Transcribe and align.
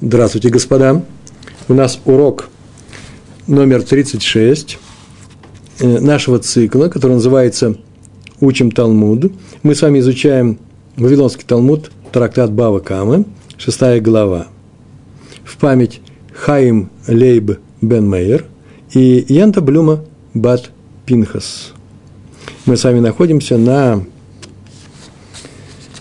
Здравствуйте, 0.00 0.50
господа. 0.50 1.02
У 1.66 1.74
нас 1.74 1.98
урок 2.04 2.50
номер 3.48 3.82
36 3.82 4.78
э, 5.80 5.98
нашего 5.98 6.38
цикла, 6.38 6.86
который 6.86 7.14
называется 7.14 7.74
«Учим 8.38 8.70
Талмуд». 8.70 9.32
Мы 9.64 9.74
с 9.74 9.82
вами 9.82 9.98
изучаем 9.98 10.60
Вавилонский 10.96 11.42
Талмуд, 11.44 11.90
трактат 12.12 12.52
Бава 12.52 12.78
Камы, 12.78 13.24
шестая 13.56 14.00
глава. 14.00 14.46
В 15.42 15.56
память 15.56 16.00
Хаим 16.32 16.90
Лейб 17.08 17.58
Бен 17.80 18.08
Мейер 18.08 18.44
и 18.92 19.24
Янта 19.28 19.60
Блюма 19.60 20.04
Бат 20.32 20.70
Пинхас. 21.06 21.72
Мы 22.66 22.76
с 22.76 22.84
вами 22.84 23.00
находимся 23.00 23.58
на, 23.58 24.04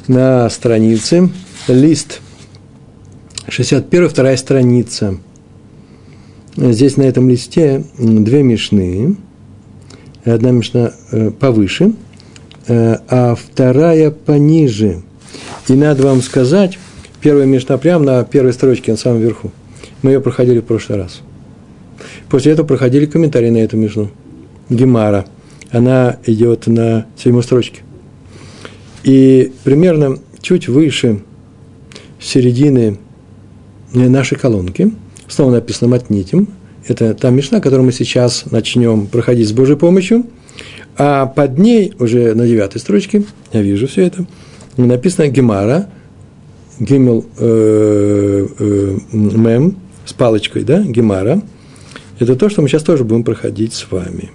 на 0.07 0.47
странице 0.51 1.31
лист 1.67 2.21
61 3.57 4.09
вторая 4.09 4.37
страница. 4.37 5.17
Здесь 6.55 6.95
на 6.95 7.01
этом 7.01 7.27
листе 7.27 7.83
две 7.97 8.43
мешны. 8.43 9.15
Одна 10.23 10.51
мешна 10.51 10.93
э, 11.11 11.31
повыше, 11.31 11.93
э, 12.67 12.97
а 13.09 13.33
вторая 13.33 14.11
пониже. 14.11 15.01
И 15.67 15.73
надо 15.73 16.03
вам 16.03 16.21
сказать, 16.21 16.77
первая 17.19 17.47
мешна 17.47 17.79
прямо 17.79 18.05
на 18.05 18.23
первой 18.25 18.53
строчке, 18.53 18.91
на 18.91 18.97
самом 18.97 19.21
верху. 19.21 19.51
Мы 20.03 20.11
ее 20.11 20.21
проходили 20.21 20.59
в 20.59 20.65
прошлый 20.65 20.99
раз. 20.99 21.21
После 22.29 22.51
этого 22.51 22.67
проходили 22.67 23.07
комментарии 23.07 23.49
на 23.49 23.57
эту 23.57 23.75
мешну. 23.75 24.11
Гемара. 24.69 25.25
Она 25.71 26.17
идет 26.27 26.67
на 26.67 27.07
седьмой 27.17 27.41
строчке. 27.41 27.81
И 29.03 29.51
примерно 29.63 30.19
чуть 30.43 30.67
выше 30.67 31.23
середины 32.19 32.99
нашей 33.93 34.37
колонки. 34.37 34.91
Снова 35.27 35.51
написано 35.51 35.89
«Матнитим». 35.89 36.47
Это 36.87 37.13
та 37.13 37.29
мешна, 37.29 37.59
которую 37.59 37.85
мы 37.85 37.91
сейчас 37.91 38.45
начнем 38.49 39.07
проходить 39.07 39.49
с 39.49 39.51
Божьей 39.51 39.75
помощью. 39.75 40.25
А 40.97 41.25
под 41.25 41.57
ней, 41.59 41.93
уже 41.99 42.33
на 42.33 42.47
девятой 42.47 42.79
строчке, 42.79 43.23
я 43.53 43.61
вижу 43.61 43.87
все 43.87 44.03
это, 44.03 44.25
написано 44.77 45.27
«Гемара», 45.27 45.89
«Гимел 46.79 47.25
э, 47.37 48.47
э, 48.57 48.97
мем» 49.11 49.77
с 50.05 50.13
палочкой, 50.13 50.63
да, 50.63 50.81
«Гемара». 50.81 51.41
Это 52.19 52.35
то, 52.35 52.49
что 52.49 52.61
мы 52.61 52.69
сейчас 52.69 52.83
тоже 52.83 53.03
будем 53.03 53.23
проходить 53.23 53.73
с 53.73 53.91
вами. 53.91 54.31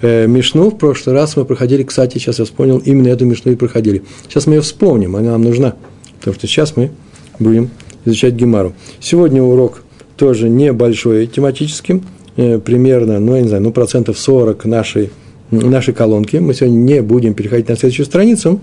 Э, 0.00 0.26
Мишну 0.26 0.70
в 0.70 0.78
прошлый 0.78 1.14
раз 1.14 1.36
мы 1.36 1.44
проходили, 1.44 1.82
кстати, 1.82 2.18
сейчас 2.18 2.38
я 2.38 2.44
вспомнил, 2.44 2.78
именно 2.78 3.08
эту 3.08 3.26
Мишну 3.26 3.52
и 3.52 3.56
проходили. 3.56 4.02
Сейчас 4.28 4.46
мы 4.46 4.54
ее 4.54 4.60
вспомним, 4.60 5.16
она 5.16 5.32
нам 5.32 5.42
нужна, 5.42 5.74
потому 6.18 6.34
что 6.34 6.46
сейчас 6.46 6.76
мы 6.76 6.92
будем 7.38 7.70
изучать 8.06 8.34
Гемару. 8.34 8.72
Сегодня 9.00 9.42
урок 9.42 9.82
тоже 10.16 10.48
небольшой 10.48 11.26
тематическим, 11.26 12.02
э, 12.36 12.58
примерно, 12.58 13.20
ну, 13.20 13.36
я 13.36 13.42
не 13.42 13.48
знаю, 13.48 13.62
ну, 13.62 13.72
процентов 13.72 14.18
40 14.18 14.64
нашей, 14.64 15.10
нашей 15.50 15.92
колонки. 15.92 16.36
Мы 16.36 16.54
сегодня 16.54 16.76
не 16.76 17.02
будем 17.02 17.34
переходить 17.34 17.68
на 17.68 17.76
следующую 17.76 18.06
страницу. 18.06 18.60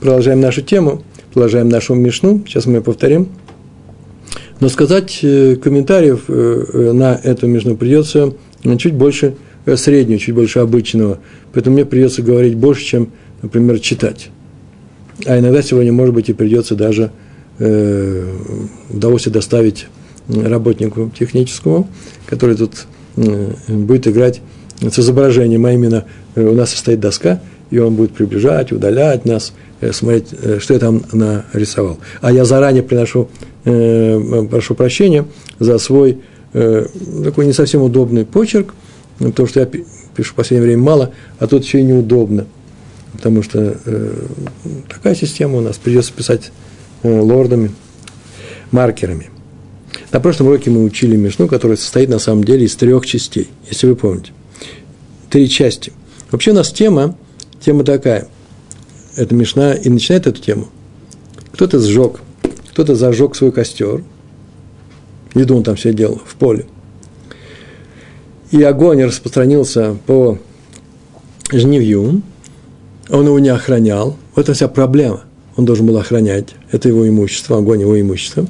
Продолжаем 0.00 0.40
нашу 0.40 0.62
тему, 0.62 1.02
продолжаем 1.32 1.68
нашу 1.68 1.94
мишну. 1.94 2.42
Сейчас 2.46 2.66
мы 2.66 2.74
ее 2.74 2.82
повторим. 2.82 3.28
Но 4.58 4.68
сказать 4.68 5.20
э, 5.22 5.56
комментариев 5.56 6.24
э, 6.28 6.92
на 6.92 7.14
эту 7.22 7.46
мишну 7.46 7.76
придется 7.76 8.32
чуть 8.78 8.94
больше 8.94 9.34
среднего, 9.76 10.18
чуть 10.18 10.34
больше 10.34 10.60
обычного. 10.60 11.18
Поэтому 11.52 11.74
мне 11.74 11.84
придется 11.84 12.22
говорить 12.22 12.56
больше, 12.56 12.84
чем, 12.84 13.10
например, 13.42 13.78
читать. 13.80 14.30
А 15.24 15.38
иногда 15.38 15.62
сегодня, 15.62 15.92
может 15.92 16.14
быть, 16.14 16.28
и 16.28 16.32
придется 16.32 16.74
даже 16.74 17.10
э, 17.58 18.32
удовольствие 18.90 19.32
доставить 19.32 19.86
работнику 20.28 21.10
техническому, 21.16 21.88
который 22.26 22.56
тут 22.56 22.86
э, 23.16 23.52
будет 23.68 24.08
играть 24.08 24.40
с 24.80 24.98
изображением, 24.98 25.64
а 25.66 25.72
именно 25.72 26.04
э, 26.34 26.44
у 26.44 26.54
нас 26.54 26.74
стоит 26.74 27.00
доска, 27.00 27.40
и 27.70 27.78
он 27.78 27.94
будет 27.94 28.12
приближать, 28.12 28.72
удалять 28.72 29.24
нас, 29.24 29.52
смотреть, 29.92 30.28
что 30.60 30.74
я 30.74 30.80
там 30.80 31.02
нарисовал. 31.12 31.98
А 32.20 32.32
я 32.32 32.44
заранее 32.44 32.82
приношу, 32.82 33.28
прошу 33.64 34.74
прощения 34.74 35.26
за 35.58 35.78
свой 35.78 36.20
такой 36.52 37.44
не 37.44 37.52
совсем 37.52 37.82
удобный 37.82 38.24
почерк, 38.24 38.72
потому 39.18 39.48
что 39.48 39.60
я 39.60 39.66
пишу 39.66 40.32
в 40.32 40.34
последнее 40.34 40.68
время 40.68 40.82
мало, 40.82 41.12
а 41.40 41.48
тут 41.48 41.64
еще 41.64 41.80
и 41.80 41.82
неудобно, 41.82 42.46
потому 43.12 43.42
что 43.42 43.76
такая 44.88 45.16
система 45.16 45.58
у 45.58 45.60
нас, 45.60 45.76
придется 45.76 46.12
писать 46.12 46.52
лордами, 47.06 47.70
маркерами. 48.70 49.30
На 50.12 50.20
прошлом 50.20 50.48
уроке 50.48 50.70
мы 50.70 50.84
учили 50.84 51.16
Мишну, 51.16 51.48
которая 51.48 51.76
состоит 51.76 52.08
на 52.08 52.18
самом 52.18 52.44
деле 52.44 52.64
из 52.64 52.76
трех 52.76 53.06
частей, 53.06 53.48
если 53.68 53.86
вы 53.86 53.96
помните. 53.96 54.32
Три 55.30 55.48
части. 55.48 55.92
Вообще 56.30 56.52
у 56.52 56.54
нас 56.54 56.72
тема, 56.72 57.16
тема 57.60 57.84
такая. 57.84 58.28
Это 59.16 59.34
Мишна 59.34 59.74
и 59.74 59.88
начинает 59.88 60.26
эту 60.26 60.40
тему. 60.40 60.68
Кто-то 61.52 61.78
сжег, 61.80 62.20
кто-то 62.70 62.94
зажег 62.94 63.36
свой 63.36 63.52
костер. 63.52 64.02
Еду 65.34 65.56
он 65.56 65.62
там 65.62 65.76
все 65.76 65.92
делал 65.92 66.20
в 66.24 66.34
поле. 66.36 66.66
И 68.50 68.62
огонь 68.62 69.02
распространился 69.02 69.96
по 70.06 70.38
жневью. 71.52 72.22
Он 73.10 73.26
его 73.26 73.38
не 73.38 73.48
охранял. 73.48 74.16
Вот 74.34 74.44
это 74.44 74.54
вся 74.54 74.68
проблема 74.68 75.25
он 75.56 75.64
должен 75.64 75.86
был 75.86 75.96
охранять, 75.96 76.54
это 76.70 76.88
его 76.88 77.08
имущество, 77.08 77.58
огонь 77.58 77.80
его 77.80 78.00
имущества, 78.00 78.46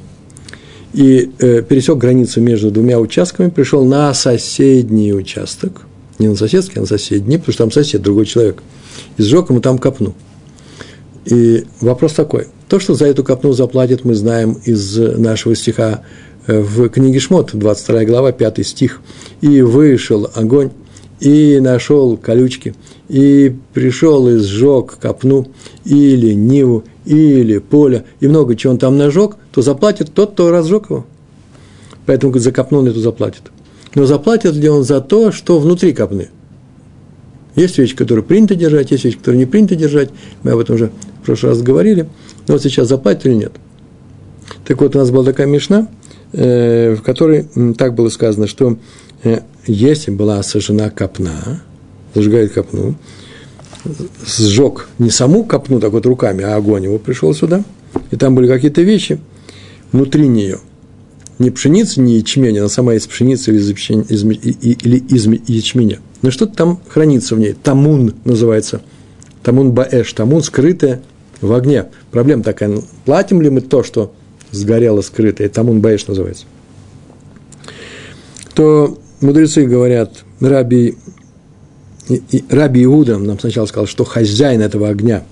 и 0.93 1.31
э, 1.39 1.61
пересек 1.61 1.97
границу 1.97 2.41
между 2.41 2.71
двумя 2.71 2.99
участками, 2.99 3.49
пришел 3.49 3.85
на 3.85 4.13
соседний 4.13 5.13
участок, 5.13 5.85
не 6.19 6.27
на 6.27 6.35
соседский, 6.35 6.77
а 6.77 6.81
на 6.81 6.87
соседний, 6.87 7.37
потому 7.37 7.53
что 7.53 7.63
там 7.63 7.71
сосед, 7.71 8.01
другой 8.01 8.25
человек, 8.25 8.61
и 9.17 9.21
сжег 9.21 9.49
ему 9.49 9.61
там 9.61 9.77
копну. 9.77 10.13
И 11.25 11.65
вопрос 11.81 12.13
такой, 12.13 12.47
то, 12.67 12.79
что 12.79 12.93
за 12.93 13.05
эту 13.05 13.23
копну 13.23 13.53
заплатит, 13.53 14.05
мы 14.05 14.15
знаем 14.15 14.53
из 14.65 14.97
нашего 14.97 15.55
стиха 15.55 16.01
э, 16.47 16.59
в 16.59 16.89
книге 16.89 17.19
Шмот, 17.19 17.51
22 17.53 18.05
глава, 18.05 18.31
5 18.31 18.65
стих, 18.65 19.01
и 19.41 19.61
вышел 19.61 20.29
огонь, 20.33 20.71
и 21.19 21.59
нашел 21.59 22.17
колючки, 22.17 22.75
и 23.09 23.55
пришел 23.73 24.27
и 24.27 24.37
сжег 24.37 24.97
копну, 24.99 25.47
или 25.85 26.33
ниву, 26.33 26.83
или 27.15 27.57
поле, 27.59 28.05
и 28.19 28.27
много 28.27 28.55
чего 28.55 28.73
он 28.73 28.79
там 28.79 28.97
нажег, 28.97 29.35
то 29.51 29.61
заплатит 29.61 30.13
тот, 30.13 30.33
кто 30.33 30.51
разжег 30.51 30.89
его. 30.89 31.05
Поэтому 32.05 32.31
говорит, 32.31 32.43
за 32.43 32.51
копну 32.51 32.79
он 32.79 32.87
эту 32.87 32.99
заплатит. 32.99 33.43
Но 33.95 34.05
заплатит 34.05 34.53
ли 34.53 34.69
он 34.69 34.83
за 34.83 35.01
то, 35.01 35.31
что 35.31 35.59
внутри 35.59 35.93
копны? 35.93 36.29
Есть 37.55 37.77
вещи, 37.79 37.95
которые 37.95 38.23
принято 38.23 38.55
держать, 38.55 38.91
есть 38.91 39.03
вещи, 39.03 39.17
которые 39.17 39.39
не 39.39 39.45
принято 39.45 39.75
держать. 39.75 40.09
Мы 40.43 40.51
об 40.51 40.59
этом 40.59 40.75
уже 40.75 40.91
в 41.21 41.25
прошлый 41.25 41.53
раз 41.53 41.61
говорили. 41.61 42.07
Но 42.47 42.53
вот 42.53 42.61
сейчас 42.61 42.87
заплатит 42.87 43.25
или 43.25 43.33
нет. 43.33 43.53
Так 44.65 44.79
вот, 44.79 44.95
у 44.95 44.99
нас 44.99 45.09
была 45.09 45.23
такая 45.23 45.47
мешна, 45.47 45.87
э, 46.33 46.95
в 46.95 47.01
которой 47.01 47.47
так 47.77 47.95
было 47.95 48.09
сказано, 48.09 48.47
что 48.47 48.77
э, 49.23 49.39
если 49.65 50.11
была 50.11 50.43
сожжена 50.43 50.89
копна, 50.89 51.63
зажигает 52.13 52.53
копну, 52.53 52.95
сжег 54.25 54.87
не 54.99 55.09
саму 55.09 55.43
копну 55.43 55.79
так 55.79 55.91
вот 55.91 56.05
руками, 56.05 56.43
а 56.43 56.55
огонь 56.55 56.85
его 56.85 56.97
пришел 56.97 57.33
сюда, 57.33 57.63
и 58.11 58.15
там 58.15 58.35
были 58.35 58.47
какие-то 58.47 58.81
вещи 58.81 59.19
внутри 59.91 60.27
нее. 60.27 60.59
Не 61.39 61.51
пшеница, 61.51 62.01
не 62.01 62.17
ячмень, 62.17 62.57
она 62.57 62.67
сама 62.67 62.95
из 62.95 63.05
пшеницы 63.05 63.51
или 63.51 63.59
из, 63.59 63.69
из, 63.69 64.23
или 64.23 64.97
из 64.97 65.27
ячменя. 65.47 65.99
Но 66.21 66.31
что-то 66.31 66.55
там 66.55 66.79
хранится 66.87 67.35
в 67.35 67.39
ней. 67.39 67.53
Тамун 67.53 68.15
называется. 68.25 68.81
Тамун 69.43 69.71
баэш. 69.71 70.11
Тамун 70.13 70.41
скрытое 70.41 71.01
в 71.41 71.53
огне. 71.53 71.85
Проблема 72.09 72.41
такая. 72.41 72.79
Платим 73.05 73.41
ли 73.41 73.51
мы 73.51 73.61
то, 73.61 73.83
что 73.83 74.13
сгорело 74.51 75.01
скрытое? 75.01 75.47
Тамун 75.47 75.79
баэш 75.79 76.07
называется. 76.07 76.45
То 78.55 78.97
мудрецы 79.21 79.65
говорят, 79.65 80.23
Раби 80.39 80.97
и, 82.09 82.21
и 82.31 82.43
Раби 82.49 82.83
Иуда 82.83 83.17
нам 83.17 83.39
сначала 83.39 83.65
сказал, 83.65 83.87
что 83.87 84.03
хозяин 84.03 84.61
этого 84.61 84.89
огня 84.89 85.23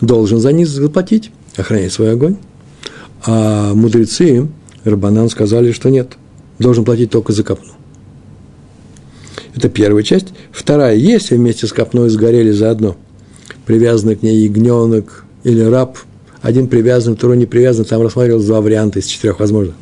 должен 0.00 0.38
за 0.38 0.52
них 0.52 0.68
заплатить, 0.68 1.30
охранять 1.56 1.92
свой 1.92 2.12
огонь. 2.12 2.36
А 3.24 3.74
мудрецы, 3.74 4.48
Рабанан, 4.84 5.28
сказали, 5.28 5.72
что 5.72 5.90
нет, 5.90 6.16
должен 6.58 6.84
платить 6.84 7.10
только 7.10 7.32
за 7.32 7.42
копну. 7.42 7.72
Это 9.54 9.68
первая 9.68 10.02
часть. 10.02 10.28
Вторая, 10.52 10.94
если 10.94 11.36
вместе 11.36 11.66
с 11.66 11.72
копной 11.72 12.10
сгорели 12.10 12.50
заодно, 12.50 12.96
привязанный 13.64 14.14
к 14.14 14.22
ней 14.22 14.44
ягненок 14.44 15.24
или 15.44 15.62
раб, 15.62 15.98
один 16.42 16.68
привязан, 16.68 17.16
второй 17.16 17.38
не 17.38 17.46
привязан, 17.46 17.86
там 17.86 18.02
рассматривалось 18.02 18.44
два 18.44 18.60
варианта 18.60 18.98
из 18.98 19.06
четырех 19.06 19.40
возможных, 19.40 19.74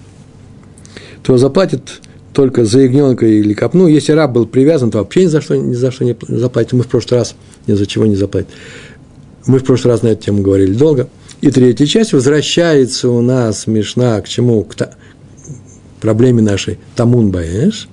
то 1.22 1.36
заплатит 1.36 2.00
только 2.34 2.64
за 2.64 2.80
ягненка 2.80 3.26
или 3.26 3.54
копну. 3.54 3.86
Если 3.86 4.12
раб 4.12 4.32
был 4.32 4.46
привязан, 4.46 4.90
то 4.90 4.98
вообще 4.98 5.24
ни 5.24 5.28
за 5.28 5.40
что, 5.40 5.56
ни 5.56 5.74
за 5.74 5.90
что 5.90 6.04
не 6.04 6.16
заплатит. 6.28 6.72
Мы 6.72 6.82
в 6.82 6.88
прошлый 6.88 7.20
раз 7.20 7.34
ни 7.66 7.72
за 7.72 7.86
чего 7.86 8.04
не 8.04 8.16
заплатит. 8.16 8.50
Мы 9.46 9.58
в 9.58 9.64
прошлый 9.64 9.92
раз 9.92 10.02
на 10.02 10.08
эту 10.08 10.24
тему 10.24 10.42
говорили 10.42 10.74
долго. 10.74 11.08
И 11.40 11.50
третья 11.50 11.86
часть 11.86 12.12
возвращается 12.12 13.08
у 13.08 13.20
нас 13.20 13.66
Мишна 13.66 14.20
к 14.20 14.28
чему? 14.28 14.64
К, 14.64 14.74
проблеме 16.04 16.42
нашей 16.42 16.78
Тамун 16.96 17.30
Баэш, 17.30 17.88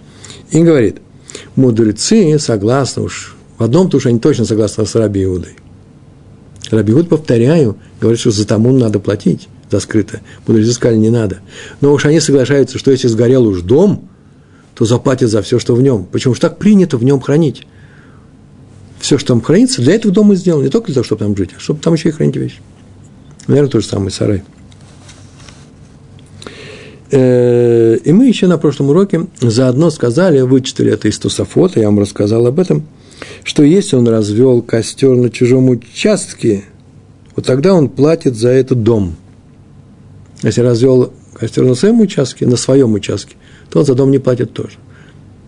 и 0.52 0.62
говорит, 0.62 0.98
мудрецы 1.56 2.38
согласны 2.40 3.04
уж, 3.04 3.38
в 3.58 3.64
одном 3.64 3.90
то, 3.90 4.02
что 4.02 4.10
они 4.10 4.20
точно 4.20 4.44
согласны 4.44 4.86
с 4.86 4.96
Раби 4.96 5.24
Иудой. 5.24 5.56
Раби 6.72 6.92
Иуд, 6.92 7.08
повторяю, 7.08 7.78
говорит, 8.02 8.20
что 8.20 8.32
за 8.32 8.46
Тамун 8.46 8.78
надо 8.78 9.00
платить, 9.00 9.48
за 9.70 9.80
скрытое. 9.80 10.22
Мудрецы 10.46 10.74
сказали, 10.74 10.98
не 10.98 11.10
надо. 11.10 11.40
Но 11.80 11.94
уж 11.94 12.06
они 12.06 12.20
соглашаются, 12.20 12.78
что 12.78 12.92
если 12.92 13.08
сгорел 13.08 13.46
уж 13.48 13.62
дом, 13.62 14.10
то 14.81 14.86
заплатят 14.86 15.30
за 15.30 15.44
все, 15.44 15.60
что 15.60 15.75
в 15.75 15.81
нем. 15.83 16.07
Почему 16.12 16.33
же 16.33 16.42
так 16.42 16.57
принято 16.57 16.98
в 16.98 17.04
нем 17.04 17.22
хранить? 17.22 17.68
Все, 19.00 19.19
что 19.19 19.28
там 19.28 19.42
хранится, 19.42 19.80
для 19.80 19.94
этого 19.94 20.12
дома 20.12 20.33
сделано. 20.33 20.63
Не 20.63 20.69
только 20.69 20.88
для 20.88 20.95
того, 20.95 21.04
чтобы 21.04 21.19
там 21.19 21.38
жить, 21.38 21.51
а 21.56 21.60
чтобы 21.60 21.81
там 21.81 21.94
еще 21.94 22.10
и 22.10 22.12
хранить 22.12 22.36
вещи. 22.36 22.62
Наверное, 23.45 23.69
то 23.69 23.80
же 23.80 23.86
самое 23.86 24.10
сарай. 24.10 24.42
Э, 27.12 27.95
и 28.04 28.12
мы 28.12 28.25
еще 28.25 28.48
на 28.48 28.57
прошлом 28.57 28.89
уроке 28.89 29.28
заодно 29.39 29.92
сказали, 29.92 30.42
вычитали 30.42 30.92
это 30.92 31.10
из 31.10 31.19
Тусофота, 31.19 31.80
я 31.80 31.86
вам 31.86 32.00
рассказал 32.00 32.48
об 32.48 32.60
этом, 32.60 32.88
что 33.44 33.62
если 33.62 33.98
он 33.98 34.07
развел 34.07 34.63
костер 34.63 35.16
на 35.16 35.30
чужом 35.30 35.69
участке, 35.69 36.63
вот 37.36 37.45
тогда 37.45 37.75
он 37.75 37.88
платит 37.88 38.36
за 38.36 38.50
этот 38.50 38.81
дом. 38.81 39.16
Если 40.42 40.62
развел 40.62 41.13
костер 41.36 41.66
на 41.66 41.75
своем 41.75 42.01
участке, 42.01 42.48
на 42.48 42.57
своем 42.57 42.95
участке, 42.95 43.36
то 43.72 43.80
он 43.80 43.86
за 43.86 43.96
дом 43.96 44.12
не 44.12 44.20
платит 44.20 44.54
тоже. 44.54 44.74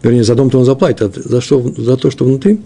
Вернее, 0.02 0.24
за 0.24 0.36
дом-то 0.36 0.60
он 0.60 0.66
заплатит, 0.66 1.02
а 1.02 1.12
за, 1.16 1.42
что, 1.42 1.62
за 1.78 1.98
то, 1.98 2.12
что 2.12 2.25
внутри, 2.25 2.60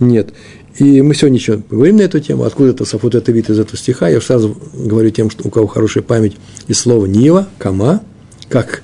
нет. 0.00 0.30
И 0.76 1.02
мы 1.02 1.14
сегодня 1.14 1.38
еще 1.38 1.58
поговорим 1.58 1.96
на 1.96 2.02
эту 2.02 2.20
тему, 2.20 2.44
откуда 2.44 2.70
это 2.70 2.84
Сафот 2.84 3.14
это 3.14 3.32
вид 3.32 3.50
из 3.50 3.58
этого 3.58 3.76
стиха. 3.76 4.08
Я 4.08 4.20
сразу 4.20 4.56
говорю 4.74 5.10
тем, 5.10 5.30
что 5.30 5.46
у 5.46 5.50
кого 5.50 5.66
хорошая 5.66 6.02
память, 6.02 6.36
из 6.68 6.78
слова 6.78 7.06
Нива, 7.06 7.48
Кама, 7.58 8.02
как 8.48 8.82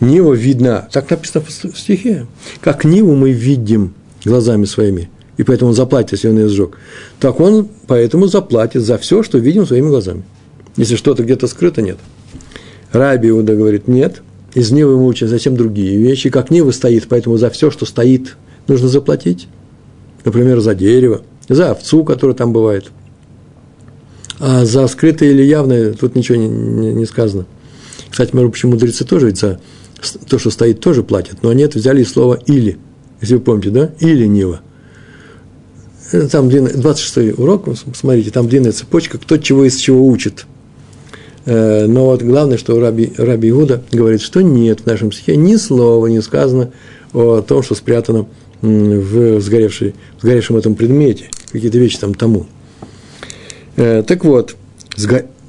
Нива 0.00 0.34
видна, 0.34 0.88
так 0.92 1.08
написано 1.10 1.44
в 1.44 1.78
стихе, 1.78 2.26
как 2.60 2.84
Ниву 2.84 3.14
мы 3.14 3.30
видим 3.30 3.94
глазами 4.24 4.64
своими, 4.64 5.08
и 5.36 5.42
поэтому 5.42 5.70
он 5.70 5.76
заплатит, 5.76 6.12
если 6.12 6.28
он 6.28 6.38
ее 6.38 6.48
сжег, 6.48 6.78
так 7.20 7.40
он 7.40 7.68
поэтому 7.86 8.26
заплатит 8.26 8.82
за 8.82 8.98
все, 8.98 9.22
что 9.22 9.38
видим 9.38 9.66
своими 9.66 9.88
глазами. 9.88 10.24
Если 10.76 10.96
что-то 10.96 11.22
где-то 11.22 11.46
скрыто, 11.46 11.80
нет. 11.80 11.96
Раби 12.92 13.30
Иуда 13.30 13.54
говорит, 13.54 13.88
нет, 13.88 14.22
из 14.56 14.70
Нивы 14.70 14.96
мы 14.96 15.06
учим 15.06 15.28
совсем 15.28 15.54
другие 15.54 15.98
вещи, 15.98 16.30
как 16.30 16.50
Нива 16.50 16.70
стоит, 16.70 17.08
поэтому 17.10 17.36
за 17.36 17.50
все, 17.50 17.70
что 17.70 17.84
стоит, 17.84 18.38
нужно 18.66 18.88
заплатить. 18.88 19.48
Например, 20.24 20.60
за 20.60 20.74
дерево, 20.74 21.20
за 21.46 21.72
овцу, 21.72 22.04
которая 22.04 22.34
там 22.34 22.54
бывает. 22.54 22.86
А 24.40 24.64
за 24.64 24.88
скрытое 24.88 25.32
или 25.32 25.42
явное 25.42 25.92
тут 25.92 26.14
ничего 26.14 26.38
не, 26.38 26.48
не, 26.48 26.94
не 26.94 27.04
сказано. 27.04 27.44
Кстати, 28.08 28.34
между 28.34 28.48
прочим, 28.48 28.70
мудрецы 28.70 29.04
тоже 29.04 29.26
ведь 29.26 29.38
за 29.38 29.60
то, 30.26 30.38
что 30.38 30.48
стоит, 30.48 30.80
тоже 30.80 31.02
платят. 31.02 31.42
Но 31.42 31.52
это 31.52 31.78
взяли 31.78 32.00
из 32.00 32.10
слова 32.10 32.40
«или». 32.46 32.78
Если 33.20 33.34
вы 33.34 33.40
помните, 33.42 33.68
да? 33.68 33.90
«Или 34.00 34.24
Нива». 34.24 34.62
Там 36.30 36.48
длинный, 36.48 36.72
26 36.72 37.38
урок, 37.38 37.68
смотрите, 37.94 38.30
там 38.30 38.48
длинная 38.48 38.72
цепочка, 38.72 39.18
кто 39.18 39.36
чего 39.36 39.66
из 39.66 39.76
чего 39.76 40.06
учит. 40.06 40.46
Э, 41.46 41.86
но 41.86 42.06
вот 42.06 42.22
главное, 42.22 42.58
что 42.58 42.78
Раби, 42.78 43.12
Раби 43.16 43.50
Иуда 43.50 43.82
говорит, 43.92 44.20
что 44.20 44.42
нет 44.42 44.80
в 44.80 44.86
нашем 44.86 45.12
стихе 45.12 45.36
ни 45.36 45.56
слова 45.56 46.06
не 46.08 46.20
сказано 46.20 46.72
о 47.12 47.40
том, 47.40 47.62
что 47.62 47.74
спрятано 47.74 48.26
в, 48.60 49.40
сгоревшей, 49.40 49.94
в 50.18 50.22
сгоревшем 50.22 50.56
этом 50.56 50.74
предмете, 50.74 51.30
какие-то 51.52 51.78
вещи 51.78 51.98
там 51.98 52.14
тому. 52.14 52.46
Э, 53.76 54.02
так 54.02 54.24
вот, 54.24 54.56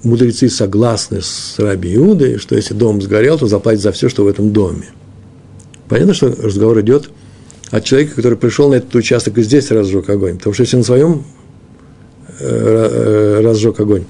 мудрецы 0.04 0.50
согласны 0.50 1.22
с 1.22 1.56
Раби 1.58 1.96
Иудой, 1.96 2.38
что 2.38 2.56
если 2.56 2.76
дом 2.76 3.02
сгорел, 3.02 3.40
то 3.40 3.48
заплатить 3.48 3.82
за 3.82 3.92
все, 3.92 4.08
что 4.08 4.24
в 4.24 4.28
этом 4.28 4.54
доме. 4.54 4.90
Понятно, 5.90 6.14
что 6.14 6.28
разговор 6.28 6.80
идет 6.82 7.10
от 7.72 7.84
человека, 7.84 8.16
который 8.16 8.38
пришел 8.38 8.70
на 8.70 8.76
этот 8.76 8.94
участок 8.94 9.38
и 9.40 9.42
здесь 9.42 9.72
разжег 9.72 10.10
огонь. 10.10 10.38
Потому 10.38 10.54
что 10.54 10.64
если 10.64 10.78
на 10.78 10.84
своем 10.84 11.24
э, 12.40 13.42
разжег 13.42 13.80
огонь, 13.80 14.04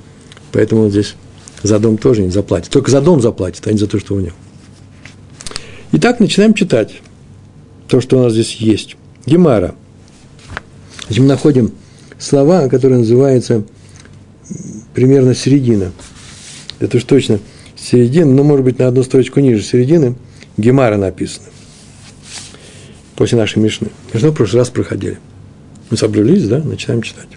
поэтому 0.52 0.84
он 0.84 0.90
здесь 0.90 1.16
за 1.64 1.80
дом 1.80 1.98
тоже 1.98 2.22
не 2.22 2.30
заплатит. 2.30 2.70
Только 2.72 2.92
за 2.92 3.02
дом 3.02 3.22
заплатит, 3.22 3.66
а 3.68 3.72
не 3.72 3.78
за 3.78 3.88
то, 3.88 4.00
что 4.00 4.16
у 4.16 4.20
него. 4.20 4.36
Итак, 5.94 6.20
начинаем 6.20 6.54
читать 6.54 7.02
то, 7.88 8.02
что 8.02 8.20
у 8.20 8.24
нас 8.24 8.34
здесь 8.34 8.56
есть. 8.56 8.98
Гемара. 9.26 9.76
Здесь 11.10 11.20
мы 11.20 11.26
находим 11.26 11.72
слова, 12.20 12.68
которые 12.68 13.00
называются 13.00 13.64
примерно 14.94 15.34
середина. 15.34 15.92
Это 16.80 16.98
уж 16.98 17.04
точно 17.04 17.40
середина, 17.76 18.32
но, 18.34 18.44
может 18.44 18.66
быть, 18.66 18.80
на 18.80 18.88
одну 18.88 19.04
строчку 19.04 19.40
ниже 19.40 19.64
середины 19.64 20.16
Гемара 20.58 20.98
написано. 20.98 21.48
После 23.16 23.38
нашей 23.38 23.60
Мишны. 23.60 23.90
Же 24.14 24.30
в 24.32 24.34
прошлый 24.34 24.62
раз 24.62 24.70
проходили. 24.70 25.20
Мы 25.90 25.98
собрались, 25.98 26.48
да, 26.48 26.60
начинаем 26.60 27.02
читать. 27.02 27.30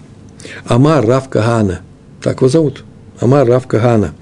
Амар 0.65 1.05
Рав 1.05 1.29
Кагана. 1.29 1.81
Так 2.21 2.37
его 2.37 2.49
зовут. 2.49 2.83
Амар 3.21 3.47
Рав 3.47 3.65
Кагана. 3.65 4.13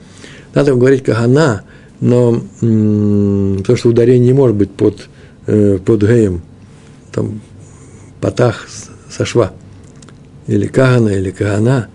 Надо 0.53 0.75
говорить 0.75 1.03
Кагана, 1.03 1.63
но 1.99 2.43
потому 2.59 3.77
что 3.77 3.89
ударение 3.89 4.27
не 4.27 4.33
может 4.33 4.55
быть 4.55 4.69
под 4.69 5.09
Э, 5.51 5.79
под 5.83 6.03
геем, 6.03 6.43
там, 7.11 7.41
патах 8.21 8.67
со 9.09 9.25
шва, 9.25 9.51
или 10.45 10.67
кагана, 10.67 11.09
или 11.09 11.31
кагана. 11.31 11.87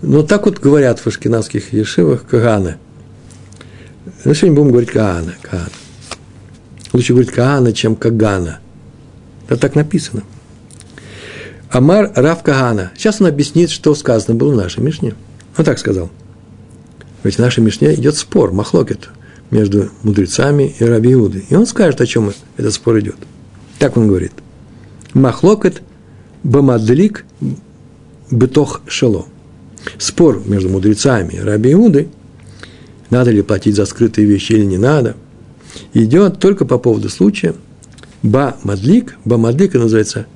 Но 0.00 0.22
так 0.22 0.46
вот 0.46 0.60
говорят 0.60 1.00
в 1.00 1.08
ашкенадских 1.08 1.72
ешивах 1.72 2.24
кагана. 2.24 2.76
Ну, 4.24 4.32
сегодня 4.32 4.54
будем 4.54 4.70
говорить 4.70 4.92
кагана, 4.92 5.34
кагана. 5.42 5.70
Лучше 6.92 7.14
говорить 7.14 7.32
кагана, 7.32 7.72
чем 7.72 7.96
кагана. 7.96 8.60
Это 9.48 9.60
так 9.60 9.74
написано. 9.74 10.22
Амар 11.68 12.12
Рав 12.14 12.44
Кагана. 12.44 12.92
Сейчас 12.96 13.20
он 13.20 13.26
объяснит, 13.26 13.70
что 13.70 13.96
сказано 13.96 14.36
было 14.36 14.52
в 14.52 14.56
нашей 14.56 14.84
Мишне. 14.84 15.14
Он 15.56 15.64
так 15.64 15.80
сказал. 15.80 16.10
Ведь 17.22 17.36
в 17.36 17.38
нашей 17.38 17.62
Мишне 17.62 17.94
идет 17.94 18.16
спор, 18.16 18.52
махлокет– 18.52 19.08
между 19.50 19.90
мудрецами 20.02 20.74
и 20.78 20.84
Раби 20.84 21.12
Иудой. 21.12 21.44
И 21.48 21.54
он 21.54 21.66
скажет, 21.66 22.00
о 22.00 22.06
чем 22.06 22.32
этот 22.56 22.72
спор 22.72 23.00
идет. 23.00 23.16
Так 23.78 23.96
он 23.96 24.06
говорит. 24.06 24.32
Махлокет 25.12 25.82
бамадлик 26.42 27.24
бетох 28.30 28.82
шело. 28.86 29.26
Спор 29.98 30.42
между 30.46 30.68
мудрецами 30.68 31.34
и 31.34 31.40
Раби 31.40 31.72
Иудой, 31.72 32.08
надо 33.08 33.30
ли 33.30 33.42
платить 33.42 33.74
за 33.74 33.86
скрытые 33.86 34.26
вещи 34.26 34.52
или 34.52 34.64
не 34.64 34.78
надо, 34.78 35.16
идет 35.94 36.38
только 36.38 36.64
по 36.64 36.78
поводу 36.78 37.08
случая 37.08 37.54
ба 38.22 38.56
мадлик, 38.62 39.16
ба 39.24 39.38
мадлик 39.38 39.74
называется, 39.74 40.26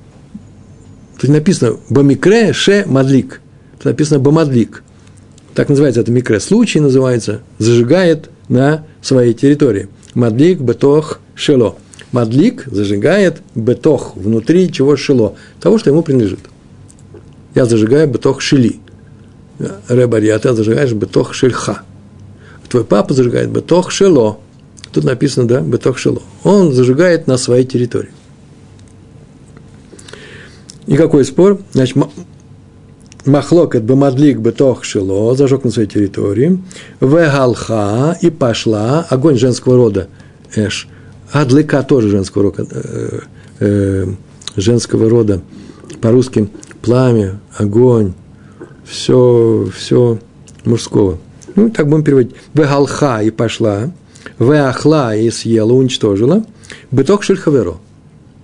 тут 1.19 1.29
написано 1.29 1.77
ба 1.89 2.01
микре 2.01 2.51
ше 2.51 2.83
мадлик, 2.87 3.41
тут 3.77 3.85
написано 3.85 4.19
ба 4.19 4.31
мадлик. 4.31 4.83
Так 5.55 5.69
называется 5.69 6.01
это 6.01 6.11
микре. 6.11 6.41
Случай 6.41 6.81
называется, 6.81 7.41
зажигает 7.59 8.29
на 8.49 8.85
своей 9.01 9.33
территории. 9.33 9.87
Мадлик 10.13 10.59
бетох 10.59 11.21
шело. 11.33 11.77
Мадлик 12.11 12.65
зажигает 12.67 13.41
бетох, 13.55 14.15
внутри 14.15 14.71
чего 14.71 14.97
шело, 14.97 15.35
того, 15.61 15.77
что 15.77 15.89
ему 15.89 16.01
принадлежит. 16.01 16.41
Я 17.55 17.65
зажигаю 17.65 18.09
бетох 18.09 18.41
шили. 18.41 18.79
Ребари, 19.87 20.27
а 20.27 20.39
ты 20.39 20.53
зажигаешь 20.53 20.91
бетох 20.91 21.33
шельха. 21.33 21.83
Твой 22.67 22.83
папа 22.83 23.13
зажигает 23.13 23.49
бетох 23.49 23.91
шело. 23.91 24.39
Тут 24.91 25.05
написано, 25.05 25.47
да, 25.47 25.61
бетох 25.61 25.97
шело. 25.97 26.21
Он 26.43 26.73
зажигает 26.73 27.27
на 27.27 27.37
своей 27.37 27.65
территории. 27.65 28.11
И 30.85 30.97
какой 30.97 31.23
спор? 31.23 31.61
Значит, 31.71 31.95
Махлокет 33.25 33.83
бамадлик 33.83 34.37
бетох 34.37 34.83
шило, 34.83 35.35
зажег 35.35 35.63
на 35.63 35.71
своей 35.71 35.89
территории, 35.89 36.59
вегалха, 37.01 38.15
и 38.21 38.29
пошла, 38.29 39.05
огонь 39.09 39.37
женского 39.37 39.75
рода, 39.75 40.09
эш, 40.55 40.87
адлика 41.31 41.81
тоже 41.81 42.09
женского 42.09 42.43
рода, 42.43 42.67
э, 42.69 43.19
э, 43.61 44.05
женского 44.55 45.09
рода, 45.09 45.41
по-русски 46.01 46.49
пламя, 46.83 47.39
огонь, 47.57 48.13
все, 48.85 49.67
все 49.75 50.19
мужского. 50.63 51.17
Ну, 51.55 51.71
так 51.71 51.89
будем 51.89 52.03
переводить. 52.03 52.35
Вегалха 52.53 53.23
и 53.23 53.31
пошла, 53.31 53.91
веахла 54.37 55.15
и 55.15 55.31
съела, 55.31 55.73
уничтожила, 55.73 56.45
быток 56.91 57.23
шельхаверо. 57.23 57.77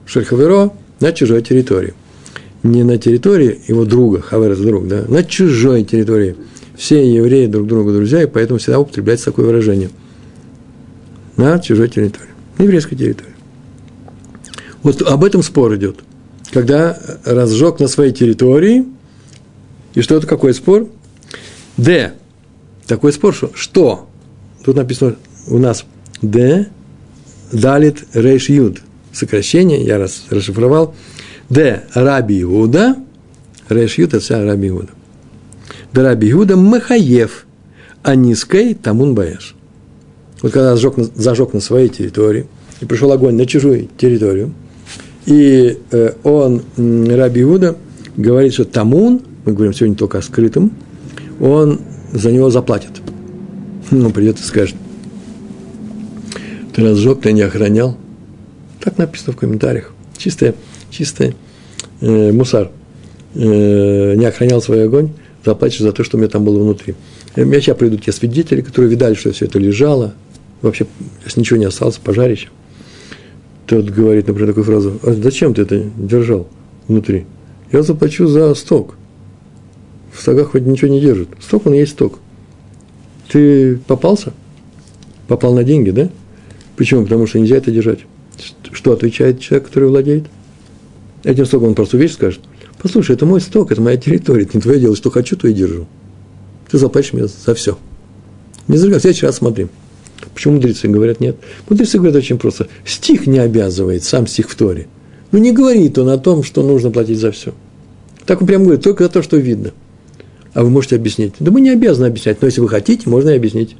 Шельхаверо 0.08 0.72
на 1.00 1.12
чужой 1.12 1.44
территории 1.44 1.94
не 2.64 2.84
на 2.84 2.98
территории 2.98 3.60
его 3.68 3.86
друга, 3.86 4.22
Хавер 4.22 4.52
это 4.52 4.62
друг, 4.62 4.88
да, 4.88 5.06
на 5.08 5.24
чужой 5.24 5.84
территории. 5.84 6.36
Все 6.76 7.08
евреи 7.12 7.48
друг 7.48 7.68
другу 7.68 7.92
друзья, 7.92 8.24
и 8.24 8.28
поэтому 8.28 8.60
всегда 8.60 8.80
употребляется 8.80 9.26
такое 9.26 9.46
выражение. 9.46 9.90
На 11.38 11.60
чужой 11.60 11.90
территории, 11.90 12.30
на 12.58 12.64
еврейской 12.64 12.96
территории. 12.96 13.32
Вот 14.84 15.02
об 15.02 15.24
этом 15.24 15.44
спор 15.44 15.76
идет. 15.76 16.00
Когда 16.52 16.98
разжег 17.24 17.80
на 17.80 17.88
своей 17.88 18.12
территории, 18.12 18.86
и 19.94 20.02
что 20.02 20.16
это, 20.16 20.28
какой 20.28 20.54
спор? 20.54 20.88
Д. 21.78 22.14
Такой 22.88 23.14
спор, 23.14 23.34
что, 23.34 23.52
что? 23.54 24.10
Тут 24.64 24.76
написано 24.76 25.16
у 25.48 25.58
нас 25.58 25.86
Д, 26.22 26.68
Далит 27.52 28.04
Рейш 28.14 28.50
Юд. 28.50 28.82
Сокращение, 29.12 29.84
я 29.84 29.98
раз 29.98 30.24
расшифровал. 30.30 30.96
Д. 31.52 31.84
Раби 31.94 32.42
Иуда. 32.42 32.96
Это 33.70 34.20
вся 34.20 34.44
Раби 34.44 34.70
Иуда. 34.70 34.90
Д. 35.94 36.02
Раби 36.02 36.32
Иуда 36.32 36.56
Махаев. 36.56 37.46
Анискей 38.04 38.74
Тамун 38.74 39.14
Баеш. 39.14 39.56
Вот 40.42 40.52
когда 40.54 40.76
зажег, 40.76 40.96
зажег 40.98 41.54
на 41.54 41.60
своей 41.60 41.88
территории, 41.88 42.48
и 42.80 42.86
пришел 42.86 43.12
огонь 43.12 43.36
на 43.36 43.46
чужую 43.46 43.90
территорию, 43.96 44.54
и 45.28 45.78
он, 46.24 46.64
Раби 46.78 47.44
Иуда, 47.44 47.78
говорит, 48.18 48.54
что 48.54 48.66
Тамун, 48.66 49.22
мы 49.46 49.54
говорим 49.54 49.74
сегодня 49.74 49.96
только 49.96 50.18
о 50.18 50.22
скрытом, 50.24 50.72
он 51.40 51.80
за 52.12 52.32
него 52.32 52.50
заплатит. 52.50 53.02
Ну, 53.92 54.10
придет 54.10 54.40
и 54.40 54.44
скажет, 54.44 54.76
ты 56.74 56.82
разжег, 56.82 57.22
ты 57.22 57.34
не 57.34 57.42
охранял. 57.42 57.98
Так 58.80 58.98
написано 58.98 59.34
в 59.34 59.38
комментариях. 59.38 59.94
Чистая, 60.18 60.56
чистая 60.92 61.34
э, 62.02 62.32
мусар. 62.32 62.70
Э, 63.34 64.16
не 64.16 64.26
охранял 64.26 64.62
свой 64.62 64.86
огонь, 64.86 65.12
заплатишь 65.44 65.80
за 65.80 65.92
то, 65.94 66.04
что 66.04 66.18
у 66.18 66.20
меня 66.20 66.30
там 66.30 66.44
было 66.44 66.62
внутри. 66.62 66.96
Меня 67.36 67.62
сейчас 67.62 67.78
придут 67.78 68.04
те 68.04 68.12
свидетели, 68.12 68.62
которые 68.62 68.92
видали, 68.92 69.14
что 69.14 69.32
все 69.32 69.46
это 69.46 69.58
лежало, 69.58 70.14
вообще, 70.62 70.86
если 71.26 71.40
ничего 71.40 71.58
не 71.58 71.66
осталось, 71.66 71.98
пожарище. 71.98 72.50
Тот 73.66 73.90
говорит, 73.90 74.28
например, 74.28 74.50
такую 74.50 74.66
фразу, 74.66 75.00
а 75.02 75.14
зачем 75.14 75.54
ты 75.54 75.62
это 75.62 75.82
держал 75.98 76.48
внутри? 76.88 77.26
Я 77.72 77.84
заплачу 77.84 78.28
за 78.28 78.54
сток. 78.54 78.96
В 80.12 80.20
стогах 80.20 80.52
хоть 80.52 80.64
ничего 80.64 80.92
не 80.92 81.00
держит. 81.00 81.30
Сток, 81.40 81.68
он 81.68 81.74
есть 81.74 81.94
сток. 81.94 82.20
Ты 83.30 83.78
попался? 83.88 84.34
Попал 85.30 85.54
на 85.54 85.64
деньги, 85.64 85.92
да? 85.92 86.10
Почему? 86.76 87.04
Потому 87.04 87.28
что 87.28 87.40
нельзя 87.40 87.56
это 87.56 87.72
держать. 87.72 88.00
Что 88.74 88.92
отвечает 88.92 89.40
человек, 89.40 89.68
который 89.68 89.88
владеет? 89.88 90.26
Этим 91.24 91.46
стоком 91.46 91.70
он 91.70 91.76
просто 91.76 91.98
вещь 91.98 92.14
скажет. 92.14 92.42
Послушай, 92.82 93.16
это 93.16 93.26
мой 93.26 93.42
сток, 93.42 93.72
это 93.72 93.82
моя 93.82 93.98
территория, 93.98 94.44
это 94.44 94.58
не 94.58 94.62
твое 94.62 94.80
дело, 94.80 94.96
что 94.96 95.12
хочу, 95.12 95.36
то 95.36 95.48
и 95.48 95.54
держу. 95.54 95.88
Ты 96.70 96.78
заплатишь 96.78 97.14
мне 97.14 97.28
за 97.28 97.54
все. 97.54 97.78
Не 98.68 98.78
зря, 98.78 98.98
в 98.98 99.02
следующий 99.02 99.26
раз 99.26 99.38
смотри. 99.38 99.68
Почему 100.34 100.56
мудрецы 100.56 100.88
говорят 100.88 101.20
нет? 101.20 101.38
Мудрецы 101.70 101.98
говорят 101.98 102.16
очень 102.16 102.38
просто. 102.38 102.68
Стих 102.86 103.28
не 103.28 103.40
обязывает, 103.40 104.04
сам 104.04 104.28
стих 104.28 104.50
в 104.50 104.56
Торе. 104.56 104.88
Ну, 105.32 105.40
не 105.40 105.52
говорит 105.52 105.98
он 105.98 106.10
о 106.10 106.18
том, 106.18 106.44
что 106.44 106.64
нужно 106.64 106.92
платить 106.92 107.20
за 107.20 107.32
все. 107.32 107.54
Так 108.26 108.42
он 108.42 108.48
прямо 108.48 108.66
говорит, 108.66 108.84
только 108.84 109.04
за 109.04 109.10
то, 109.10 109.22
что 109.22 109.38
видно. 109.38 109.72
А 110.54 110.64
вы 110.64 110.70
можете 110.70 110.96
объяснить. 110.96 111.34
Да 111.40 111.52
мы 111.52 111.62
не 111.62 111.70
обязаны 111.70 112.08
объяснять, 112.08 112.42
но 112.42 112.48
если 112.48 112.62
вы 112.62 112.70
хотите, 112.70 113.10
можно 113.10 113.30
и 113.30 113.36
объяснить. 113.36 113.76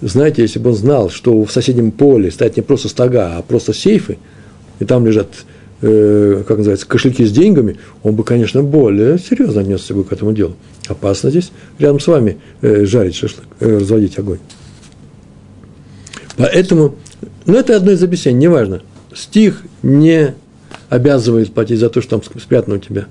Знаете, 0.00 0.42
если 0.42 0.58
бы 0.58 0.70
он 0.70 0.76
знал, 0.76 1.10
что 1.10 1.42
в 1.44 1.52
соседнем 1.52 1.92
поле 1.92 2.30
стоят 2.30 2.56
не 2.56 2.62
просто 2.62 2.88
стога, 2.88 3.36
а 3.36 3.42
просто 3.42 3.72
сейфы, 3.72 4.18
и 4.80 4.84
там 4.84 5.06
лежат, 5.06 5.28
э, 5.82 6.42
как 6.46 6.58
называется, 6.58 6.86
кошельки 6.86 7.24
с 7.24 7.32
деньгами, 7.32 7.78
он 8.02 8.14
бы, 8.14 8.24
конечно, 8.24 8.62
более 8.62 9.18
серьезно 9.18 9.60
отнесся 9.60 9.94
бы 9.94 10.04
к 10.04 10.12
этому 10.12 10.32
делу. 10.32 10.56
Опасно 10.88 11.30
здесь 11.30 11.52
рядом 11.78 12.00
с 12.00 12.06
вами 12.06 12.38
э, 12.62 12.84
жарить 12.86 13.14
шашлык, 13.14 13.44
э, 13.60 13.78
разводить 13.78 14.18
огонь. 14.18 14.38
Поэтому, 16.36 16.94
ну, 17.44 17.56
это 17.56 17.76
одно 17.76 17.92
из 17.92 18.02
объяснений, 18.02 18.38
неважно. 18.38 18.82
Стих 19.14 19.62
не 19.82 20.34
обязывает 20.88 21.52
платить 21.52 21.78
за 21.78 21.90
то, 21.90 22.00
что 22.00 22.18
там 22.18 22.40
спрятано 22.40 22.76
у 22.76 22.78
тебя. 22.78 23.06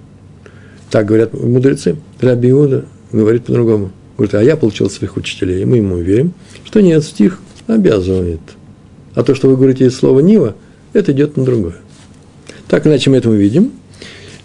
Так 0.89 1.05
говорят 1.05 1.33
мудрецы. 1.33 1.97
Раби 2.19 2.49
Иуда 2.49 2.85
говорит 3.11 3.45
по-другому. 3.45 3.91
Говорит, 4.17 4.35
а 4.35 4.43
я 4.43 4.57
получил 4.57 4.89
своих 4.89 5.17
учителей, 5.17 5.61
и 5.61 5.65
мы 5.65 5.77
ему 5.77 5.97
верим, 5.97 6.33
что 6.65 6.81
нет, 6.81 7.03
стих 7.03 7.39
обязывает. 7.67 8.41
А 9.15 9.23
то, 9.23 9.35
что 9.35 9.47
вы 9.49 9.55
говорите 9.55 9.85
из 9.85 9.95
слова 9.95 10.19
«нива», 10.19 10.55
это 10.93 11.11
идет 11.11 11.37
на 11.37 11.45
другое. 11.45 11.75
Так 12.71 12.87
иначе 12.87 13.09
мы 13.09 13.17
это 13.17 13.29
увидим. 13.29 13.73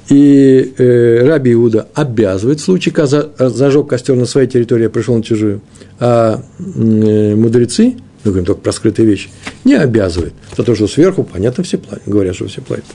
И 0.09 0.75
э, 0.78 1.25
Раби 1.25 1.52
Иуда 1.52 1.87
обязывает 1.95 2.59
в 2.59 2.64
случае, 2.64 2.92
когда 2.92 3.30
зажег 3.38 3.87
костер 3.87 4.16
на 4.16 4.26
своей 4.26 4.49
территории, 4.49 4.87
а 4.87 4.90
пришел 4.90 5.14
на 5.14 5.23
чужую. 5.23 5.61
А 6.00 6.42
э, 6.59 7.37
мудрецы 7.37 7.95
мы 8.25 8.33
говорим 8.33 8.45
только 8.45 8.62
про 8.62 8.73
скрытые 8.73 9.06
вещи, 9.06 9.28
не 9.62 9.75
обязывает. 9.75 10.33
За 10.56 10.64
то, 10.64 10.75
что 10.75 10.88
сверху, 10.88 11.23
понятно, 11.23 11.62
все 11.62 11.78
платят, 11.78 12.02
говорят, 12.04 12.35
что 12.35 12.49
все 12.49 12.62
платят. 12.62 12.87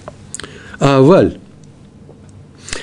А 0.82 1.00
валь, 1.00 1.38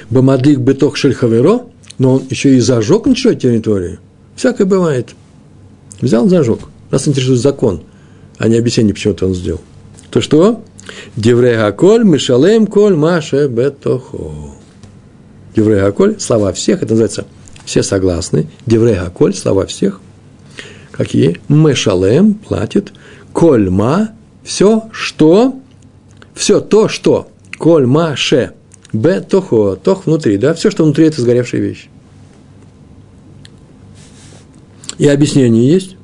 бамадик 0.08 0.60
бетох 0.60 0.96
шельхаверо, 0.96 1.66
но 1.98 2.14
он 2.14 2.22
еще 2.30 2.56
и 2.56 2.60
зажег 2.60 3.04
на 3.04 3.14
чужой 3.14 3.36
территории. 3.36 3.98
Всякое 4.36 4.64
бывает. 4.64 5.10
Взял, 6.00 6.26
зажег. 6.30 6.60
Нас 6.90 7.06
интересует 7.06 7.40
закон, 7.40 7.82
а 8.38 8.48
не 8.48 8.56
объяснение, 8.56 8.94
почему 8.94 9.12
это 9.12 9.26
он 9.26 9.34
сделал. 9.34 9.60
То 10.10 10.22
что? 10.22 10.62
Деврей 11.16 11.56
Гаколь, 11.56 12.04
Мишалем 12.04 12.66
Коль, 12.66 12.96
Маше 12.96 13.48
Бетохо. 13.48 14.16
Деврей 15.54 15.80
Гаколь, 15.80 16.20
слова 16.20 16.52
всех, 16.52 16.82
это 16.82 16.92
называется 16.92 17.26
все 17.64 17.82
согласны. 17.82 18.48
Деврей 18.66 18.94
Гаколь, 18.94 19.34
слова 19.34 19.66
всех. 19.66 20.00
Какие? 20.92 21.40
Мешалем 21.48 22.34
платит. 22.34 22.92
Кольма, 23.32 24.10
все, 24.42 24.88
что, 24.90 25.54
все 26.34 26.60
то, 26.60 26.88
что. 26.88 27.28
Кольма, 27.58 28.16
ше. 28.16 28.52
Б, 28.92 29.20
тохо, 29.20 29.76
тох 29.76 30.06
внутри, 30.06 30.38
да, 30.38 30.54
все, 30.54 30.70
что 30.70 30.84
внутри, 30.84 31.06
это 31.06 31.20
сгоревшая 31.20 31.60
вещь. 31.60 31.88
И 34.96 35.06
объяснение 35.06 35.68
есть. 35.68 35.96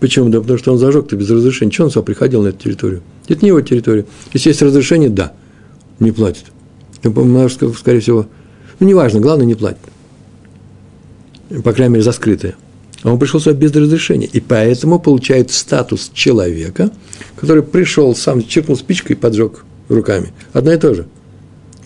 Почему? 0.00 0.28
Да 0.28 0.40
потому 0.40 0.58
что 0.58 0.72
он 0.72 0.78
зажег-то 0.78 1.16
без 1.16 1.28
разрешения. 1.28 1.72
Чего 1.72 1.86
он 1.86 1.90
сюда 1.90 2.04
приходил 2.04 2.42
на 2.42 2.48
эту 2.48 2.58
территорию? 2.58 3.02
Это 3.28 3.42
не 3.42 3.48
его 3.48 3.60
территория. 3.60 4.06
Если 4.32 4.48
есть 4.48 4.62
разрешение, 4.62 5.10
да, 5.10 5.32
не 6.00 6.12
платит. 6.12 6.44
Скорее 7.02 8.00
всего, 8.00 8.26
ну, 8.80 8.86
неважно, 8.86 9.20
главное, 9.20 9.46
не 9.46 9.54
платит. 9.54 9.78
По 11.62 11.72
крайней 11.72 11.94
мере, 11.94 12.04
за 12.04 12.12
скрытое. 12.12 12.56
А 13.02 13.12
он 13.12 13.18
пришел 13.18 13.40
сюда 13.40 13.56
без 13.56 13.72
разрешения. 13.72 14.26
И 14.26 14.40
поэтому 14.40 14.98
получает 14.98 15.50
статус 15.50 16.10
человека, 16.12 16.90
который 17.36 17.62
пришел, 17.62 18.14
сам 18.14 18.42
чиркнул 18.44 18.76
спичкой 18.76 19.16
и 19.16 19.18
поджег 19.18 19.64
руками. 19.88 20.32
Одно 20.52 20.72
и 20.72 20.76
то 20.76 20.94
же. 20.94 21.06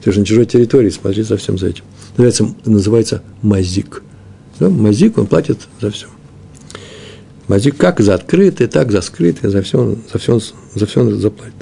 Ты 0.02 0.10
же 0.12 0.20
на 0.20 0.26
чужой 0.26 0.46
территории, 0.46 0.90
смотри 0.90 1.22
за 1.22 1.36
всем 1.36 1.58
за 1.58 1.68
этим. 1.68 1.84
Называется, 2.16 2.54
называется 2.64 3.22
мазик. 3.42 4.02
Да? 4.58 4.68
Мазик, 4.68 5.18
он 5.18 5.26
платит 5.26 5.60
за 5.80 5.90
все. 5.90 6.06
Мазик 7.48 7.76
как 7.76 8.00
за 8.00 8.14
открытое, 8.14 8.68
так 8.68 8.92
за 8.92 9.00
скрытое, 9.00 9.50
за 9.50 9.62
все, 9.62 9.96
за 10.12 10.18
все, 10.18 10.40
за 10.74 10.86
все 10.86 11.10
заплатит. 11.16 11.54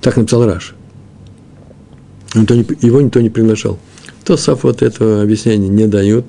Так 0.00 0.16
написал 0.16 0.44
Раш. 0.46 0.74
Не, 2.34 2.66
его 2.84 3.00
никто 3.00 3.20
не 3.20 3.30
приглашал. 3.30 3.78
То 4.24 4.36
Саф 4.36 4.64
вот 4.64 4.82
этого 4.82 5.22
объяснения 5.22 5.68
не 5.68 5.86
дают, 5.86 6.24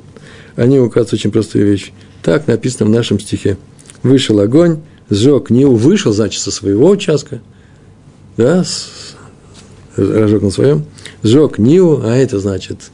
они 0.55 0.79
указывают 0.79 1.13
очень 1.13 1.31
простую 1.31 1.65
вещь. 1.65 1.91
Так 2.21 2.47
написано 2.47 2.89
в 2.89 2.93
нашем 2.93 3.19
стихе. 3.19 3.57
Вышел 4.03 4.39
огонь, 4.39 4.79
сжег 5.09 5.49
Ниву, 5.49 5.75
вышел, 5.75 6.11
значит, 6.11 6.41
со 6.41 6.51
своего 6.51 6.89
участка, 6.89 7.41
да, 8.37 8.63
с, 8.63 9.15
разжег 9.95 10.41
на 10.41 10.51
своем, 10.51 10.85
сжег 11.23 11.57
Ниву, 11.57 12.01
а 12.03 12.15
это 12.15 12.39
значит, 12.39 12.91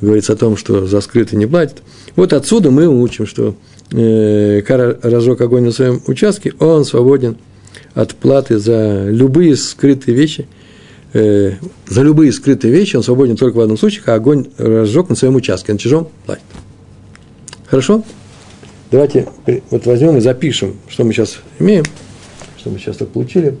говорится 0.00 0.34
о 0.34 0.36
том, 0.36 0.56
что 0.56 0.86
за 0.86 1.00
скрытый 1.00 1.38
не 1.38 1.46
платит. 1.46 1.82
Вот 2.14 2.32
отсюда 2.32 2.70
мы 2.70 2.86
учим, 2.86 3.26
что 3.26 3.54
разжег 3.90 5.40
огонь 5.40 5.64
на 5.64 5.72
своем 5.72 6.02
участке, 6.06 6.52
он 6.58 6.84
свободен 6.84 7.36
от 7.94 8.14
платы 8.14 8.58
за 8.58 9.08
любые 9.08 9.56
скрытые 9.56 10.16
вещи, 10.16 10.46
э, 11.12 11.52
за 11.88 12.02
любые 12.02 12.32
скрытые 12.32 12.72
вещи 12.72 12.96
он 12.96 13.02
свободен 13.02 13.36
только 13.36 13.56
в 13.56 13.60
одном 13.60 13.78
случае, 13.78 14.00
когда 14.00 14.14
огонь 14.14 14.48
разжег 14.58 15.08
на 15.08 15.14
своем 15.14 15.36
участке, 15.36 15.72
на 15.72 15.78
чужом 15.78 16.08
платит. 16.26 16.44
Хорошо? 17.66 18.02
Давайте 18.90 19.28
вот 19.70 19.86
возьмем 19.86 20.16
и 20.16 20.20
запишем, 20.20 20.76
что 20.88 21.04
мы 21.04 21.12
сейчас 21.12 21.38
имеем, 21.58 21.84
что 22.58 22.70
мы 22.70 22.78
сейчас 22.78 22.96
так 22.96 23.08
получили. 23.08 23.56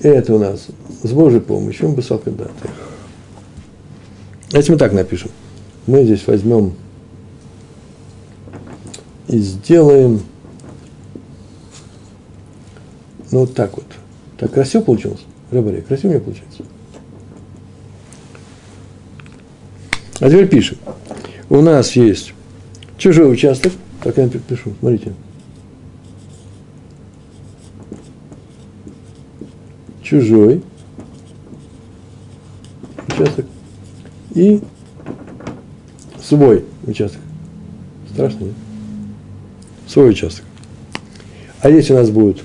Это 0.00 0.34
у 0.34 0.38
нас 0.38 0.68
с 1.02 1.10
Божьей 1.10 1.40
помощью 1.40 1.88
бы 1.88 2.02
даты. 2.02 2.52
Если 4.52 4.72
мы 4.72 4.78
так 4.78 4.92
напишем, 4.92 5.30
мы 5.86 6.04
здесь 6.04 6.26
возьмем 6.26 6.74
и 9.28 9.38
сделаем, 9.38 10.20
ну 13.30 13.40
вот 13.40 13.54
так 13.54 13.76
вот. 13.76 13.86
Так 14.38 14.52
красиво 14.52 14.82
получилось? 14.82 15.24
Рыбаре, 15.50 15.82
красиво 15.82 16.10
мне 16.10 16.20
получается? 16.20 16.62
А 20.20 20.28
теперь 20.28 20.48
пишем. 20.48 20.78
У 21.48 21.60
нас 21.60 21.92
есть 21.92 22.32
Чужой 22.98 23.32
участок, 23.32 23.72
так 24.02 24.16
я 24.16 24.28
пишу, 24.28 24.74
смотрите. 24.80 25.14
Чужой 30.02 30.64
участок 33.06 33.46
и 34.34 34.60
свой 36.20 36.64
участок. 36.86 37.20
Страшно, 38.10 38.46
нет? 38.46 38.54
Свой 39.88 40.10
участок. 40.10 40.44
А 41.60 41.70
здесь 41.70 41.90
у 41.90 41.94
нас 41.94 42.10
будет 42.10 42.42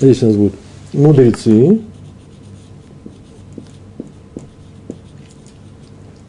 здесь 0.00 0.22
у 0.22 0.26
нас 0.26 0.36
будут 0.36 0.54
мудрецы, 0.92 1.80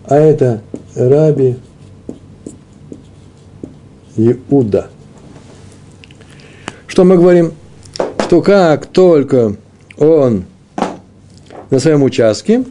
а 0.06 0.16
это 0.16 0.62
Раби 0.96 1.56
Иуда. 4.18 4.90
Что 6.88 7.06
мы 7.06 7.18
говорим? 7.18 7.54
Что 8.20 8.42
как 8.42 8.88
только 8.88 9.56
он 9.98 10.46
на 11.70 11.80
своем 11.80 12.04
участке, 12.04 12.66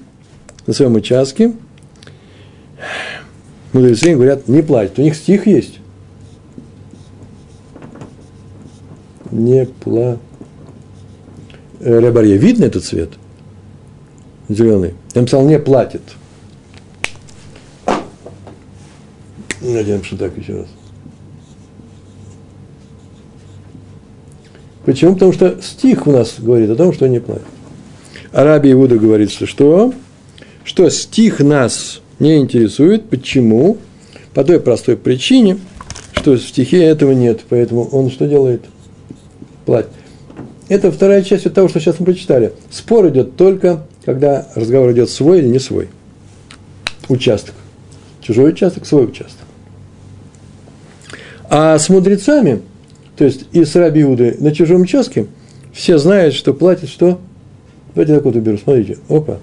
на 0.67 0.75
своем 0.75 0.95
участке, 0.95 1.55
мудрецы 3.73 4.15
говорят, 4.15 4.49
не 4.49 4.63
платят. 4.63 4.99
У 4.99 5.03
них 5.03 5.17
стих 5.17 5.47
есть. 5.47 5.80
Не 9.31 9.67
платят. 9.67 10.21
Э, 11.81 11.99
Рябарье, 11.99 12.37
видно 12.37 12.65
этот 12.65 12.85
цвет? 12.85 13.11
Зеленый. 14.49 14.95
Я 15.15 15.23
написал, 15.23 15.47
не 15.47 15.59
платит. 15.59 16.03
Надеемся, 19.61 20.17
так 20.17 20.37
еще 20.37 20.59
раз. 20.59 20.67
Почему? 24.85 25.15
Потому 25.15 25.33
что 25.33 25.61
стих 25.63 26.07
у 26.07 26.13
нас 26.13 26.35
говорит 26.39 26.71
о 26.71 26.77
том, 26.77 26.93
что 26.93 27.07
не 27.09 27.21
платит. 27.21 27.45
Арабия 28.33 28.73
Иуда 28.73 28.99
говорит, 28.99 29.31
что 29.31 29.47
что? 29.47 29.95
Что 30.65 30.89
стих 30.91 31.41
нас 31.41 32.01
не 32.19 32.39
интересует. 32.39 33.09
Почему? 33.09 33.79
По 34.35 34.45
той 34.45 34.61
простой 34.61 34.97
причине, 34.97 35.59
что 36.13 36.33
в 36.33 36.41
стихе 36.41 36.83
этого 36.85 37.13
нет. 37.13 37.41
Поэтому 37.49 37.85
он 37.85 38.11
что 38.11 38.27
делает? 38.27 38.65
Платит. 39.71 39.91
Это 40.69 40.91
вторая 40.91 41.23
часть 41.23 41.47
от 41.47 41.55
того, 41.55 41.69
что 41.69 41.79
сейчас 41.79 42.01
мы 42.01 42.07
прочитали. 42.07 42.53
Спор 42.73 43.09
идет 43.09 43.37
только, 43.37 43.87
когда 44.05 44.49
разговор 44.57 44.91
идет 44.91 45.09
свой 45.11 45.39
или 45.39 45.47
не 45.47 45.61
свой. 45.61 45.89
Участок. 47.09 47.55
Чужой 48.21 48.51
участок, 48.51 48.85
свой 48.85 49.05
участок. 49.05 49.47
А 51.49 51.79
с 51.79 51.89
мудрецами, 51.89 52.63
то 53.17 53.25
есть 53.25 53.45
и 53.53 53.65
с 53.65 53.77
Раби 53.77 54.03
Иудой 54.03 54.37
на 54.41 54.53
чужом 54.53 54.81
участке, 54.81 55.29
все 55.73 55.99
знают, 55.99 56.35
что 56.35 56.53
платит 56.53 56.89
что? 56.89 57.21
Давайте 57.95 58.17
так 58.17 58.25
вот 58.25 58.35
уберу, 58.35 58.59
смотрите. 58.59 58.99
Опа. 59.09 59.39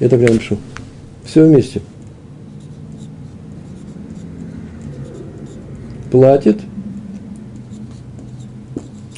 Я 0.00 0.08
так 0.08 0.18
прямо 0.18 0.32
напишу. 0.32 0.56
Все 1.26 1.44
вместе. 1.44 1.82
Платит 6.10 6.58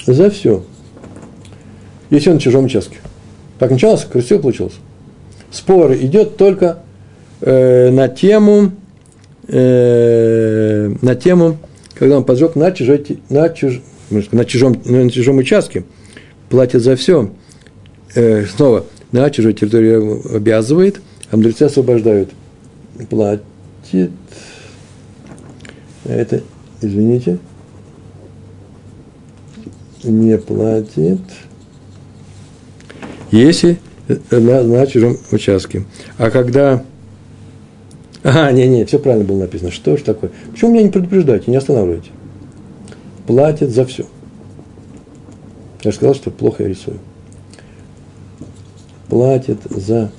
за 0.06 0.30
все. 0.30 0.62
Если 2.10 2.30
он 2.30 2.36
на 2.36 2.40
чужом 2.40 2.64
участке. 2.66 2.98
Так 3.58 3.70
началось, 3.70 4.04
красиво 4.04 4.38
получилось. 4.40 4.74
Спор 5.50 5.94
идет 5.94 6.36
только 6.36 6.80
э, 7.40 7.90
на 7.90 8.08
тему, 8.08 8.72
э, 9.48 10.94
на 11.00 11.14
тему 11.14 11.58
когда 11.94 12.16
он 12.16 12.24
поджег 12.24 12.56
на, 12.56 12.72
чужой, 12.72 13.04
на, 13.30 13.48
чуж, 13.48 13.80
на, 14.10 14.44
чужом, 14.44 14.80
на 14.84 15.10
чужом 15.10 15.38
участке, 15.38 15.84
платит 16.48 16.82
за 16.82 16.96
все, 16.96 17.30
э, 18.14 18.46
снова 18.46 18.84
на 19.12 19.30
чужой 19.30 19.54
территории 19.54 20.36
обязывает, 20.36 21.00
а 21.30 21.36
мудрецы 21.36 21.62
освобождают. 21.62 22.30
Платит. 23.08 24.10
Это, 26.04 26.42
извините, 26.80 27.38
не 30.04 30.38
платит, 30.38 31.20
если 33.30 33.78
на, 34.30 34.62
на 34.62 34.86
чужом 34.86 35.16
участке. 35.32 35.84
А 36.18 36.30
когда 36.30 36.84
а, 38.22 38.50
не-не, 38.52 38.86
все 38.86 38.98
правильно 38.98 39.26
было 39.26 39.40
написано. 39.40 39.70
Что 39.70 39.98
ж 39.98 40.02
такое? 40.02 40.30
Почему 40.50 40.72
меня 40.72 40.84
не 40.84 40.90
предупреждаете, 40.90 41.50
не 41.50 41.58
останавливаете? 41.58 42.10
Платят 43.26 43.70
за 43.70 43.84
все. 43.84 44.06
Я 45.82 45.90
же 45.90 45.96
сказал, 45.96 46.14
что 46.14 46.30
плохо 46.30 46.62
я 46.62 46.70
рисую. 46.70 46.98
Платят 49.08 49.58
за 49.64 50.10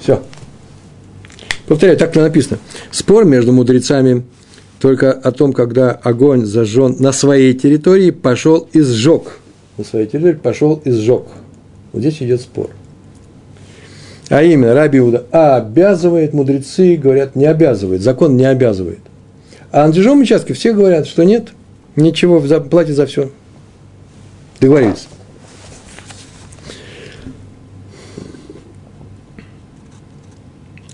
все. 0.00 0.22
Повторяю, 1.66 1.98
так 1.98 2.14
написано. 2.14 2.60
Спор 2.92 3.24
между 3.24 3.52
мудрецами 3.52 4.22
только 4.78 5.12
о 5.12 5.32
том, 5.32 5.52
когда 5.52 5.92
огонь 5.92 6.44
зажжен 6.44 6.96
на 6.98 7.12
своей 7.12 7.54
территории, 7.54 8.10
пошел 8.10 8.68
и 8.72 8.80
сжег. 8.80 9.38
На 9.78 9.84
своей 9.84 10.06
территории 10.06 10.34
пошел 10.34 10.80
и 10.84 10.90
сжег. 10.90 11.22
Вот 11.92 12.00
здесь 12.00 12.22
идет 12.22 12.40
спор. 12.40 12.70
А 14.28 14.42
именно, 14.42 14.74
Раби 14.74 14.98
Иуда 14.98 15.24
обязывает, 15.30 16.34
мудрецы 16.34 16.96
говорят, 16.96 17.36
не 17.36 17.46
обязывает, 17.46 18.02
закон 18.02 18.36
не 18.36 18.44
обязывает. 18.44 18.98
А 19.70 19.86
на 19.86 19.94
чужом 19.94 20.20
участке 20.20 20.52
все 20.52 20.72
говорят, 20.72 21.06
что 21.06 21.24
нет, 21.24 21.48
ничего, 21.94 22.40
платит 22.60 22.96
за 22.96 23.06
все. 23.06 23.30
Договорились. 24.60 25.08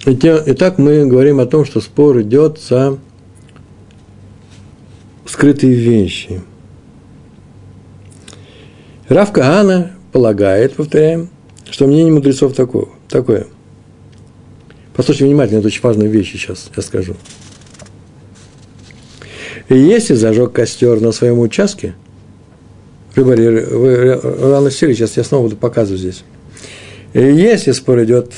Итак, 0.04 0.78
мы 0.78 1.06
говорим 1.06 1.38
о 1.38 1.46
том, 1.46 1.64
что 1.64 1.80
спор 1.80 2.20
идет 2.20 2.58
за 2.60 2.98
скрытые 5.32 5.72
вещи. 5.72 6.42
Равка 9.08 9.58
Ана 9.58 9.92
полагает, 10.12 10.74
повторяем, 10.74 11.30
что 11.70 11.86
мнение 11.86 12.12
мудрецов 12.12 12.52
такого 12.54 12.90
такое. 13.08 13.46
Послушайте 14.94 15.24
внимательно, 15.24 15.60
это 15.60 15.68
очень 15.68 15.80
важная 15.82 16.06
вещь 16.06 16.32
сейчас, 16.32 16.70
я 16.76 16.82
скажу. 16.82 17.16
И 19.70 19.78
если 19.78 20.12
зажег 20.12 20.52
костер 20.52 21.00
на 21.00 21.12
своем 21.12 21.38
участке, 21.38 21.94
рыбари, 23.14 23.46
рано 23.46 24.70
сели, 24.70 24.92
сейчас 24.92 25.16
я 25.16 25.24
снова 25.24 25.44
буду 25.44 25.56
показывать 25.56 26.00
здесь. 26.02 26.24
И 27.14 27.20
если 27.20 27.72
спор 27.72 28.04
идет 28.04 28.34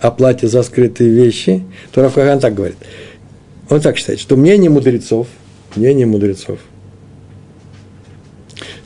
о 0.00 0.10
плате 0.10 0.48
за 0.48 0.62
скрытые 0.62 1.10
вещи, 1.10 1.62
то 1.92 2.00
Рафхаган 2.02 2.40
так 2.40 2.54
говорит. 2.54 2.76
Он 3.68 3.82
так 3.82 3.98
считает, 3.98 4.18
что 4.18 4.36
мнение 4.36 4.70
мудрецов, 4.70 5.26
мнение 5.76 6.06
мудрецов, 6.06 6.58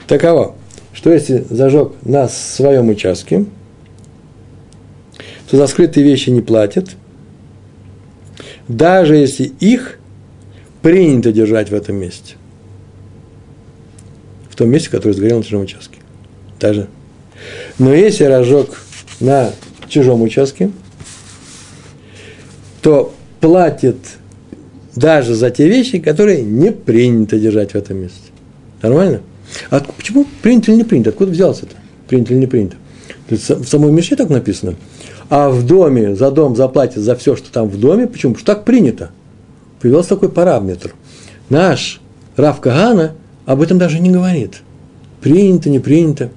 таково, 0.07 0.57
что 0.93 1.13
если 1.13 1.45
зажег 1.49 1.93
на 2.03 2.29
своем 2.29 2.89
участке– 2.89 3.45
то 5.51 5.57
за 5.57 5.67
скрытые 5.67 6.05
вещи 6.05 6.31
не 6.31 6.43
платят, 6.43 6.91
даже 8.69 9.17
если 9.17 9.45
их 9.59 9.99
принято 10.81 11.33
держать 11.33 11.71
в 11.71 11.75
этом 11.75 11.97
месте. 11.97 12.37
В 14.49 14.55
том 14.55 14.71
месте, 14.71 14.91
которое 14.91 15.13
сгорело 15.13 15.39
на 15.39 15.45
чужом 15.45 15.63
участке. 15.63 15.99
Даже. 16.61 16.89
Но 17.79 17.93
если 17.93 18.25
разжег 18.25 18.81
на 19.19 19.51
чужом 19.89 20.23
участке, 20.23 20.71
то 22.81 23.13
платит 23.41 23.97
даже 24.97 25.35
за 25.35 25.51
те 25.51 25.69
вещи, 25.69 25.99
которые 25.99 26.43
не 26.43 26.73
принято 26.73 27.39
держать 27.39 27.73
в 27.73 27.75
этом 27.77 27.99
месте. 27.99 28.19
Нормально? 28.83 29.21
А 29.71 29.81
почему 29.81 30.27
принято 30.43 30.71
или 30.71 30.79
не 30.79 30.85
принято? 30.85 31.11
Откуда 31.11 31.33
взялось 31.33 31.59
это? 31.59 31.75
Принято 32.09 32.33
или 32.33 32.41
не 32.41 32.47
принято? 32.47 32.77
В 33.29 33.65
самой 33.65 33.93
Мишне 33.93 34.17
так 34.17 34.31
написано– 34.31 34.75
а 35.31 35.49
в 35.49 35.65
доме 35.65 36.17
за 36.17 36.33
дом 36.33 36.57
заплатит 36.57 36.99
за 36.99 37.15
все, 37.15 37.37
что 37.37 37.51
там 37.53 37.69
в 37.69 37.79
доме. 37.79 38.09
Почему? 38.09 38.35
Потому 38.35 38.45
что 38.45 38.55
так 38.55 38.65
принято. 38.65 39.13
Появился 39.81 40.11
такой 40.11 40.29
параметр. 40.29 40.93
Наш 41.49 42.01
Рав 42.37 42.61
Кагана 42.61 43.13
об 43.47 43.63
этом 43.63 43.79
даже 43.79 44.01
не 44.01 44.11
говорит. 44.11 44.63
Принято, 45.21 45.71
не 45.71 45.79
принято. 45.79 46.31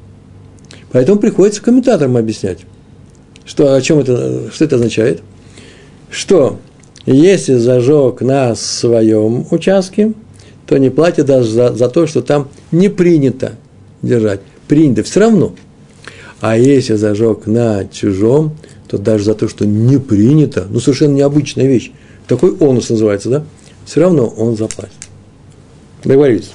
Поэтому 0.92 1.20
приходится 1.20 1.62
комментаторам 1.62 2.18
объяснять, 2.18 2.60
что, 3.46 3.74
о 3.74 3.82
чем 3.82 3.98
это, 3.98 4.52
что 4.52 4.64
это 4.64 4.76
означает. 4.76 5.24
Что 6.12 6.60
если 7.06 7.56
зажег 7.56 8.22
на 8.22 8.56
своем 8.56 9.46
участке, 9.52 10.14
то 10.66 10.78
не 10.78 10.90
платит 10.90 11.26
даже 11.26 11.50
за, 11.50 11.74
за 11.74 11.90
то, 11.90 12.08
что 12.08 12.22
там 12.22 12.48
не 12.72 12.90
принято 12.90 13.54
держать. 14.02 14.40
Принято 14.68 15.04
все 15.04 15.20
равно. 15.20 15.54
А 16.40 16.58
если 16.58 16.96
зажег 16.96 17.46
на 17.46 17.86
чужом, 17.86 18.56
то 18.88 18.98
даже 18.98 19.26
за 19.26 19.34
то, 19.34 19.48
что 19.48 19.66
не 19.66 19.98
принято, 19.98 20.66
ну, 20.70 20.80
совершенно 20.80 21.14
необычная 21.14 21.68
вещь, 21.68 21.92
такой 22.28 22.56
онус 22.58 22.90
называется, 22.90 23.30
да, 23.30 23.44
все 23.86 24.02
равно 24.02 24.28
он 24.28 24.56
заплатит. 24.56 24.94
Договорились. 26.04 26.52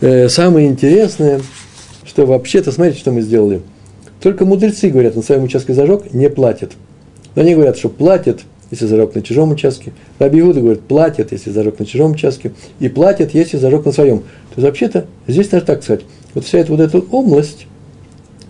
Э, 0.00 0.28
самое 0.28 0.68
интересное, 0.68 1.40
что 2.04 2.26
вообще-то, 2.26 2.72
смотрите, 2.72 3.00
что 3.00 3.12
мы 3.12 3.20
сделали. 3.20 3.62
Только 4.20 4.44
мудрецы 4.44 4.88
говорят, 4.88 5.16
на 5.16 5.22
своем 5.22 5.44
участке 5.44 5.74
зажег, 5.74 6.12
не 6.12 6.30
платят. 6.30 6.72
Но 7.34 7.42
они 7.42 7.54
говорят, 7.54 7.76
что 7.76 7.88
платят, 7.88 8.40
если 8.74 8.86
зажег 8.86 9.14
на 9.14 9.22
чужом 9.22 9.52
участке. 9.52 9.92
Раби 10.18 10.40
Иуда 10.40 10.60
говорит, 10.60 10.82
платит, 10.82 11.32
если 11.32 11.50
зажег 11.50 11.78
на 11.78 11.86
чужом 11.86 12.12
участке, 12.12 12.52
и 12.80 12.88
платит, 12.88 13.34
если 13.34 13.56
зажег 13.56 13.84
на 13.84 13.92
своем. 13.92 14.18
То 14.18 14.56
есть, 14.56 14.66
вообще-то, 14.66 15.06
здесь 15.26 15.50
надо 15.52 15.66
так 15.66 15.82
сказать, 15.82 16.02
вот 16.34 16.44
вся 16.44 16.58
эта 16.58 16.72
вот 16.72 16.80
эта 16.80 16.98
область, 16.98 17.66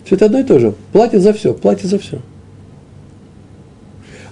все 0.03 0.15
это 0.15 0.25
одно 0.25 0.39
и 0.39 0.43
то 0.43 0.59
же. 0.59 0.73
Платит 0.91 1.21
за 1.21 1.33
все, 1.33 1.53
платит 1.53 1.85
за 1.85 1.99
все. 1.99 2.19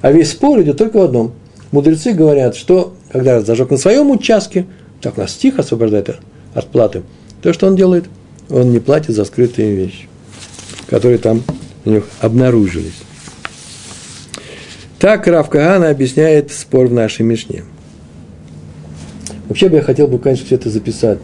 А 0.02 0.12
весь 0.12 0.32
спор 0.32 0.62
идет 0.62 0.78
только 0.78 0.98
в 0.98 1.04
одном. 1.04 1.34
Мудрецы 1.72 2.14
говорят, 2.14 2.56
что 2.56 2.94
когда 3.12 3.42
зажег 3.42 3.70
на 3.70 3.78
своем 3.78 4.12
участке, 4.12 4.66
так 5.02 5.18
нас 5.18 5.32
стих 5.32 5.60
освобождает 5.60 6.20
от 6.54 6.68
платы, 6.68 7.04
то, 7.42 7.54
что 7.54 7.68
он 7.68 7.76
делает, 7.76 8.06
он 8.50 8.72
не 8.72 8.80
платит 8.80 9.16
за 9.16 9.26
скрытые 9.26 9.76
вещи, 9.76 10.08
которые 10.88 11.18
там 11.18 11.44
у 11.86 11.90
них 11.90 12.08
обнаружились. 12.20 12.94
Так 15.04 15.28
Рав 15.28 15.50
Кагана 15.50 15.90
объясняет 15.90 16.50
спор 16.50 16.88
в 16.88 16.94
нашей 16.94 17.24
Мишне. 17.24 17.66
Вообще 19.50 19.68
бы 19.68 19.76
я 19.76 19.82
хотел 19.82 20.08
бы, 20.08 20.18
конечно, 20.18 20.46
все 20.46 20.56
это 20.56 20.70
записать. 20.70 21.20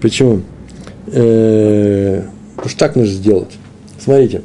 Почему? 0.00 0.42
Э-э- 1.08 2.22
потому 2.54 2.68
что 2.68 2.78
так 2.78 2.94
нужно 2.94 3.12
сделать. 3.12 3.50
Смотрите. 3.98 4.42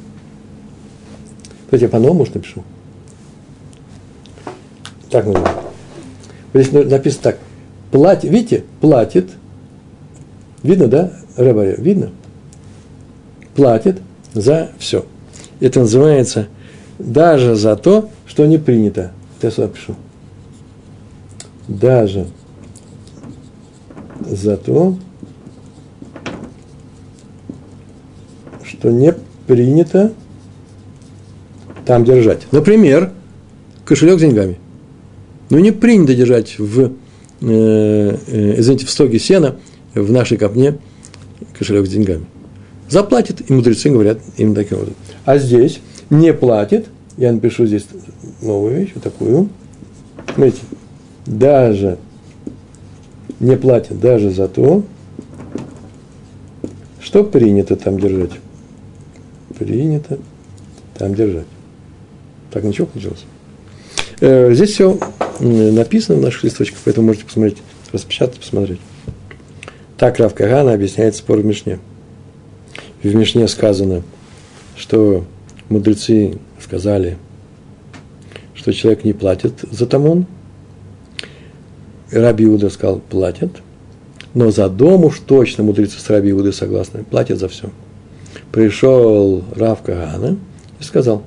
Давайте 1.69 1.85
я 1.85 1.89
по-новому, 1.91 2.21
может, 2.21 2.33
напишу. 2.33 2.63
Так 5.11 5.27
нужно. 5.27 5.47
Здесь 6.55 6.71
написано 6.71 7.21
так. 7.21 7.37
Платит, 7.91 8.31
видите, 8.31 8.63
платит. 8.81 9.29
Видно, 10.63 10.87
да, 10.87 11.13
Рэбаре? 11.37 11.75
Видно? 11.77 12.09
Платит 13.53 14.01
за 14.33 14.71
все. 14.79 15.05
Это 15.59 15.81
называется 15.81 16.47
даже 16.99 17.55
за 17.55 17.75
то, 17.75 18.09
что 18.25 18.45
не 18.45 18.57
принято. 18.57 19.11
Я 19.41 19.51
сюда. 19.51 19.69
Даже 21.67 22.27
за 24.19 24.57
то, 24.57 24.97
что 28.63 28.91
не 28.91 29.13
принято 29.47 30.13
там 31.85 32.05
держать. 32.05 32.47
Например, 32.51 33.11
кошелек 33.85 34.17
с 34.17 34.21
деньгами. 34.21 34.57
Ну, 35.49 35.59
не 35.59 35.71
принято 35.71 36.15
держать 36.15 36.57
в, 36.57 36.81
э, 36.81 38.17
э, 38.27 38.59
извините, 38.59 38.85
в 38.85 38.89
стоге 38.89 39.19
сена 39.19 39.57
в 39.93 40.11
нашей 40.11 40.37
копне 40.37 40.77
кошелек 41.57 41.85
с 41.85 41.89
деньгами. 41.89 42.25
Заплатит, 42.89 43.49
и 43.49 43.53
мудрецы 43.53 43.89
говорят 43.89 44.19
им 44.37 44.55
таким 44.55 44.77
образом. 44.77 44.95
А 45.25 45.37
здесь 45.37 45.79
не 46.13 46.33
платит, 46.33 46.87
я 47.17 47.31
напишу 47.31 47.65
здесь 47.65 47.87
новую 48.41 48.75
вещь, 48.75 48.91
вот 48.95 49.03
такую. 49.03 49.49
Смотрите, 50.33 50.61
даже 51.25 51.97
не 53.39 53.57
платит 53.57 53.99
даже 53.99 54.29
за 54.29 54.47
то, 54.47 54.83
что 56.99 57.23
принято 57.23 57.75
там 57.75 57.99
держать. 57.99 58.31
Принято 59.57 60.19
там 60.97 61.13
держать. 61.13 61.47
Так 62.51 62.63
ничего 62.63 62.87
получилось. 62.87 63.25
Э, 64.21 64.53
здесь 64.53 64.71
все 64.71 64.97
написано 65.39 66.19
в 66.19 66.21
наших 66.21 66.43
листочках, 66.43 66.79
поэтому 66.85 67.07
можете 67.07 67.25
посмотреть, 67.25 67.57
распечатать, 67.91 68.39
посмотреть. 68.39 68.79
Так 69.97 70.19
Рав 70.19 70.33
Кагана 70.33 70.73
объясняет 70.73 71.15
спор 71.15 71.39
в 71.39 71.45
Мишне. 71.45 71.79
В 73.01 73.13
Мишне 73.13 73.47
сказано, 73.47 74.03
что 74.75 75.25
мудрецы 75.73 76.37
сказали, 76.61 77.17
что 78.53 78.71
человек 78.71 79.03
не 79.03 79.13
платит 79.13 79.53
за 79.69 79.85
тамон. 79.85 80.25
Раби 82.11 82.45
Иуда 82.45 82.69
сказал, 82.69 82.99
платят. 82.99 83.51
Но 84.33 84.51
за 84.51 84.69
дом 84.69 85.05
уж 85.05 85.19
точно 85.19 85.63
мудрецы 85.63 85.99
с 85.99 86.09
Раби 86.09 86.31
Иудой 86.31 86.53
согласны, 86.53 87.03
платят 87.03 87.39
за 87.39 87.47
все. 87.49 87.69
Пришел 88.51 89.43
Рав 89.55 89.81
Кагана 89.81 90.37
и 90.79 90.83
сказал, 90.83 91.23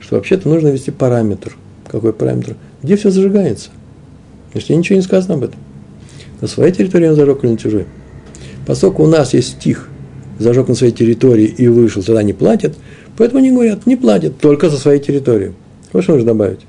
что 0.00 0.16
вообще-то 0.16 0.48
нужно 0.48 0.68
ввести 0.68 0.90
параметр. 0.90 1.56
Какой 1.90 2.12
параметр? 2.12 2.56
Где 2.82 2.96
все 2.96 3.10
зажигается? 3.10 3.70
Значит, 4.52 4.70
ничего 4.70 4.96
не 4.96 5.02
сказано 5.02 5.34
об 5.34 5.44
этом. 5.44 5.58
На 6.40 6.48
своей 6.48 6.72
территории 6.72 7.08
он 7.08 7.16
зажег 7.16 7.42
или 7.42 7.52
на 7.52 7.58
чужой. 7.58 7.86
Поскольку 8.66 9.04
у 9.04 9.06
нас 9.06 9.34
есть 9.34 9.52
стих, 9.52 9.88
зажег 10.38 10.68
на 10.68 10.74
своей 10.74 10.92
территории 10.92 11.46
и 11.46 11.68
вышел, 11.68 12.02
сюда 12.02 12.22
не 12.22 12.32
платят, 12.32 12.76
поэтому 13.16 13.40
они 13.40 13.50
говорят, 13.50 13.86
не 13.86 13.96
платят, 13.96 14.38
только 14.38 14.70
за 14.70 14.78
своей 14.78 15.00
территорией. 15.00 15.52
Вот 15.92 16.02
что 16.02 16.12
нужно 16.12 16.28
добавить. 16.28 16.60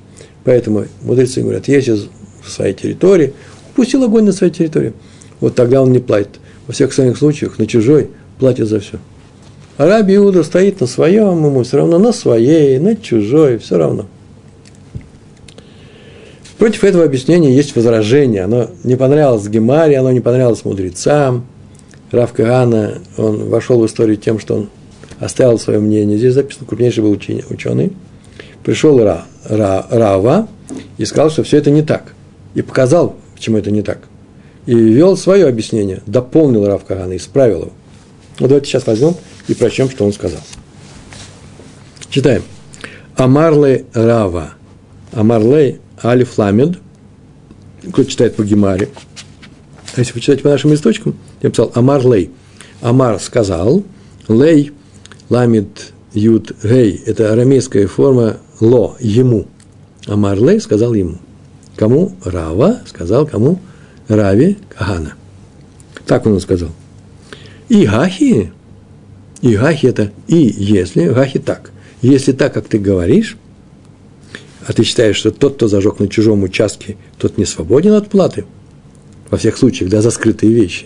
Поэтому 0.43 0.85
мудрецы 1.01 1.41
говорят, 1.41 1.67
если 1.67 1.97
в 2.43 2.49
своей 2.49 2.73
территории, 2.73 3.33
пустил 3.75 4.03
огонь 4.03 4.25
на 4.25 4.31
своей 4.31 4.53
территории, 4.53 4.93
вот 5.39 5.55
тогда 5.55 5.81
он 5.81 5.91
не 5.91 5.99
платит. 5.99 6.39
Во 6.67 6.73
всех 6.73 6.91
остальных 6.91 7.17
случаях 7.17 7.59
на 7.59 7.67
чужой 7.67 8.09
платит 8.39 8.67
за 8.67 8.79
все. 8.79 8.99
А 9.77 9.85
Раби 9.87 10.15
Иуда 10.15 10.43
стоит 10.43 10.79
на 10.79 10.87
своем, 10.87 11.45
ему 11.45 11.63
все 11.63 11.77
равно 11.77 11.99
на 11.99 12.13
своей, 12.13 12.79
на 12.79 12.95
чужой, 12.95 13.57
все 13.57 13.77
равно. 13.77 14.05
Против 16.57 16.85
этого 16.85 17.03
объяснения 17.03 17.53
есть 17.53 17.75
возражение. 17.75 18.43
Оно 18.43 18.69
не 18.83 18.95
понравилось 18.95 19.47
Гемаре, 19.47 19.97
оно 19.97 20.11
не 20.11 20.21
понравилось 20.21 20.63
мудрецам. 20.63 21.45
Рав 22.11 22.31
Кагана, 22.31 22.99
он 23.17 23.49
вошел 23.49 23.81
в 23.81 23.85
историю 23.85 24.15
тем, 24.15 24.39
что 24.39 24.55
он 24.55 24.69
оставил 25.19 25.59
свое 25.59 25.79
мнение. 25.79 26.17
Здесь 26.17 26.33
записано, 26.33 26.65
крупнейший 26.65 27.03
был 27.03 27.11
ученый. 27.11 27.93
Пришел 28.63 28.99
Ра, 29.03 29.25
Ра, 29.45 29.85
Рава 29.89 30.47
и 30.97 31.05
сказал, 31.05 31.29
что 31.29 31.43
все 31.43 31.57
это 31.57 31.71
не 31.71 31.81
так. 31.81 32.13
И 32.55 32.61
показал, 32.61 33.15
почему 33.35 33.57
это 33.57 33.71
не 33.71 33.81
так. 33.81 33.99
И 34.65 34.73
ввел 34.73 35.15
свое 35.15 35.47
объяснение, 35.47 36.01
дополнил 36.07 36.65
Рав 36.65 36.83
Кагана, 36.85 37.15
исправил 37.15 37.61
его. 37.61 37.71
Вот 38.39 38.47
давайте 38.49 38.67
сейчас 38.67 38.87
возьмем 38.87 39.15
и 39.47 39.53
прочтем, 39.53 39.89
что 39.89 40.05
он 40.05 40.13
сказал. 40.13 40.41
Читаем. 42.09 42.43
Амарлей 43.15 43.85
Рава. 43.93 44.53
Амарлей 45.11 45.79
Алиф 46.03 46.37
Ламед. 46.37 46.79
Кто 47.91 48.03
читает 48.03 48.35
по 48.35 48.43
Гемаре. 48.43 48.89
А 49.95 49.99
если 49.99 50.19
читаете 50.19 50.43
по 50.43 50.49
нашим 50.49 50.71
листочкам, 50.71 51.15
я 51.41 51.49
писал 51.49 51.71
Амар 51.75 52.05
Лей. 52.05 52.31
Амар 52.81 53.19
сказал, 53.19 53.83
Лей, 54.27 54.73
Ламид, 55.29 55.93
Ют, 56.13 56.53
Гей. 56.63 57.01
Это 57.05 57.33
арамейская 57.33 57.87
форма 57.87 58.37
Ло, 58.59 58.95
ему. 58.99 59.47
Амар 60.07 60.39
Лей 60.39 60.59
сказал 60.59 60.93
ему. 60.93 61.17
Кому? 61.75 62.15
Рава 62.23 62.81
сказал, 62.85 63.25
кому? 63.25 63.59
Рави 64.07 64.57
Кагана. 64.69 65.15
Так 66.05 66.25
он 66.25 66.39
сказал. 66.39 66.69
И 67.69 67.85
Гахи, 67.85 68.51
и 69.41 69.55
Гахи 69.55 69.87
это 69.87 70.11
и 70.27 70.37
если, 70.37 71.07
Гахи 71.07 71.39
так. 71.39 71.71
Если 72.01 72.31
так, 72.31 72.53
как 72.53 72.67
ты 72.67 72.77
говоришь, 72.77 73.37
а 74.67 74.73
ты 74.73 74.83
считаешь, 74.83 75.15
что 75.15 75.31
тот, 75.31 75.55
кто 75.55 75.67
зажег 75.67 75.99
на 75.99 76.07
чужом 76.07 76.43
участке, 76.43 76.97
тот 77.17 77.37
не 77.37 77.45
свободен 77.45 77.93
от 77.93 78.09
платы, 78.09 78.45
во 79.29 79.37
всех 79.37 79.57
случаях, 79.57 79.89
да, 79.89 80.01
за 80.01 80.11
скрытые 80.11 80.53
вещи 80.53 80.85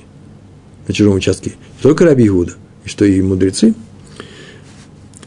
на 0.88 0.94
чужом 0.94 1.16
участке, 1.16 1.52
не 1.52 1.84
только 1.84 2.06
Раби 2.06 2.28
Иуда, 2.28 2.54
и 2.86 2.90
что 2.90 3.06
и 3.06 3.22
мудрецы, 3.22 3.74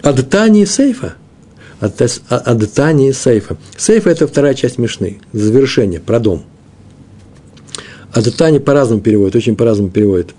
Адтани 0.02 0.64
сейфа. 0.64 1.14
Адтани 1.80 3.12
сейфа. 3.12 3.56
Сейфа– 3.76 4.10
это 4.10 4.26
вторая 4.26 4.54
часть 4.54 4.78
Мишны, 4.78 5.20
завершение, 5.32 6.00
про 6.00 6.18
дом. 6.20 6.44
Адтани 8.12 8.58
по-разному 8.58 9.00
переводят, 9.00 9.36
очень 9.36 9.56
по-разному 9.56 9.90
переводят. 9.90 10.34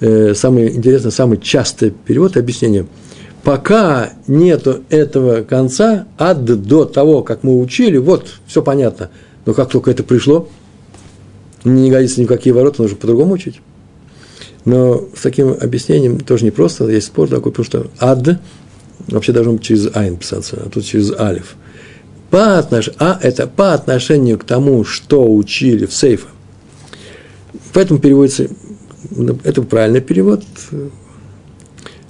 Э, 0.00 0.34
самый 0.34 0.74
интересный, 0.74 1.12
самый 1.12 1.38
частый 1.38 1.90
перевод, 1.90 2.36
объяснение– 2.36 2.86
пока 3.42 4.10
нету 4.26 4.82
этого 4.88 5.42
конца, 5.42 6.06
ад 6.18 6.44
до 6.44 6.84
того, 6.84 7.22
как 7.22 7.42
мы 7.42 7.58
учили, 7.58 7.96
вот, 7.96 8.34
все 8.46 8.62
понятно. 8.62 9.10
Но 9.44 9.54
как 9.54 9.70
только 9.70 9.90
это 9.90 10.02
пришло, 10.02 10.48
не 11.64 11.90
годится 11.90 12.20
ни 12.20 12.24
в 12.24 12.28
какие 12.28 12.52
ворота, 12.52 12.82
нужно 12.82 12.96
по-другому 12.96 13.34
учить. 13.34 13.60
Но 14.64 15.08
с 15.16 15.22
таким 15.22 15.56
объяснением 15.60 16.20
тоже 16.20 16.44
непросто, 16.44 16.88
есть 16.88 17.08
спор 17.08 17.28
такой, 17.28 17.50
потому 17.50 17.66
что 17.66 17.86
ад 17.98 18.38
вообще 19.08 19.32
должен 19.32 19.56
быть 19.56 19.64
через 19.64 19.94
айн 19.94 20.16
писаться, 20.16 20.62
а 20.64 20.68
тут 20.68 20.84
через 20.84 21.12
алиф. 21.12 21.56
По 22.30 22.58
отнош... 22.58 22.90
А 22.98 23.18
это 23.22 23.46
по 23.46 23.74
отношению 23.74 24.38
к 24.38 24.44
тому, 24.44 24.84
что 24.84 25.32
учили 25.32 25.86
в 25.86 25.92
сейфе. 25.92 26.26
Поэтому 27.72 28.00
переводится, 28.00 28.48
это 29.44 29.62
правильный 29.62 30.00
перевод, 30.00 30.42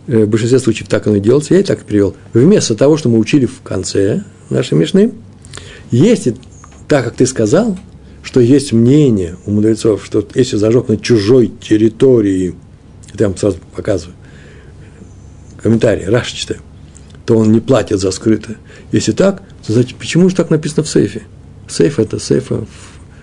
Э, 0.06 0.24
в 0.24 0.28
большинстве 0.28 0.58
случаев 0.58 0.88
так 0.88 1.06
оно 1.06 1.16
и 1.16 1.20
делается, 1.20 1.54
я 1.54 1.60
и 1.60 1.62
так 1.62 1.84
перевел. 1.84 2.14
Вместо 2.32 2.74
того, 2.74 2.96
что 2.96 3.08
мы 3.08 3.18
учили 3.18 3.46
в 3.46 3.62
конце 3.62 4.24
нашей 4.50 4.74
Мишны, 4.74 5.12
есть, 5.90 6.28
так 6.88 7.04
как 7.04 7.14
ты 7.14 7.26
сказал, 7.26 7.78
что 8.22 8.40
есть 8.40 8.72
мнение 8.72 9.36
у 9.46 9.52
мудрецов, 9.52 10.04
что 10.04 10.26
если 10.34 10.56
зажег 10.56 10.88
на 10.88 10.96
чужой 10.96 11.52
территории, 11.60 12.54
это 13.12 13.24
я 13.24 13.28
вам 13.28 13.36
сразу 13.36 13.58
показываю, 13.74 14.16
комментарий, 15.60 16.06
Раш 16.06 16.30
читаю, 16.32 16.60
то 17.32 17.38
он 17.38 17.50
не 17.50 17.60
платит 17.60 17.98
за 17.98 18.10
скрытое. 18.10 18.58
Если 18.92 19.12
так, 19.12 19.42
то 19.66 19.72
значит, 19.72 19.96
почему 19.96 20.28
же 20.28 20.36
так 20.36 20.50
написано 20.50 20.82
в 20.82 20.88
сейфе? 20.88 21.22
Сейф– 21.66 21.98
это 21.98 22.20
сейфа 22.20 22.66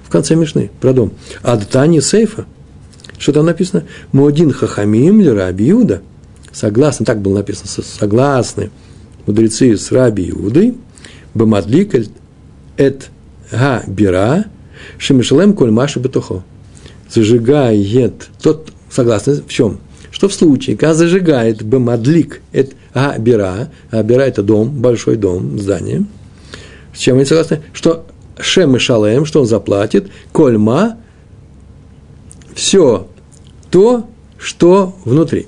в 0.04 0.10
конце 0.10 0.34
Мишны, 0.34 0.72
про 0.82 0.94
дом. 0.94 1.14
А 1.44 1.56
Дтани 1.56 2.00
сейфа, 2.00 2.48
что 3.20 3.34
там 3.34 3.46
написано? 3.46 3.84
Муадин 4.12 4.52
хахамим 4.52 5.22
ли 5.22 5.30
раби 5.30 5.70
Иуда. 5.70 6.02
Согласно, 6.52 7.06
так 7.06 7.22
было 7.22 7.36
написано, 7.36 7.70
согласны 7.84 8.72
мудрецы 9.28 9.78
с 9.78 9.92
раби 9.92 10.32
Иудой, 10.32 10.74
бамадлик 11.36 11.94
эт 12.78 13.12
га 13.52 13.84
бира, 13.86 14.46
шемишалем 14.98 15.54
коль 15.54 15.70
маши 15.70 16.00
бетухо. 16.00 16.42
Зажигает 17.12 18.30
тот, 18.42 18.72
согласно 18.90 19.36
в 19.36 19.50
чем? 19.50 19.78
Что 20.20 20.28
в 20.28 20.34
случае, 20.34 20.76
когда 20.76 20.94
зажигает 20.96 21.64
бамадлик 21.64 22.42
эт 22.52 22.74
га 22.94 23.18
бира, 23.18 23.70
а 23.90 24.04
бира 24.04 24.24
это 24.24 24.44
дом, 24.44 24.70
большой 24.70 25.16
дом, 25.16 25.58
здание, 25.58 26.04
с 26.94 27.00
чем 27.00 27.16
они 27.16 27.24
согласны? 27.24 27.62
Что 27.72 28.06
Шем 28.38 28.76
и 28.76 28.80
Шалем, 28.80 29.24
что 29.24 29.40
он 29.40 29.46
заплатит, 29.46 30.12
кольма, 30.34 30.98
все 32.54 33.08
то, 33.72 34.10
что 34.38 34.94
внутри. 35.06 35.48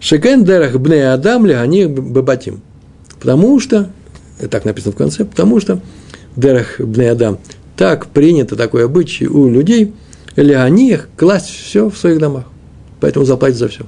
Шекен 0.00 0.46
дерах 0.46 0.76
бне 0.76 1.12
адам 1.12 1.44
они 1.44 1.84
бабатим. 1.84 2.62
Потому 3.20 3.60
что, 3.60 3.90
так 4.50 4.64
написано 4.64 4.92
в 4.92 4.96
конце, 4.96 5.26
потому 5.26 5.60
что 5.60 5.82
дерах 6.34 6.80
бне 6.80 7.10
адам, 7.10 7.36
так 7.76 8.06
принято 8.06 8.56
такой 8.56 8.86
обычай 8.86 9.26
у 9.26 9.50
людей, 9.50 9.92
или 10.34 10.54
они 10.54 10.92
их 10.92 11.10
класть 11.14 11.50
все 11.50 11.90
в 11.90 11.98
своих 11.98 12.18
домах. 12.18 12.44
Поэтому 13.04 13.26
заплатить 13.26 13.58
за 13.58 13.68
все. 13.68 13.84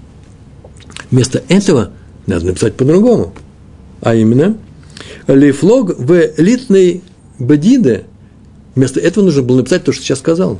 Вместо 1.10 1.42
этого 1.48 1.92
надо 2.26 2.44
написать 2.44 2.74
по-другому. 2.74 3.32
А 4.02 4.14
именно, 4.14 4.58
лифлог 5.26 5.98
в 5.98 6.12
элитной 6.36 7.02
бедиде, 7.38 8.04
вместо 8.74 9.00
этого 9.00 9.24
нужно 9.24 9.40
было 9.40 9.56
написать 9.56 9.84
то, 9.84 9.92
что 9.92 10.02
сейчас 10.02 10.18
сказал. 10.18 10.58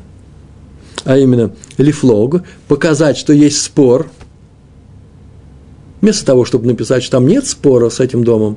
А 1.05 1.19
именно, 1.19 1.53
лифлог, 1.77 2.45
показать, 2.67 3.19
что 3.19 3.35
есть 3.35 3.61
спор, 3.61 4.07
вместо 6.01 6.25
того, 6.25 6.47
чтобы 6.47 6.67
написать, 6.67 7.03
что 7.03 7.19
там 7.19 7.27
нет 7.27 7.47
спора 7.47 7.91
с 7.91 8.01
этим 8.01 8.25
домом, 8.25 8.57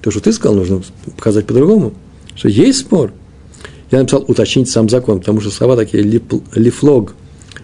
то, 0.00 0.10
что 0.10 0.20
ты 0.20 0.32
сказал, 0.32 0.56
нужно 0.56 0.80
показать 1.18 1.46
по-другому, 1.46 1.92
что 2.34 2.48
есть 2.48 2.78
спор. 2.78 3.12
Я 3.90 3.98
написал 3.98 4.24
уточнить 4.26 4.70
сам 4.70 4.88
закон, 4.88 5.18
потому 5.18 5.42
что 5.42 5.50
слова 5.50 5.76
такие 5.76 6.02
лифлог 6.02 7.14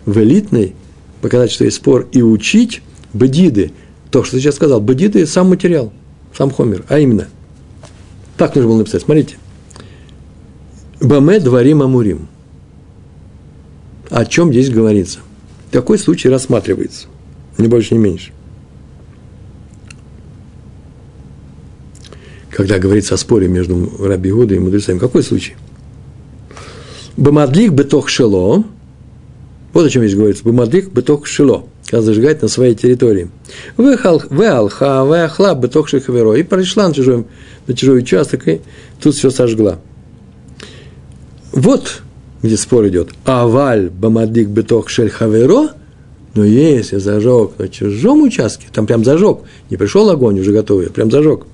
в 0.04 0.18
элитной, 0.18 0.74
показать, 1.20 1.50
что 1.50 1.64
есть 1.64 1.76
спор, 1.76 2.08
и 2.12 2.22
учить 2.22 2.82
бедиды, 3.12 3.72
то, 4.10 4.24
что 4.24 4.38
сейчас 4.38 4.56
сказал, 4.56 4.80
бедиды– 4.80 5.26
сам 5.26 5.48
материал, 5.48 5.92
сам 6.36 6.50
хомер, 6.50 6.84
а 6.88 6.98
именно. 6.98 7.28
Так 8.36 8.54
нужно 8.54 8.70
было 8.70 8.78
написать, 8.78 9.02
смотрите– 9.02 9.36
Баме 11.00 11.40
дворим 11.40 11.82
амурим. 11.82 12.28
О 14.10 14.24
чем 14.26 14.52
здесь 14.52 14.68
говорится? 14.68 15.20
Какой 15.72 15.98
случай 15.98 16.28
рассматривается? 16.28 17.06
Ни 17.56 17.68
больше, 17.68 17.94
ни 17.94 17.98
меньше. 17.98 18.32
Когда 22.50 22.78
говорится 22.78 23.14
о 23.14 23.16
споре 23.16 23.48
между 23.48 23.90
Раби 23.98 24.30
Гудой 24.30 24.58
и 24.58 24.60
мудрецами, 24.60 24.98
какой 24.98 25.22
случай? 25.22 25.54
Бамадлик 27.16 27.72
бетох 27.72 28.08
шело. 28.08 28.64
Вот 29.72 29.86
о 29.86 29.90
чем 29.90 30.02
здесь 30.02 30.16
говорится. 30.16 30.44
Бамадлик 30.44 30.90
бетох 30.90 31.26
шело. 31.26 31.66
Когда 31.86 32.02
зажигает 32.02 32.42
на 32.42 32.48
своей 32.48 32.74
территории. 32.74 33.30
Веалха, 33.76 35.04
веахла 35.04 35.54
бетох 35.54 35.88
шехаверо. 35.88 36.34
И 36.34 36.42
пришла 36.42 36.88
на 36.88 36.94
чужой, 36.94 37.24
на 37.66 37.74
чужой 37.74 37.98
участок, 37.98 38.48
и 38.48 38.60
тут 39.00 39.14
все 39.14 39.30
сожгла. 39.30 39.78
Вот 41.52 42.02
где 42.42 42.56
спор 42.56 42.88
идет. 42.88 43.10
Аваль 43.24 43.90
бамадик 43.90 44.48
бетох 44.48 44.88
шель 44.88 45.10
хаверо, 45.10 45.70
но 46.34 46.44
если 46.44 46.96
зажег 46.96 47.58
на 47.58 47.68
чужом 47.68 48.22
участке, 48.22 48.66
там 48.72 48.86
прям 48.86 49.04
зажег, 49.04 49.40
не 49.68 49.76
пришел 49.76 50.08
огонь 50.10 50.40
уже 50.40 50.52
готовый, 50.52 50.86
а 50.86 50.90
прям 50.90 51.10
зажег. 51.10 51.46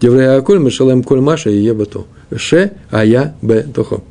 Деврея 0.00 0.36
аколь 0.36 0.60
мишалем 0.60 1.02
коль 1.02 1.20
маша 1.20 1.50
и 1.50 1.58
ебато. 1.58 2.04
Ше, 2.36 2.72
а 2.90 3.04
я 3.04 3.34
б 3.42 3.66
тохо. 3.74 4.02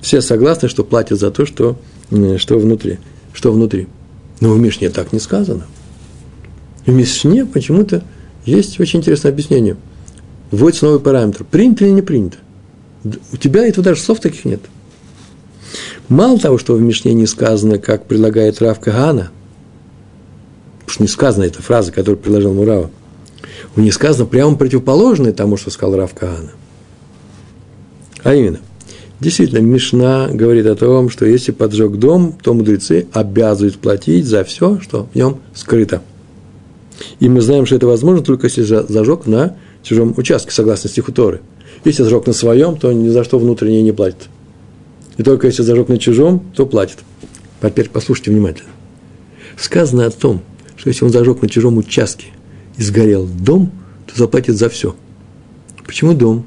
Все 0.00 0.20
согласны, 0.20 0.68
что 0.68 0.84
платят 0.84 1.18
за 1.18 1.30
то, 1.30 1.46
что, 1.46 1.76
что 2.38 2.58
внутри. 2.58 2.98
Что 3.32 3.52
внутри. 3.52 3.86
Но 4.40 4.52
в 4.52 4.60
Мишне 4.60 4.90
так 4.90 5.12
не 5.12 5.20
сказано. 5.20 5.66
В 6.86 6.92
Мишне 6.92 7.44
почему-то 7.46 8.02
есть 8.44 8.80
очень 8.80 9.00
интересное 9.00 9.30
объяснение. 9.30 9.76
Вводится 10.50 10.86
новый 10.86 11.00
параметр. 11.00 11.44
Принято 11.44 11.84
или 11.84 11.92
не 11.92 12.02
принято? 12.02 12.38
У 13.32 13.36
тебя 13.36 13.66
этого 13.66 13.84
даже 13.84 14.00
слов 14.00 14.20
таких 14.20 14.44
нет. 14.44 14.60
Мало 16.08 16.38
того, 16.38 16.58
что 16.58 16.74
в 16.74 16.80
Мишне 16.80 17.14
не 17.14 17.26
сказано, 17.26 17.78
как 17.78 18.06
предлагает 18.06 18.60
Рав 18.60 18.80
Кагана, 18.80 19.30
потому 20.80 20.90
что 20.90 21.02
не 21.04 21.08
сказана 21.08 21.44
эта 21.44 21.62
фраза, 21.62 21.92
которую 21.92 22.18
предложил 22.18 22.52
Мурава, 22.52 22.90
у 23.76 23.80
них 23.80 23.94
сказано 23.94 24.26
прямо 24.26 24.56
противоположное 24.56 25.32
тому, 25.32 25.56
что 25.56 25.70
сказал 25.70 25.96
Рав 25.96 26.12
Кагана. 26.14 26.50
А 28.24 28.34
именно, 28.34 28.58
действительно, 29.20 29.58
Мишна 29.58 30.28
говорит 30.32 30.66
о 30.66 30.74
том, 30.74 31.10
что 31.10 31.26
если 31.26 31.52
поджег 31.52 31.92
дом, 31.92 32.34
то 32.42 32.54
мудрецы 32.54 33.06
обязывают 33.12 33.78
платить 33.78 34.26
за 34.26 34.44
все, 34.44 34.80
что 34.80 35.08
в 35.12 35.14
нем 35.14 35.40
скрыто. 35.54 36.02
И 37.18 37.28
мы 37.28 37.40
знаем, 37.40 37.66
что 37.66 37.76
это 37.76 37.86
возможно 37.86 38.22
только 38.22 38.46
если 38.46 38.62
зажег 38.62 39.26
на 39.26 39.56
чужом 39.82 40.14
участке, 40.16 40.50
согласно 40.50 40.90
стиху 40.90 41.12
Торы– 41.12 41.40
если 41.84 42.02
зажег 42.02 42.26
на 42.26 42.32
своем, 42.32 42.76
то 42.76 42.92
ни 42.92 43.08
за 43.08 43.24
что 43.24 43.38
внутреннее 43.38 43.82
не 43.82 43.92
платит. 43.92 44.28
И 45.16 45.22
только 45.22 45.46
если 45.46 45.62
зажег 45.62 45.88
на 45.88 45.98
чужом, 45.98 46.40
то 46.54 46.66
платит. 46.66 46.98
Теперь 47.62 47.88
послушайте 47.88 48.30
внимательно. 48.30 48.70
Сказано 49.56 50.06
о 50.06 50.10
том, 50.10 50.42
что 50.76 50.88
если 50.88 51.04
он 51.04 51.10
зажег 51.10 51.42
на 51.42 51.48
чужом 51.48 51.78
участке 51.78 52.26
и 52.76 52.82
сгорел 52.82 53.26
дом, 53.26 53.70
то 54.06 54.18
заплатит 54.18 54.56
за 54.56 54.68
все. 54.68 54.94
Почему 55.86 56.14
дом? 56.14 56.46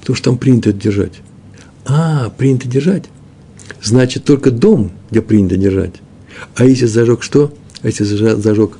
Потому 0.00 0.16
что 0.16 0.30
там 0.30 0.38
принято 0.38 0.72
держать. 0.72 1.20
А, 1.86 2.30
принято 2.30 2.68
держать. 2.68 3.04
Значит, 3.82 4.24
только 4.24 4.50
дом, 4.50 4.92
где 5.10 5.22
принято 5.22 5.56
держать. 5.56 5.94
А 6.56 6.64
если 6.64 6.86
зажег 6.86 7.22
что? 7.22 7.52
А 7.82 7.86
если 7.86 8.04
зажег 8.04 8.78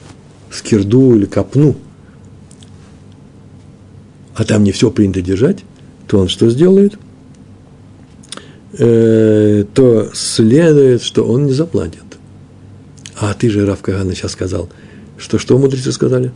скирду 0.50 1.14
или 1.14 1.26
копну– 1.26 1.76
а 4.40 4.44
там 4.44 4.64
не 4.64 4.72
все 4.72 4.90
принято 4.90 5.20
держать, 5.20 5.58
то 6.06 6.18
он 6.18 6.28
что 6.28 6.48
сделает? 6.48 6.98
Э, 8.78 9.64
то 9.74 10.08
следует, 10.14 11.02
что 11.02 11.24
он 11.24 11.44
не 11.44 11.52
заплатит. 11.52 12.00
А 13.16 13.34
ты 13.34 13.50
же, 13.50 13.66
Раф 13.66 13.82
Кагана, 13.82 14.14
сейчас 14.14 14.32
сказал, 14.32 14.70
что 15.18 15.38
что 15.38 15.58
мудрецы 15.58 15.92
сказали? 15.92 16.32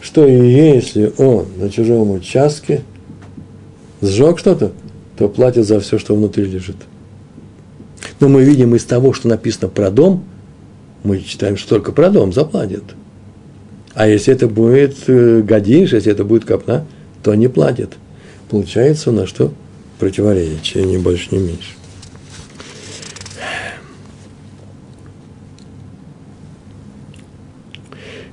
Что 0.00 0.26
если 0.26 1.12
он 1.16 1.46
на 1.56 1.70
чужом 1.70 2.10
участке 2.10 2.82
сжег 4.00 4.38
что-то, 4.38 4.72
то 5.16 5.28
платит 5.28 5.66
за 5.66 5.80
все, 5.80 5.98
что 5.98 6.14
внутри 6.14 6.44
лежит. 6.44 6.76
Но 8.20 8.28
мы 8.28 8.42
видим 8.44 8.74
из 8.74 8.84
того, 8.84 9.12
что 9.12 9.28
написано 9.28 9.68
про 9.68 9.90
дом, 9.90 10.24
мы 11.02 11.20
читаем, 11.20 11.56
что 11.56 11.70
только 11.70 11.92
про 11.92 12.10
дом 12.10 12.32
заплатит. 12.32 12.84
А 13.94 14.08
если 14.08 14.34
это 14.34 14.48
будет 14.48 14.96
э, 15.06 15.42
гадиш, 15.42 15.92
если 15.92 16.10
это 16.10 16.24
будет 16.24 16.44
копна, 16.44 16.84
то 17.22 17.30
они 17.30 17.48
платят. 17.48 17.92
Получается 18.48 19.10
у 19.10 19.12
нас 19.12 19.28
что? 19.28 19.52
Противоречие, 19.98 20.84
ни 20.84 20.96
больше, 20.96 21.34
ни 21.34 21.38
меньше. 21.38 21.74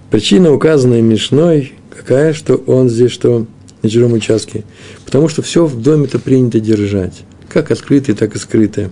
Причина, 0.09 0.51
указанная 0.51 1.01
Мишной, 1.01 1.73
какая, 1.89 2.33
что 2.33 2.55
он 2.55 2.89
здесь 2.89 3.11
что 3.11 3.45
на 3.81 3.89
чужом 3.89 4.13
участке? 4.13 4.65
Потому 5.11 5.27
что 5.27 5.41
все 5.41 5.65
в 5.65 5.81
доме-то 5.81 6.19
принято 6.19 6.61
держать, 6.61 7.23
как 7.49 7.69
открытое, 7.69 8.15
так 8.15 8.33
и 8.33 8.39
скрытое. 8.39 8.91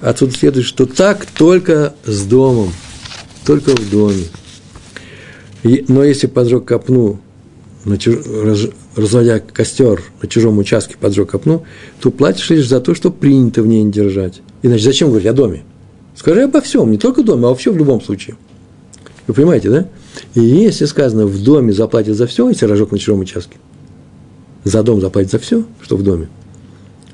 Отсюда 0.00 0.32
следует, 0.32 0.64
что 0.64 0.86
так 0.86 1.26
только 1.26 1.92
с 2.04 2.22
домом, 2.22 2.72
только 3.44 3.70
в 3.74 3.90
доме. 3.90 4.22
Но 5.88 6.04
если 6.04 6.28
поджег 6.28 6.66
копну 6.66 7.18
разводя 8.94 9.40
костер 9.40 10.04
на 10.22 10.28
чужом 10.28 10.58
участке, 10.58 10.96
поджег 11.00 11.30
копну, 11.30 11.64
то 12.00 12.12
платишь 12.12 12.48
лишь 12.50 12.68
за 12.68 12.80
то, 12.80 12.94
что 12.94 13.10
принято 13.10 13.60
в 13.60 13.66
ней 13.66 13.82
не 13.82 13.90
держать. 13.90 14.42
Иначе 14.62 14.84
зачем 14.84 15.08
говорить 15.08 15.26
о 15.26 15.32
доме? 15.32 15.64
Скажи 16.14 16.42
обо 16.42 16.60
всем, 16.60 16.92
не 16.92 16.98
только 16.98 17.24
доме, 17.24 17.46
а 17.46 17.48
вообще 17.48 17.72
в 17.72 17.76
любом 17.76 18.00
случае. 18.00 18.36
Вы 19.26 19.34
понимаете, 19.34 19.70
да? 19.70 19.88
И 20.36 20.40
если 20.40 20.84
сказано, 20.84 21.26
в 21.26 21.42
доме 21.42 21.72
заплатят 21.72 22.16
за 22.16 22.28
все, 22.28 22.48
если 22.48 22.66
рожок 22.66 22.92
на 22.92 22.98
чужом 23.00 23.18
участке, 23.18 23.56
за 24.66 24.82
дом 24.82 25.00
заплатят 25.00 25.30
за 25.30 25.38
все, 25.38 25.64
что 25.80 25.96
в 25.96 26.02
доме, 26.02 26.28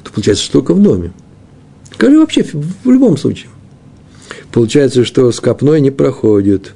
то 0.03 0.11
получается, 0.11 0.43
что 0.43 0.55
только 0.55 0.73
в 0.73 0.83
доме. 0.83 1.13
Скажи 1.93 2.19
вообще, 2.19 2.45
в 2.45 2.91
любом 2.91 3.19
случае. 3.19 3.51
Получается, 4.51 5.05
что 5.05 5.31
с 5.31 5.39
копной 5.39 5.81
не 5.83 5.91
проходит. 5.91 6.73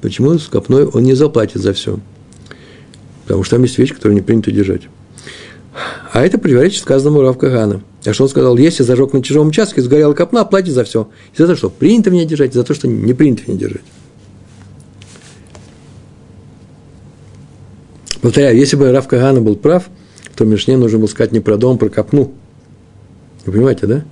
Почему 0.00 0.36
с 0.36 0.48
копной 0.48 0.84
он 0.84 1.04
не 1.04 1.14
заплатит 1.14 1.62
за 1.62 1.72
все? 1.72 2.00
Потому 3.22 3.44
что 3.44 3.56
там 3.56 3.62
есть 3.62 3.78
вещи, 3.78 3.94
которые 3.94 4.16
не 4.16 4.22
принято 4.22 4.50
держать. 4.50 4.82
А 6.12 6.24
это 6.24 6.38
противоречит 6.38 6.82
сказанному 6.82 7.22
Рав 7.22 7.38
Кагана. 7.38 7.82
А 8.04 8.12
что 8.12 8.24
он 8.24 8.28
сказал? 8.28 8.56
Если 8.56 8.82
зажег 8.82 9.12
на 9.12 9.22
чужом 9.22 9.48
участке, 9.48 9.80
сгорела 9.80 10.12
копна, 10.12 10.44
платит 10.44 10.74
за 10.74 10.82
все. 10.82 11.08
И 11.34 11.38
за 11.38 11.46
то, 11.46 11.54
что 11.54 11.70
принято 11.70 12.10
меня 12.10 12.24
держать, 12.24 12.50
и 12.50 12.54
за 12.54 12.64
то, 12.64 12.74
что 12.74 12.88
не 12.88 13.14
принято 13.14 13.44
меня 13.46 13.58
держать. 13.58 13.82
Повторяю, 18.20 18.56
если 18.56 18.74
бы 18.74 18.90
Рав 18.90 19.06
Кагана 19.06 19.40
был 19.40 19.54
прав, 19.54 19.88
то 20.36 20.44
Мишне 20.44 20.76
нужно 20.76 20.98
было 20.98 21.06
сказать 21.06 21.32
не 21.32 21.40
про 21.40 21.56
дом, 21.56 21.76
а 21.76 21.78
про 21.78 21.88
копну. 21.88 22.32
Вы 23.46 23.52
понимаете, 23.52 23.86
да? 23.86 24.04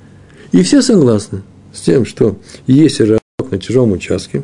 И 0.53 0.63
все 0.63 0.83
согласны 0.83 1.43
с 1.73 1.81
тем, 1.81 2.07
что 2.07 2.39
если 2.67 3.03
рожок 3.05 3.51
на 3.51 3.59
чужом 3.59 3.93
участке, 3.93 4.43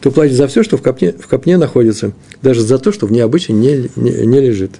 то 0.00 0.10
платит 0.10 0.36
за 0.36 0.46
все, 0.46 0.62
что 0.62 0.76
в 0.76 0.82
копне, 0.82 1.12
в 1.12 1.26
копне 1.26 1.56
находится, 1.56 2.12
даже 2.40 2.62
за 2.62 2.78
то, 2.78 2.92
что 2.92 3.06
в 3.06 3.12
ней 3.12 3.20
обычно 3.20 3.54
не, 3.54 3.90
не, 3.96 4.26
не 4.26 4.40
лежит. 4.40 4.72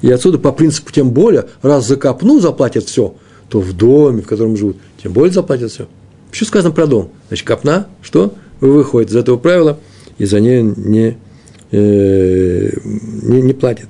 И 0.00 0.10
отсюда 0.10 0.38
по 0.38 0.52
принципу 0.52 0.92
тем 0.92 1.10
более, 1.10 1.46
раз 1.62 1.86
за 1.86 1.96
копну 1.96 2.38
заплатят 2.40 2.84
все, 2.84 3.14
то 3.48 3.60
в 3.60 3.72
доме, 3.72 4.22
в 4.22 4.26
котором 4.26 4.56
живут, 4.56 4.76
тем 5.02 5.12
более 5.12 5.32
заплатят 5.32 5.72
все. 5.72 5.88
Еще 6.32 6.44
сказано 6.44 6.72
про 6.72 6.86
дом. 6.86 7.10
Значит, 7.28 7.46
копна, 7.46 7.88
что? 8.02 8.34
Выходит 8.60 9.10
из 9.10 9.16
этого 9.16 9.38
правила, 9.38 9.78
и 10.18 10.24
за 10.24 10.40
нее 10.40 10.62
не, 10.62 11.16
э, 11.72 12.70
не, 12.84 13.40
не 13.40 13.52
платит. 13.54 13.88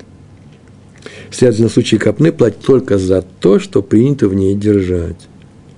Следовательно, 1.31 1.69
в 1.69 1.73
случае 1.73 2.01
копны 2.01 2.33
платит 2.33 2.61
только 2.61 2.99
за 2.99 3.23
то, 3.23 3.59
что 3.59 3.83
принято 3.83 4.29
в 4.29 4.35
ней 4.35 4.55
держать. 4.55 5.29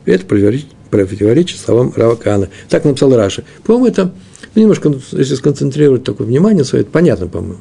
Это 0.05 0.25
противоречит, 0.25 1.59
словам 1.59 1.93
Равакана. 1.95 2.49
Так 2.69 2.85
написал 2.85 3.15
Раша. 3.15 3.45
По-моему, 3.65 3.87
это 3.87 4.13
ну, 4.55 4.63
немножко, 4.63 4.93
если 5.13 5.35
сконцентрировать 5.35 6.05
такое 6.05 6.27
внимание 6.27 6.65
свое, 6.65 6.83
это 6.83 6.91
понятно, 6.91 7.29
по-моему. 7.29 7.61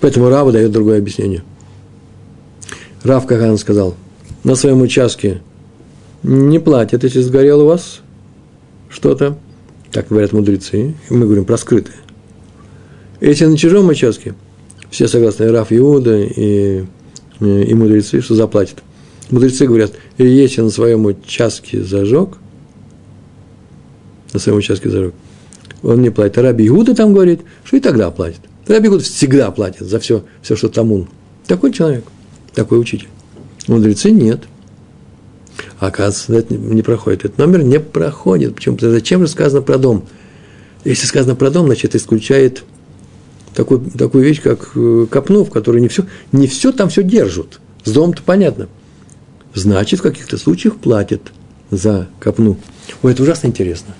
Поэтому 0.00 0.28
Рава 0.28 0.52
дает 0.52 0.70
другое 0.70 0.98
объяснение. 0.98 1.42
Рав 3.02 3.26
Кахан 3.26 3.58
сказал, 3.58 3.94
на 4.44 4.54
своем 4.54 4.80
участке 4.80 5.42
не 6.22 6.58
платят, 6.58 7.04
если 7.04 7.20
сгорел 7.20 7.62
у 7.62 7.66
вас 7.66 8.00
что-то, 8.88 9.38
так 9.92 10.08
говорят 10.08 10.32
мудрецы, 10.32 10.94
мы 11.10 11.26
говорим 11.26 11.44
про 11.44 11.56
скрытое. 11.56 11.96
Если 13.20 13.46
на 13.46 13.56
чужом 13.56 13.88
участке, 13.88 14.34
все 14.90 15.08
согласны, 15.08 15.50
Раф 15.50 15.72
Иуда 15.72 16.18
и, 16.18 16.84
и 17.40 17.74
мудрецы, 17.74 18.20
что 18.20 18.34
заплатят. 18.34 18.82
Мудрецы 19.30 19.66
говорят, 19.66 19.92
если 20.16 20.62
на 20.62 20.70
своем 20.70 21.04
участке 21.06 21.82
зажег, 21.82 22.38
на 24.32 24.38
своем 24.38 24.58
участке 24.58 24.88
зажег, 24.88 25.14
он 25.82 26.00
не 26.00 26.10
платит. 26.10 26.38
А 26.38 26.42
Раби 26.42 26.66
Иуда 26.68 26.94
там 26.94 27.12
говорит, 27.12 27.40
что 27.64 27.76
и 27.76 27.80
тогда 27.80 28.10
платит. 28.10 28.40
Раби 28.66 28.88
Гуд 28.88 29.02
всегда 29.02 29.50
платит 29.50 29.86
за 29.86 29.98
все, 29.98 30.24
все, 30.42 30.56
что 30.56 30.68
тамун. 30.68 31.08
Такой 31.46 31.72
человек, 31.72 32.04
такой 32.54 32.80
учитель. 32.80 33.08
Мудрецы 33.66 34.10
нет. 34.10 34.42
Оказывается, 35.78 36.34
это 36.34 36.54
не 36.54 36.82
проходит. 36.82 37.24
Этот 37.24 37.38
номер 37.38 37.62
не 37.62 37.80
проходит. 37.80 38.54
Почему? 38.54 38.76
Зачем 38.78 39.22
же 39.22 39.28
сказано 39.28 39.62
про 39.62 39.78
дом? 39.78 40.06
Если 40.84 41.06
сказано 41.06 41.34
про 41.34 41.50
дом, 41.50 41.66
значит, 41.66 41.94
исключает 41.94 42.64
такую, 43.58 43.90
такую 43.90 44.24
вещь, 44.24 44.40
как 44.40 44.70
э, 44.74 45.06
копну, 45.10 45.44
в 45.44 45.68
не 45.78 45.88
все, 45.88 46.04
не 46.32 46.46
все 46.46 46.72
там 46.72 46.88
все 46.88 47.02
держат. 47.02 47.60
С 47.84 47.92
домом-то 47.92 48.22
понятно. 48.22 48.68
Значит, 49.54 50.00
в 50.00 50.02
каких-то 50.02 50.38
случаях 50.38 50.76
платят 50.76 51.32
за 51.70 52.08
копну. 52.20 52.56
Ой, 53.02 53.12
это 53.12 53.22
ужасно 53.22 53.48
интересно. 53.48 53.94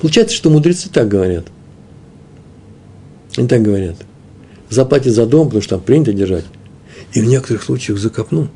Получается, 0.00 0.34
что 0.34 0.50
мудрецы 0.50 0.88
так 0.90 1.08
говорят– 1.08 1.46
они 3.36 3.48
так 3.48 3.62
говорят. 3.62 3.96
Заплатит 4.68 5.14
за 5.14 5.26
дом, 5.26 5.46
потому 5.46 5.62
что 5.62 5.76
там 5.76 5.84
принято 5.84 6.12
держать. 6.12 6.44
И 7.12 7.20
в 7.20 7.26
некоторых 7.26 7.62
случаях 7.62 7.98
за 7.98 8.10
копну. 8.10 8.48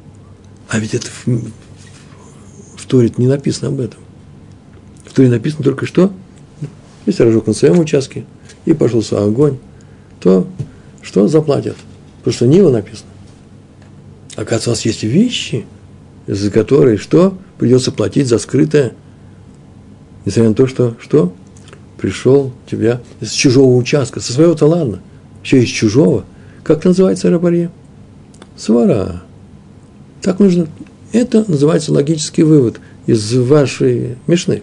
А 0.68 0.78
ведь 0.78 0.94
это 0.94 1.06
в, 1.06 1.26
в 2.76 2.86
Торе 2.86 3.12
не 3.16 3.26
написано 3.26 3.68
об 3.68 3.80
этом. 3.80 4.00
В 5.04 5.12
Торе 5.12 5.28
написано 5.28 5.64
только 5.64 5.86
что, 5.86 6.12
если 7.06 7.22
рожок 7.22 7.46
на 7.46 7.52
своем 7.52 7.78
участке, 7.78 8.26
и 8.66 8.74
пошел 8.74 9.02
свой 9.02 9.24
огонь, 9.24 9.58
то 10.20 10.46
что 11.02 11.26
заплатят? 11.28 11.76
Потому 12.18 12.34
что 12.34 12.46
Нива 12.46 12.70
написано. 12.70 13.08
Оказывается, 14.34 14.70
у 14.70 14.72
нас 14.72 14.84
есть 14.84 15.02
вещи, 15.02 15.64
за 16.26 16.50
которые 16.50 16.98
что? 16.98 17.38
Придется 17.58 17.90
платить 17.90 18.26
за 18.26 18.38
скрытое, 18.38 18.92
несмотря 20.26 20.50
на 20.50 20.54
то, 20.54 20.66
что 20.66 20.96
что? 21.00 21.32
пришел 21.96 22.52
тебя 22.70 23.00
с 23.20 23.30
чужого 23.30 23.74
участка, 23.76 24.20
со 24.20 24.32
своего-то 24.32 24.66
ладно, 24.66 25.00
еще 25.42 25.62
из 25.62 25.68
чужого. 25.68 26.24
Как 26.62 26.84
называется 26.84 27.30
рабарье? 27.30 27.70
Свара. 28.56 29.22
Так 30.22 30.38
нужно. 30.38 30.68
Это 31.12 31.44
называется 31.48 31.92
логический 31.92 32.42
вывод 32.42 32.80
из 33.06 33.34
вашей 33.34 34.16
Мишны. 34.26 34.62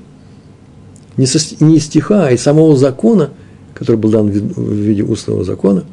Не, 1.15 1.25
со, 1.25 1.39
не 1.63 1.77
из 1.77 1.85
стиха, 1.85 2.27
а 2.27 2.31
из 2.31 2.41
самого 2.41 2.75
закона, 2.75 3.31
который 3.83 3.97
был 3.97 4.09
дан 4.09 4.29
в 4.29 4.73
виде 4.73 5.03
устного 5.03 5.43
закона, 5.43 5.83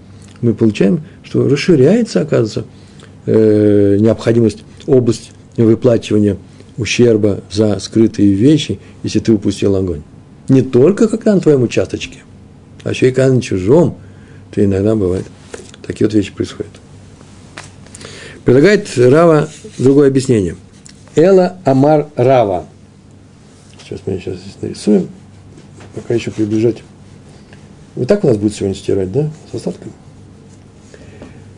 мы 0.41 0.55
получаем, 0.55 1.03
что 1.23 1.49
расширяется, 1.49 2.23
оказывается, 2.23 2.65
э, 3.27 3.99
необходимость, 4.01 4.65
область 4.87 5.33
выплачивания 5.57 6.39
ущерба 6.79 7.41
за 7.51 7.79
скрытые 7.79 8.33
вещи, 8.33 8.81
если 9.03 9.19
ты 9.19 9.33
упустил 9.33 9.77
огонь 9.77 10.03
не 10.51 10.63
только 10.63 11.09
когда 11.09 11.35
на 11.35 11.41
твоем 11.41 11.63
участочке, 11.63 12.19
а 12.83 12.91
еще 12.91 13.09
и 13.09 13.13
когда 13.13 13.33
на 13.33 13.41
чужом, 13.41 13.97
то 14.51 14.63
иногда 14.63 14.97
бывает. 14.97 15.25
Такие 15.87 16.07
вот 16.09 16.15
вещи 16.15 16.33
происходят. 16.33 16.73
Предлагает 18.45 18.89
Рава 18.99 19.49
другое 19.79 20.09
объяснение. 20.09 20.57
Эла 21.15 21.59
Амар 21.65 22.09
Рава. 22.17 22.67
Сейчас 23.83 24.01
мы 24.07 24.19
сейчас 24.19 24.39
здесь 24.39 24.57
нарисуем. 24.61 25.09
Пока 25.95 26.15
еще 26.15 26.33
приближать. 26.33 26.83
Вот 27.97 28.09
так 28.09 28.25
у 28.25 28.29
нас 28.29 28.37
будет 28.37 28.55
сегодня 28.55 28.75
стирать, 28.75 29.13
да? 29.13 29.31
С 29.51 29.55
остатками. 29.55 29.93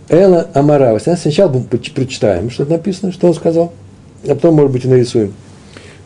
Эла 0.09 0.49
Амарава. 0.55 0.99
Сначала 0.99 1.51
прочитаем, 1.51 2.51
что 2.51 2.65
написано, 2.65 3.13
что 3.13 3.29
он 3.29 3.35
сказал, 3.35 3.73
а 4.25 4.35
потом, 4.35 4.55
может 4.55 4.73
быть, 4.73 4.85
и 4.85 4.89
нарисуем 4.89 5.33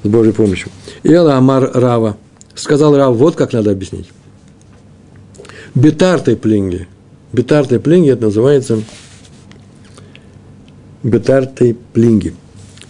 с 0.03 0.09
Божьей 0.09 0.33
помощью. 0.33 0.71
Эла 1.03 1.37
Амар 1.37 1.71
Рава 1.73 2.17
сказал 2.55 2.97
Рав, 2.97 3.17
вот 3.17 3.37
как 3.37 3.53
надо 3.53 3.71
объяснить. 3.71 4.09
Бетартой 5.75 6.37
плинги. 6.37 6.89
Бетартой 7.33 7.81
плинги 7.81 8.11
это 8.11 8.27
называется 8.27 8.81
бетартой 11.03 11.77
плинги. 11.93 12.35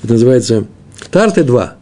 Это 0.03 0.13
называется 0.13 0.67
тарты 1.11 1.45
два. 1.45 1.75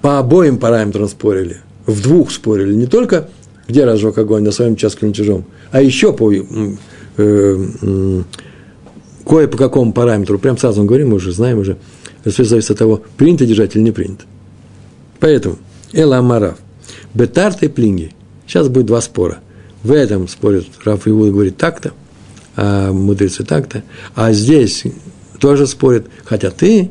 По 0.00 0.18
обоим 0.18 0.58
параметрам 0.58 1.08
спорили. 1.08 1.60
В 1.86 2.02
двух 2.02 2.30
спорили. 2.30 2.74
Не 2.74 2.86
только 2.86 3.28
где 3.68 3.84
разжег 3.84 4.18
огонь, 4.18 4.42
на 4.42 4.52
своем 4.52 4.74
участке 4.74 5.06
на 5.06 5.14
чужом, 5.14 5.44
а 5.70 5.80
еще 5.80 6.12
по 6.12 6.32
э, 6.32 6.42
э, 7.16 8.22
кое 9.26 9.48
по 9.48 9.56
какому 9.56 9.92
параметру. 9.92 10.38
Прям 10.38 10.58
сразу 10.58 10.82
мы 10.82 10.86
говорим, 10.86 11.10
мы 11.10 11.16
уже 11.16 11.32
знаем 11.32 11.58
уже. 11.58 11.76
Это 12.24 12.44
зависит 12.44 12.70
от 12.70 12.78
того, 12.78 13.02
принято 13.16 13.46
держать 13.46 13.76
или 13.76 13.82
не 13.82 13.92
принято. 13.92 14.24
Поэтому– 15.20 15.58
Эла 15.94 16.18
Амарав. 16.18 16.58
Бетарты 17.14 17.68
плинги. 17.68 18.12
Сейчас 18.46 18.68
будет 18.68 18.86
два 18.86 19.00
спора. 19.00 19.38
В 19.82 19.92
этом 19.92 20.28
спорят 20.28 20.66
Раф 20.84 21.06
Иуда 21.06 21.30
говорит 21.30 21.56
так-то, 21.56 21.92
а 22.56 22.92
мудрецы 22.92 23.44
так-то. 23.44 23.84
А 24.14 24.32
здесь 24.32 24.84
тоже 25.38 25.66
спорят, 25.66 26.06
хотя 26.24 26.50
ты, 26.50 26.90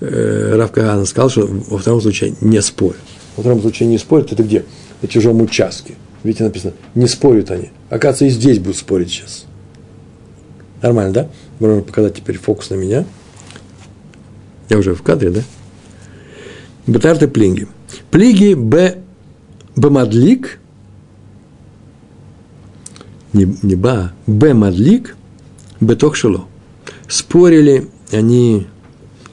э, 0.00 0.56
Раф 0.56 0.72
Кагана, 0.72 1.06
сказал, 1.06 1.30
что 1.30 1.46
во 1.46 1.78
втором 1.78 2.00
случае 2.02 2.34
не 2.40 2.60
спорят. 2.60 3.00
Во 3.36 3.42
втором 3.42 3.60
случае 3.62 3.88
не 3.88 3.98
спорят, 3.98 4.32
это 4.32 4.42
где? 4.42 4.64
На 5.00 5.08
чужом 5.08 5.40
участке. 5.40 5.94
Видите, 6.24 6.44
написано, 6.44 6.72
не 6.94 7.06
спорят 7.06 7.50
они. 7.50 7.70
Оказывается, 7.90 8.24
и 8.24 8.30
здесь 8.30 8.58
будут 8.58 8.78
спорить 8.78 9.10
сейчас. 9.10 9.44
Нормально, 10.82 11.12
да? 11.12 11.28
Можно 11.60 11.82
показать 11.82 12.16
теперь 12.16 12.38
фокус 12.38 12.70
на 12.70 12.74
меня. 12.74 13.04
Я 14.68 14.78
уже 14.78 14.94
в 14.94 15.02
кадре, 15.02 15.30
да? 15.30 15.42
Бетарты 16.86 17.28
плинги. 17.28 17.68
Плиги 18.10 18.54
Б. 18.54 18.98
Бамадлик, 19.76 20.60
не, 23.32 23.56
не 23.62 23.74
Ба, 23.74 24.12
Б. 24.26 24.54
Мадлик, 24.54 25.16
Беток 25.80 26.14
Шило. 26.14 26.46
Спорили 27.08 27.88
они, 28.12 28.66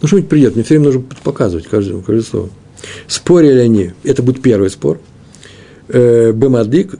ну 0.01 0.07
что-нибудь 0.07 0.29
придет, 0.29 0.55
мне 0.55 0.63
все 0.63 0.73
время 0.75 0.85
нужно 0.85 1.03
показывать 1.23 1.67
каждое, 1.67 2.01
каждое 2.01 2.23
слово. 2.23 2.49
Спорили 3.07 3.59
они, 3.59 3.91
это 4.03 4.23
будет 4.23 4.41
первый 4.41 4.71
спор, 4.71 4.99
э, 5.91 6.31
Б. 6.33 6.49
Мадлик, 6.49 6.95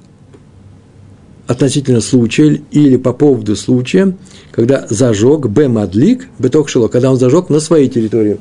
относительно 1.47 2.01
случая 2.01 2.61
или 2.71 2.97
по 2.97 3.13
поводу 3.13 3.55
случая, 3.55 4.15
когда 4.51 4.85
зажег 4.89 5.47
Б. 5.47 5.67
Мадлик, 5.67 6.27
Беток 6.39 6.69
Шило, 6.69 6.87
когда 6.87 7.11
он 7.11 7.17
зажег 7.17 7.49
на 7.49 7.59
своей 7.59 7.89
территории. 7.89 8.37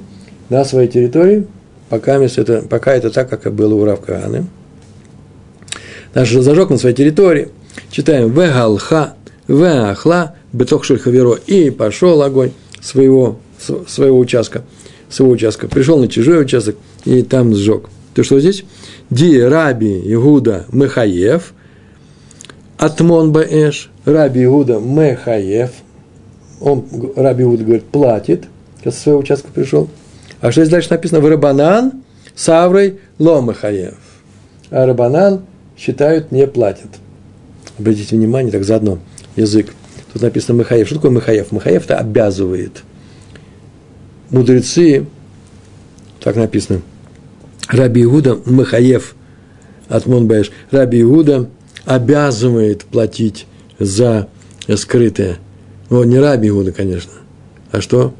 На 0.48 0.64
своей 0.64 0.88
территории– 0.88 1.46
пока, 1.90 2.16
это, 2.16 2.62
пока 2.62 2.94
это 2.94 3.10
так, 3.10 3.28
как 3.28 3.52
было 3.52 3.74
у 3.74 3.84
Равкааны. 3.84 4.46
Наш 6.14 6.30
зажег 6.30 6.70
на 6.70 6.78
своей 6.78 6.94
территории, 6.94 7.48
Читаем 7.90 8.32
«Вегалха, 8.32 9.14
веахла, 9.48 10.34
бетох 10.52 10.84
шельхаверо». 10.84 11.38
И 11.46 11.70
пошел 11.70 12.22
огонь 12.22 12.52
своего, 12.80 13.38
своего 13.86 14.18
участка, 14.18 14.64
своего 15.08 15.32
участка. 15.32 15.68
Пришел 15.68 15.98
на 15.98 16.08
чужой 16.08 16.42
участок 16.42 16.76
и 17.04 17.22
там 17.22 17.54
сжег. 17.54 17.88
То, 18.14 18.24
что 18.24 18.40
здесь? 18.40 18.64
Ди 19.10 19.40
Раби 19.40 20.00
Игуда 20.12 20.66
Мехаев, 20.72 21.54
Атмон 22.76 23.32
Баэш, 23.32 23.90
Раби 24.04 24.44
Игуда 24.44 24.78
Мехаев, 24.78 25.70
он, 26.60 26.84
Раби 27.16 27.44
Игуда 27.44 27.64
говорит, 27.64 27.84
платит, 27.84 28.44
когда 28.78 28.90
со 28.90 29.02
своего 29.02 29.20
участка 29.20 29.48
пришел. 29.52 29.88
А 30.40 30.50
что 30.50 30.62
здесь 30.62 30.72
дальше 30.72 30.90
написано? 30.90 31.20
Варабанан, 31.20 32.02
Саврой, 32.34 32.98
Ломахаев. 33.18 33.98
А 34.70 34.86
Рабанан 34.86 35.42
считают, 35.76 36.32
не 36.32 36.46
платят. 36.46 36.88
Обратите 37.78 38.16
внимание, 38.16 38.50
так 38.50 38.64
заодно, 38.64 38.98
язык. 39.36 39.74
Тут 40.12 40.22
написано 40.22 40.58
Махаев. 40.58 40.86
Что 40.86 40.96
такое? 40.96 41.10
Махаев 41.10 41.84
это 41.84 41.98
обязывает. 41.98 42.82
Мудрецы, 44.30 45.06
так 46.20 46.36
написано, 46.36 46.82
Раби 47.70 48.02
Иуда 48.02 48.38
Махаев 48.46 49.14
от 49.88 50.06
Монбаеш. 50.06 50.50
Раби 50.70 51.02
Иуда 51.02 51.48
обязывает 51.84 52.84
платить 52.84 53.46
за 53.78 54.28
скрытое. 54.76 55.38
Ну, 55.88 56.04
не 56.04 56.18
Раби 56.18 56.48
Иуда, 56.48 56.72
конечно. 56.72 57.12
А 57.70 57.80
что? 57.80 58.14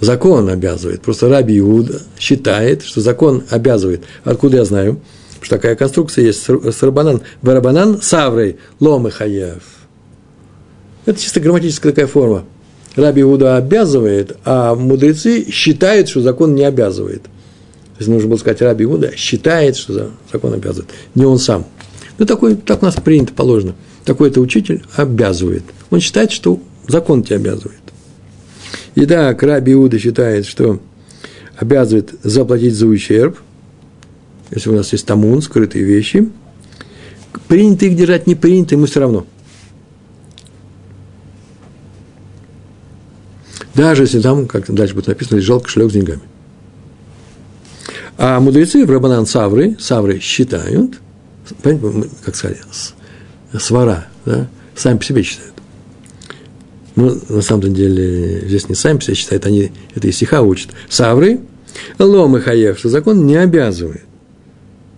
Закон 0.00 0.48
обязывает. 0.48 1.02
Просто 1.02 1.28
Раби 1.28 1.58
Иуда 1.58 2.02
считает, 2.18 2.82
что 2.82 3.00
закон 3.00 3.44
обязывает. 3.50 4.04
Откуда 4.24 4.58
я 4.58 4.64
знаю? 4.64 5.00
Потому 5.28 5.44
что 5.44 5.56
такая 5.56 5.76
конструкция 5.76 6.24
есть 6.24 6.44
с 6.44 6.82
Рабанан. 6.82 7.22
Барабанан 7.42 8.00
саврой 8.02 8.56
лом 8.80 9.10
хаяв. 9.10 9.62
Это 11.06 11.20
чисто 11.20 11.40
грамматическая 11.40 11.92
такая 11.92 12.06
форма. 12.06 12.44
Раби 12.96 13.22
Иуда 13.22 13.56
обязывает, 13.56 14.36
а 14.44 14.74
мудрецы 14.74 15.50
считают, 15.50 16.08
что 16.08 16.20
закон 16.20 16.54
не 16.54 16.64
обязывает. 16.64 17.22
Есть 17.98 18.08
нужно 18.08 18.28
было 18.28 18.36
сказать, 18.36 18.62
Раби 18.62 18.84
Иуда 18.84 19.16
считает, 19.16 19.76
что 19.76 20.12
закон 20.32 20.54
обязывает. 20.54 20.90
Не 21.14 21.24
он 21.24 21.38
сам. 21.38 21.66
Ну, 22.18 22.26
такой, 22.26 22.56
так 22.56 22.82
у 22.82 22.86
нас 22.86 22.94
принято, 22.96 23.32
положено. 23.32 23.74
Такой-то 24.04 24.40
учитель 24.40 24.82
обязывает. 24.96 25.64
Он 25.90 26.00
считает, 26.00 26.30
что 26.30 26.60
закон 26.86 27.22
тебя 27.22 27.36
обязывает. 27.36 27.80
Итак, 28.94 29.42
Раби 29.42 29.72
Иуда 29.72 29.98
считает, 29.98 30.46
что 30.46 30.80
обязывает 31.56 32.14
заплатить 32.22 32.74
за 32.74 32.86
ущерб, 32.86 33.38
если 34.50 34.70
у 34.70 34.74
нас 34.74 34.92
есть 34.92 35.06
тамун, 35.06 35.42
скрытые 35.42 35.84
вещи. 35.84 36.30
Принято 37.48 37.86
их 37.86 37.96
держать, 37.96 38.26
не 38.26 38.34
принято, 38.34 38.74
ему 38.74 38.86
все 38.86 39.00
равно. 39.00 39.26
Даже 43.74 44.04
если 44.04 44.20
там, 44.20 44.46
как 44.46 44.72
дальше 44.72 44.94
будет 44.94 45.08
написано, 45.08 45.36
лежал 45.36 45.60
кошелек 45.60 45.90
с 45.90 45.94
деньгами. 45.94 46.22
А 48.18 48.40
мудрецы 48.40 48.84
в 48.84 48.90
Рабанан 48.90 49.26
Савры, 49.26 49.76
Савры 49.78 50.18
считают, 50.18 50.98
понимаете, 51.62 52.10
как 52.24 52.34
сказали, 52.34 52.58
свара, 53.60 54.08
да, 54.26 54.48
сами 54.74 54.98
по 54.98 55.04
себе 55.04 55.22
считают. 55.22 55.54
Ну, 56.96 57.16
на 57.28 57.42
самом 57.42 57.72
деле, 57.72 58.40
здесь 58.48 58.68
не 58.68 58.74
сами 58.74 58.98
все 58.98 59.14
считают, 59.14 59.46
они 59.46 59.70
это 59.94 60.08
из 60.08 60.16
стиха 60.16 60.42
учат. 60.42 60.72
Савры, 60.88 61.38
лом 62.00 62.36
и 62.36 62.40
хаев, 62.40 62.80
что 62.80 62.88
закон 62.88 63.24
не 63.24 63.36
обязывает. 63.36 64.02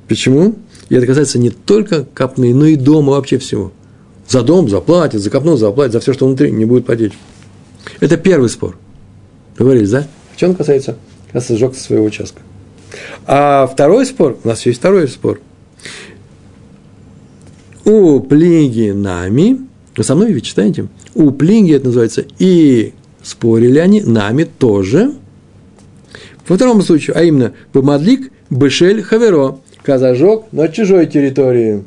Почему? 0.08 0.56
И 0.88 0.94
это 0.94 1.06
касается 1.06 1.38
не 1.38 1.50
только 1.50 2.06
капны, 2.14 2.54
но 2.54 2.64
и 2.64 2.76
дома 2.76 3.10
вообще 3.12 3.36
всего. 3.36 3.70
За 4.26 4.40
дом 4.40 4.70
заплатят, 4.70 5.20
за 5.20 5.28
капну 5.28 5.58
заплатят, 5.58 5.92
за 5.92 6.00
все, 6.00 6.14
что 6.14 6.26
внутри, 6.26 6.50
не 6.50 6.64
будет 6.64 6.86
платить. 6.86 7.12
Это 8.00 8.16
первый 8.16 8.48
спор. 8.48 8.78
Договорились, 9.58 9.90
да? 9.90 10.06
В 10.34 10.38
чем 10.38 10.54
касается, 10.54 10.96
касается 11.26 11.58
сжег 11.58 11.76
своего 11.76 12.06
участка. 12.06 12.40
А 13.26 13.66
второй 13.66 14.06
спор, 14.06 14.38
у 14.42 14.48
нас 14.48 14.64
есть 14.66 14.78
второй 14.78 15.08
спор. 15.08 15.40
У 17.84 18.20
плиги 18.20 18.90
нами, 18.90 19.58
вы 19.96 20.04
со 20.04 20.14
мной 20.14 20.32
ведь 20.32 20.44
читаете? 20.44 20.86
У 21.14 21.30
Плинги 21.30 21.74
это 21.74 21.86
называется, 21.86 22.24
и 22.38 22.94
спорили 23.22 23.78
они, 23.78 24.00
нами 24.00 24.44
тоже. 24.44 25.14
Во 26.46 26.56
втором 26.56 26.82
случае, 26.82 27.16
а 27.16 27.22
именно, 27.22 27.52
Бамадлик, 27.72 28.32
Бешель, 28.48 29.02
Хаверо, 29.02 29.58
казажок 29.82 30.52
на 30.52 30.68
чужой 30.68 31.06
территории. 31.06 31.84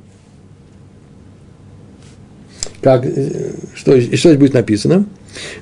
Как, 2.81 3.05
э, 3.05 3.53
что, 3.73 3.99
что 3.99 4.29
здесь 4.29 4.37
будет 4.37 4.53
написано? 4.53 5.05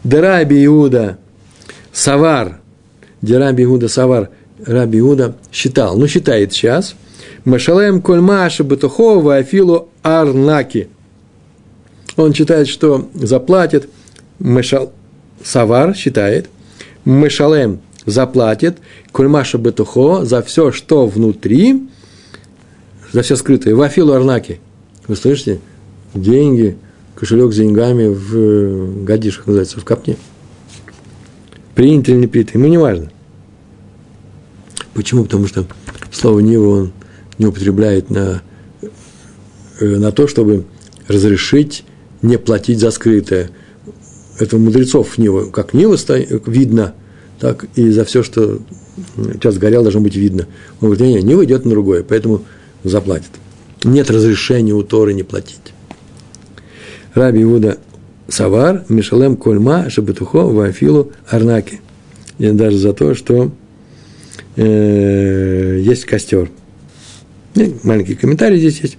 Дераби 0.03 0.65
Иуда 0.65 1.19
Савар, 1.93 2.59
Дераби 3.21 3.63
Иуда 3.63 3.87
Савар, 3.87 4.29
Раби 4.65 4.99
Иуда 4.99 5.35
считал, 5.51 5.97
ну 5.97 6.07
считает 6.07 6.53
сейчас, 6.53 6.95
Машалем 7.45 8.01
Кольмаша 8.01 8.63
Батухова 8.63 9.35
Афилу 9.35 9.89
Арнаки– 10.03 10.89
он 12.15 12.33
считает, 12.33 12.67
что 12.67 13.09
заплатит, 13.13 13.89
Мешал, 14.39 14.91
Савар 15.43 15.95
считает, 15.95 16.49
Мешалем 17.05 17.79
заплатит, 18.05 18.77
Кульмаша 19.11 19.57
Бетухо 19.57 20.25
за 20.25 20.41
все, 20.41 20.71
что 20.71 21.07
внутри, 21.07 21.87
за 23.11 23.21
все 23.21 23.35
скрытое, 23.35 23.75
Вафилу 23.75 24.13
Арнаки. 24.13 24.59
Вы 25.07 25.15
слышите? 25.15 25.59
Деньги, 26.13 26.77
кошелек 27.15 27.53
с 27.53 27.57
деньгами 27.57 28.07
в 28.07 29.03
гадишах 29.03 29.47
называется, 29.47 29.79
в 29.79 29.85
капне. 29.85 30.17
Принято 31.75 32.11
или 32.11 32.19
не 32.19 32.27
принято, 32.27 32.57
ему 32.57 32.67
не 32.67 32.77
важно. 32.77 33.11
Почему? 34.93 35.23
Потому 35.23 35.47
что 35.47 35.65
слово 36.11 36.39
Нива 36.39 36.67
он 36.67 36.93
не 37.37 37.45
употребляет 37.45 38.09
на, 38.09 38.41
э, 39.79 39.85
на 39.85 40.11
то, 40.11 40.27
чтобы 40.27 40.65
разрешить 41.07 41.83
не 42.21 42.37
платить 42.37 42.79
за 42.79 42.91
скрытое. 42.91 43.51
Это 44.39 44.57
у 44.57 44.59
мудрецов 44.59 45.17
Нива, 45.17 45.49
как 45.49 45.73
Нива 45.73 45.97
видно, 46.45 46.93
так 47.39 47.65
и 47.75 47.89
за 47.89 48.05
все, 48.05 48.23
что 48.23 48.59
сейчас 49.33 49.57
горел, 49.57 49.81
должно 49.81 50.01
быть 50.01 50.15
видно. 50.15 50.47
Он 50.79 50.89
говорит, 50.89 51.15
нет, 51.15 51.23
Нива 51.23 51.45
идет 51.45 51.65
на 51.65 51.71
другое, 51.71 52.03
поэтому 52.03 52.43
заплатит. 52.83 53.31
Нет 53.83 54.11
разрешения 54.11 54.73
у 54.73 54.83
Торы 54.83 55.13
не 55.13 55.23
платить. 55.23 55.73
Раби 57.13 57.41
Иуда 57.43 57.77
Савар, 58.27 58.85
Мишалем 58.89 59.35
Кольма, 59.35 59.89
Шабатухо, 59.89 60.43
Вафилу, 60.43 61.11
Арнаки. 61.27 61.81
И 62.37 62.49
даже 62.51 62.77
за 62.77 62.93
то, 62.93 63.15
что 63.15 63.51
э, 64.55 65.79
есть 65.81 66.05
костер. 66.05 66.49
И 67.55 67.75
маленький 67.83 68.15
комментарий 68.15 68.57
здесь 68.59 68.79
есть. 68.79 68.97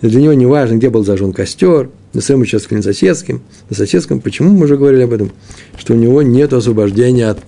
Для 0.00 0.20
него 0.20 0.32
не 0.32 0.46
важно, 0.46 0.76
где 0.76 0.90
был 0.90 1.04
зажжен 1.04 1.32
костер, 1.32 1.90
на 2.12 2.20
своем 2.20 2.40
участке, 2.40 2.76
на 2.76 2.82
соседском, 2.82 3.42
на 3.68 3.76
соседском. 3.76 4.20
Почему 4.20 4.50
мы 4.50 4.64
уже 4.64 4.76
говорили 4.76 5.02
об 5.02 5.12
этом? 5.12 5.32
Что 5.76 5.94
у 5.94 5.96
него 5.96 6.22
нет 6.22 6.52
освобождения 6.52 7.28
от 7.28 7.40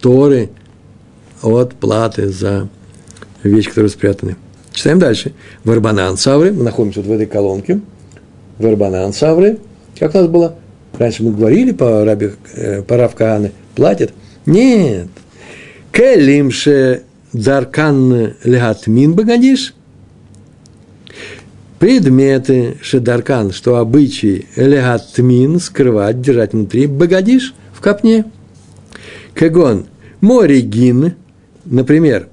Торы, 0.00 0.50
от 1.42 1.74
платы 1.74 2.28
за 2.28 2.68
вещи, 3.42 3.68
которые 3.68 3.90
спрятаны. 3.90 4.36
Читаем 4.72 4.98
дальше. 4.98 5.32
Варбанан 5.64 6.16
Савры, 6.16 6.52
мы 6.52 6.62
находимся 6.62 7.00
вот 7.00 7.08
в 7.08 7.12
этой 7.12 7.26
колонке. 7.26 7.80
Варбанан 8.58 9.12
Савры, 9.12 9.58
как 9.98 10.14
у 10.14 10.18
нас 10.18 10.26
было? 10.26 10.56
Раньше 10.98 11.22
мы 11.22 11.32
говорили 11.32 11.72
по, 11.72 12.04
раби, 12.04 12.30
э, 12.54 12.82
по 12.82 12.96
Равкаане, 12.96 13.52
платят? 13.74 14.12
Нет. 14.46 15.08
Келимше 15.94 17.02
Даркан 17.32 18.34
Легатмин 18.44 19.14
Багадиш– 19.14 19.74
предметы 21.84 22.78
шедаркан, 22.80 23.52
что 23.52 23.76
обычай 23.76 24.46
элегатмин 24.56 25.60
скрывать, 25.60 26.22
держать 26.22 26.54
внутри, 26.54 26.86
богадишь 26.86 27.54
в 27.74 27.82
капне. 27.82 28.24
Кагон, 29.34 29.84
моригин, 30.22 31.12
например, 31.66 32.28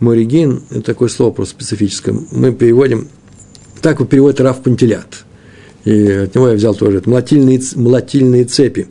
моригин, 0.00 0.62
это 0.70 0.80
такое 0.80 1.10
слово 1.10 1.32
просто 1.32 1.54
специфическое, 1.54 2.16
мы 2.32 2.52
переводим, 2.52 3.08
так 3.82 4.00
вот 4.00 4.08
переводит 4.08 4.40
Раф 4.40 4.62
Пантелят. 4.62 5.26
И 5.84 6.10
от 6.10 6.34
него 6.34 6.48
я 6.48 6.54
взял 6.54 6.74
тоже, 6.74 6.96
это 6.96 7.10
молотильные, 7.10 7.60
молотильные 7.74 8.44
цепи. 8.44 8.88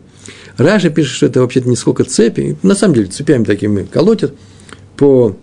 Раша 0.57 0.89
пишет, 0.89 1.13
что 1.13 1.25
это 1.25 1.41
вообще-то 1.41 1.67
не 1.67 1.75
сколько 1.75 2.03
цепи, 2.03 2.57
на 2.61 2.75
самом 2.75 2.95
деле 2.95 3.07
цепями 3.07 3.43
такими 3.43 3.83
колотят 3.83 4.33
по 4.95 5.35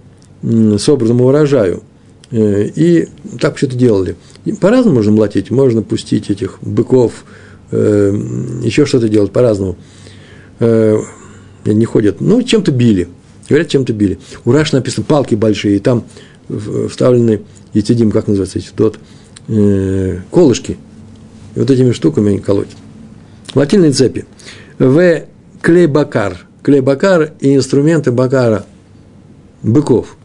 собранному 0.78 1.26
урожаю. 1.26 1.82
Э, 2.30 2.64
и 2.74 3.08
так 3.40 3.58
что-то 3.58 3.76
делали. 3.76 4.16
По-разному 4.61 4.96
можно 4.96 5.12
молотить, 5.12 5.50
можно 5.50 5.82
пустить 5.82 6.30
этих 6.30 6.58
быков, 6.62 7.24
э, 7.72 8.12
еще 8.62 8.86
что-то 8.86 9.08
делать 9.08 9.32
по-разному. 9.32 9.76
Э, 10.61 10.96
не 11.64 11.84
ходят, 11.84 12.20
ну, 12.20 12.42
чем-то 12.42 12.70
били. 12.70 13.08
Говорят, 13.48 13.68
чем-то 13.68 13.92
били. 13.92 14.18
У 14.44 14.52
Раши 14.52 14.76
написано 14.76 15.04
палки 15.06 15.34
большие, 15.34 15.76
и 15.76 15.78
там 15.80 16.04
вставлены, 16.88 17.42
и 17.74 17.82
как 17.82 18.28
называется, 18.28 18.58
эти 18.58 18.70
тот, 18.74 18.98
колышки. 20.30 20.78
и 21.54 21.58
вот 21.58 21.70
этими 21.70 21.92
штуками 21.92 22.38
колоть. 22.38 22.68
Латинные 23.54 23.92
цепи. 23.92 24.24
В 24.81 25.24
клей-бакар. 25.61 26.47
Клей-бакар 26.62 27.35
и 27.39 27.55
инструменты 27.55 28.12
бакара. 28.12 28.64
Быков. 29.62 30.16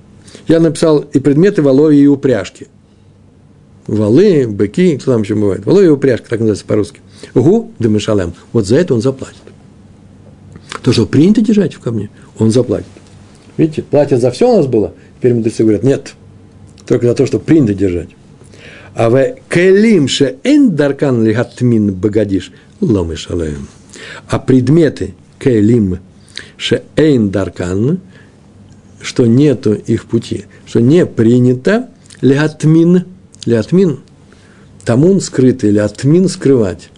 Я 0.47 0.61
написал 0.61 0.99
и 0.99 1.19
предметы 1.19 1.61
воловья 1.61 2.01
и 2.01 2.07
упряжки. 2.07 2.67
Валы, 3.85 4.47
быки, 4.47 4.97
кто 4.97 5.11
там 5.11 5.23
еще 5.23 5.35
бывает. 5.35 5.65
Воловья 5.65 5.89
и 5.89 5.91
упряжка, 5.91 6.29
так 6.29 6.39
называется 6.39 6.65
по-русски. 6.65 7.01
Гу, 7.33 7.73
демешалем. 7.79 8.33
Вот 8.53 8.65
за 8.65 8.77
это 8.77 8.93
он 8.93 9.01
заплатит. 9.01 9.41
То, 10.81 10.93
что 10.93 11.05
принято 11.05 11.41
держать 11.41 11.73
в 11.73 11.81
камне, 11.81 12.09
он 12.39 12.49
заплатит. 12.51 12.87
Видите, 13.57 13.83
платят 13.83 14.21
за 14.21 14.31
все 14.31 14.49
у 14.49 14.55
нас 14.55 14.67
было. 14.67 14.93
Теперь 15.17 15.33
мудрецы 15.33 15.63
говорят, 15.63 15.83
нет, 15.83 16.13
только 16.87 17.07
за 17.07 17.13
то, 17.13 17.25
что 17.25 17.39
принято 17.39 17.73
держать. 17.73 18.09
А 18.93 19.09
в 19.09 19.35
келим 19.49 20.07
ше 20.07 20.37
эн 20.45 20.73
даркан 20.73 21.25
лихатмин 21.25 21.93
багадиш 21.93 22.53
ломы 22.79 23.17
шалаем. 23.17 23.67
А 24.27 24.39
предметы 24.39 25.15
келим 25.39 25.99
ше 26.57 26.83
эн 26.95 27.29
даркан, 27.29 27.99
что 29.01 29.25
нету 29.25 29.73
их 29.73 30.05
пути, 30.05 30.45
что 30.65 30.79
не 30.81 31.05
принято 31.05 31.89
лихатмин, 32.21 33.05
лихатмин, 33.45 33.99
тамун 34.83 35.21
скрытый, 35.21 35.71
лихатмин 35.71 36.27
скрывать, 36.27 36.89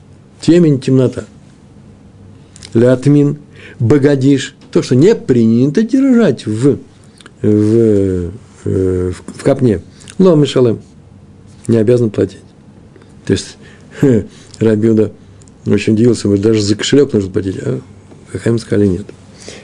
темень, 0.41 0.80
темнота. 0.80 1.26
Лятмин, 2.74 3.38
багадиш, 3.80 4.55
то, 4.72 4.82
что 4.82 4.95
не 4.95 5.16
принято 5.16 5.82
держать 5.82 6.45
в, 6.45 6.78
в, 7.41 8.32
в, 8.64 9.12
в 9.14 9.43
копне. 9.43 9.82
Лом 10.20 10.43
и. 10.43 10.80
Не 11.68 11.78
обязан 11.78 12.10
платить. 12.10 12.39
То 13.26 13.34
есть, 13.34 13.58
Рабиуда 14.60 15.12
очень 15.74 15.93
удивился, 15.93 16.24
говорит, 16.24 16.43
даже 16.43 16.61
за 16.61 16.76
кошелек 16.76 17.13
нужно 17.13 17.32
платить, 17.32 17.57
а 17.59 17.80
Хахам 18.32 18.59
сказали 18.59 18.88
нет. 18.88 19.05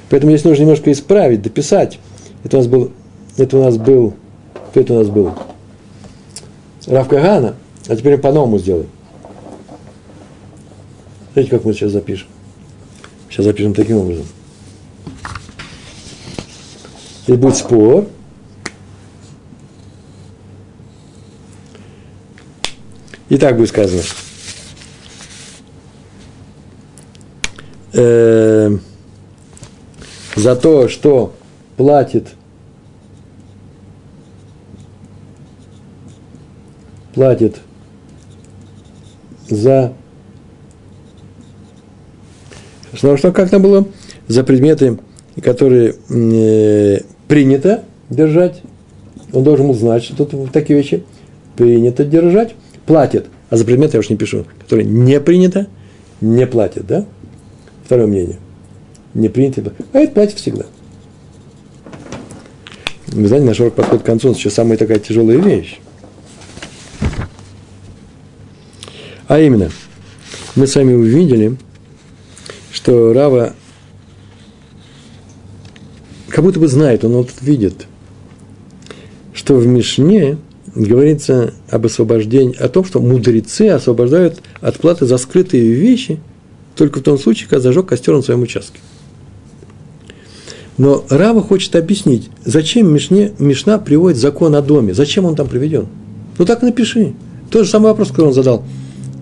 Поэтому 0.09 0.31
здесь 0.31 0.43
нужно 0.45 0.61
немножко 0.63 0.91
исправить, 0.91 1.41
дописать. 1.41 1.99
Это 2.43 2.57
у 2.57 2.59
нас 2.59 2.67
был, 2.67 2.91
это 3.37 3.57
у 3.57 3.63
нас 3.63 3.77
был, 3.77 4.13
это 4.73 4.93
у 4.93 4.97
нас 4.99 5.07
был? 5.07 5.33
Рав 6.87 7.07
Кагана, 7.07 7.55
а 7.87 7.95
теперь 7.95 8.17
по-новому 8.17 8.59
сделаем. 8.59 8.89
Знаете, 11.33 11.49
как 11.49 11.65
мы 11.65 11.73
сейчас 11.73 11.91
запишем? 11.91 12.27
Сейчас 13.29 13.45
запишем 13.45 13.73
таким 13.73 13.97
образом. 13.97 14.25
И 17.25 17.33
будет 17.33 17.55
спор. 17.55 18.07
И 23.29 23.37
так 23.37 23.57
будет 23.57 23.69
сказано. 23.69 24.03
Э, 27.93 28.75
за 30.35 30.55
то, 30.55 30.87
что 30.87 31.33
платит 31.77 32.29
платит 37.13 37.57
за 39.47 39.93
что, 42.93 43.17
что 43.17 43.31
как 43.31 43.49
там 43.49 43.61
было? 43.61 43.87
За 44.27 44.43
предметы, 44.43 44.99
которые 45.41 45.95
э, 46.09 47.01
принято 47.27 47.83
держать, 48.09 48.61
он 49.31 49.43
должен 49.43 49.67
был 49.67 49.73
знать, 49.73 50.03
что 50.03 50.25
тут 50.25 50.51
такие 50.51 50.77
вещи 50.77 51.03
принято 51.55 52.05
держать, 52.05 52.55
платит. 52.85 53.27
А 53.49 53.57
за 53.57 53.65
предметы 53.65 53.97
я 53.97 53.99
уж 53.99 54.09
не 54.09 54.15
пишу, 54.15 54.45
которые 54.59 54.87
не 54.87 55.19
принято, 55.19 55.67
не 56.21 56.47
платит, 56.47 56.87
да? 56.87 57.05
Второе 57.85 58.07
мнение. 58.07 58.39
Не 59.13 59.29
принято, 59.29 59.73
а 59.91 59.99
это 59.99 60.13
платит 60.13 60.39
всегда. 60.39 60.65
Вы 63.07 63.27
знаете, 63.27 63.45
наш 63.45 63.59
урок 63.59 63.75
подходит 63.75 64.03
к 64.03 64.05
концу, 64.07 64.33
сейчас 64.33 64.53
самая 64.55 64.77
такая 64.77 64.99
тяжелая 64.99 65.37
вещь. 65.37 65.79
А 69.27 69.39
именно, 69.39 69.69
мы 70.55 70.65
с 70.65 70.75
вами 70.75 70.93
увидели, 70.93 71.57
что 72.71 73.13
Рава 73.13 73.53
как 76.27 76.43
будто 76.43 76.59
бы 76.59 76.67
знает, 76.67 77.05
он 77.05 77.13
вот 77.13 77.29
видит, 77.41 77.85
что 79.33 79.55
в 79.55 79.67
Мишне 79.67 80.37
говорится 80.73 81.53
об 81.69 81.85
освобождении, 81.85 82.57
о 82.57 82.67
том, 82.67 82.83
что 82.83 82.99
мудрецы 82.99 83.69
освобождают 83.69 84.41
от 84.59 84.79
платы 84.79 85.05
за 85.05 85.17
скрытые 85.17 85.71
вещи 85.71 86.19
только 86.75 86.99
в 86.99 87.03
том 87.03 87.17
случае, 87.17 87.49
когда 87.49 87.61
зажег 87.61 87.87
костер 87.87 88.15
на 88.15 88.21
своем 88.21 88.41
участке. 88.41 88.79
Но 90.77 91.05
Рава 91.09 91.41
хочет 91.41 91.75
объяснить, 91.75 92.29
зачем 92.45 92.91
Мишне, 92.91 93.31
Мишна 93.37 93.77
приводит 93.77 94.17
закон 94.17 94.55
о 94.55 94.61
доме, 94.61 94.93
зачем 94.93 95.25
он 95.25 95.35
там 95.35 95.47
приведен. 95.47 95.87
Ну 96.37 96.45
так 96.45 96.63
напиши. 96.63 97.13
Тот 97.51 97.65
же 97.65 97.69
самый 97.69 97.87
вопрос, 97.87 98.09
который 98.09 98.27
он 98.27 98.33
задал 98.33 98.63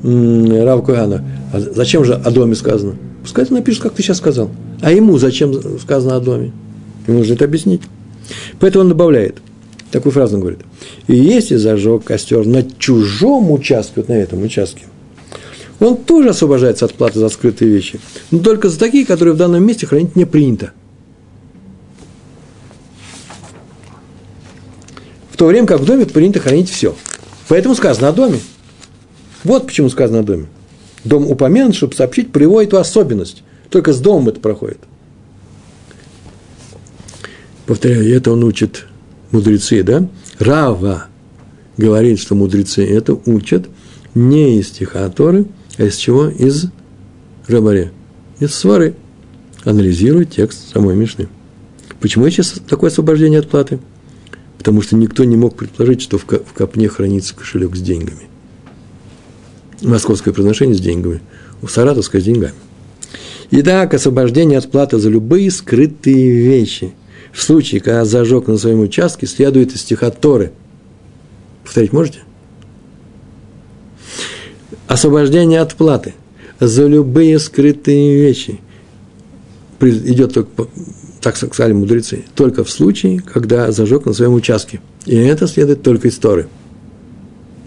Раву 0.04 0.82
Кугана. 0.82 1.24
А 1.52 1.60
зачем 1.60 2.06
же 2.06 2.14
о 2.14 2.32
доме 2.32 2.56
сказано? 2.56 2.96
Пускай 3.22 3.46
ты 3.46 3.54
напишет, 3.54 3.84
как 3.84 3.94
ты 3.94 4.02
сейчас 4.02 4.18
сказал. 4.18 4.50
А 4.82 4.92
ему 4.92 5.18
зачем 5.18 5.54
сказано 5.80 6.16
о 6.16 6.22
доме? 6.22 6.54
Ему 7.08 7.20
нужно 7.20 7.34
это 7.34 7.46
объяснить. 7.46 7.82
Поэтому 8.60 8.84
он 8.84 8.90
добавляет. 8.90 9.40
Такую 9.92 10.14
фразу 10.14 10.36
он 10.36 10.42
говорит. 10.42 10.62
И 11.08 11.16
если 11.16 11.58
зажег 11.58 12.06
костер 12.06 12.46
на 12.46 12.64
чужом 12.64 13.52
участке, 13.52 13.94
вот 13.98 14.08
на 14.08 14.14
этом 14.14 14.42
участке, 14.42 14.84
он 15.82 15.98
тоже 15.98 16.30
освобождается 16.30 16.86
от 16.86 16.94
платы 16.94 17.20
за 17.20 17.30
скрытые 17.30 17.72
вещи. 17.72 18.00
Но 18.30 18.40
только 18.40 18.70
за 18.70 18.78
такие, 18.78 19.04
которые 19.04 19.34
в 19.34 19.38
данном 19.38 19.66
месте 19.66 19.88
хранить 19.88 20.16
не 20.16 20.26
принято. 20.26 20.74
В 25.32 25.38
то 25.38 25.48
время 25.48 25.66
как 25.66 25.80
в 25.80 25.86
доме 25.86 26.06
принято 26.06 26.40
хранить 26.40 26.70
все. 26.70 26.96
Поэтому 27.48 27.74
сказано 27.74 28.10
о 28.10 28.14
доме. 28.14 28.40
Вот 29.44 29.66
почему 29.66 29.90
сказано 29.90 30.20
о 30.20 30.24
доме. 30.24 30.46
Дом 31.04 31.26
упомянут, 31.26 31.76
чтобы 31.76 31.96
сообщить 31.96 32.32
про 32.32 32.44
его 32.44 32.60
особенность. 32.60 33.42
Только 33.72 33.92
с 33.92 34.00
домом 34.00 34.30
это 34.30 34.40
проходит. 34.40 34.80
Повторяю, 37.66 38.16
это 38.16 38.32
он 38.32 38.44
учит 38.44 38.86
мудрецы, 39.32 39.82
да? 39.82 40.08
Рава 40.38 41.06
говорит, 41.78 42.20
что 42.20 42.36
мудрецы 42.36 42.86
это 42.86 43.14
учат 43.26 43.68
не 44.14 44.60
из 44.60 44.68
стиха 44.68 45.10
Торы, 45.10 45.48
а 45.78 45.84
из 45.84 45.96
чего? 45.96 46.28
Из 46.28 46.68
Рабаре. 47.48 47.92
Из 48.40 48.54
свары. 48.54 48.96
Анализирует 49.64 50.32
текст 50.32 50.72
самой 50.74 50.96
Мишны. 50.96 51.28
Почему 52.00 52.30
сейчас 52.30 52.60
такое 52.68 52.90
освобождение 52.90 53.40
от 53.40 53.50
платы? 53.50 53.80
Потому 54.58 54.82
что 54.82 54.96
никто 54.96 55.24
не 55.24 55.38
мог 55.38 55.56
предположить, 55.56 56.02
что 56.02 56.18
в 56.18 56.26
копне 56.26 56.88
хранится 56.88 57.36
кошелек 57.36 57.76
с 57.76 57.82
деньгами 57.82 58.32
московское 59.82 60.34
произношение 60.34 60.76
с 60.76 60.80
деньгами, 60.80 61.22
у 61.62 61.68
саратовское 61.68 62.22
с 62.22 62.24
деньгами. 62.24 62.54
Итак, 63.52 63.94
освобождение 63.94 64.58
от 64.58 64.72
платы 64.72 64.98
за 64.98 65.10
любые 65.10 65.52
скрытые 65.52 66.32
вещи. 66.32 66.94
В 67.34 67.42
случае, 67.42 67.82
когда 67.82 68.06
зажег 68.06 68.48
на 68.48 68.58
своем 68.58 68.80
участке, 68.82 69.28
следует 69.28 69.74
из 69.74 69.82
стиха. 69.82 70.12
Повторить 70.12 71.94
можете? 71.94 72.20
Освобождение 74.92 75.62
от 75.62 75.76
платы 75.76 76.16
за 76.60 76.86
любые 76.86 77.40
скрытые 77.40 78.22
вещи 78.22 78.60
идет 79.80 80.34
только, 80.34 80.68
так 81.22 81.38
сказали 81.38 81.72
мудрецы, 81.72 82.26
только 82.36 82.66
в 82.66 82.70
случае, 82.70 83.22
когда 83.22 83.72
зажег 83.72 84.06
на 84.06 84.12
своем 84.12 84.34
участке. 84.34 84.82
И 85.06 85.16
это 85.16 85.48
следует 85.48 85.82
только 85.82 86.10
из 86.10 86.18
Торы. 86.18 86.48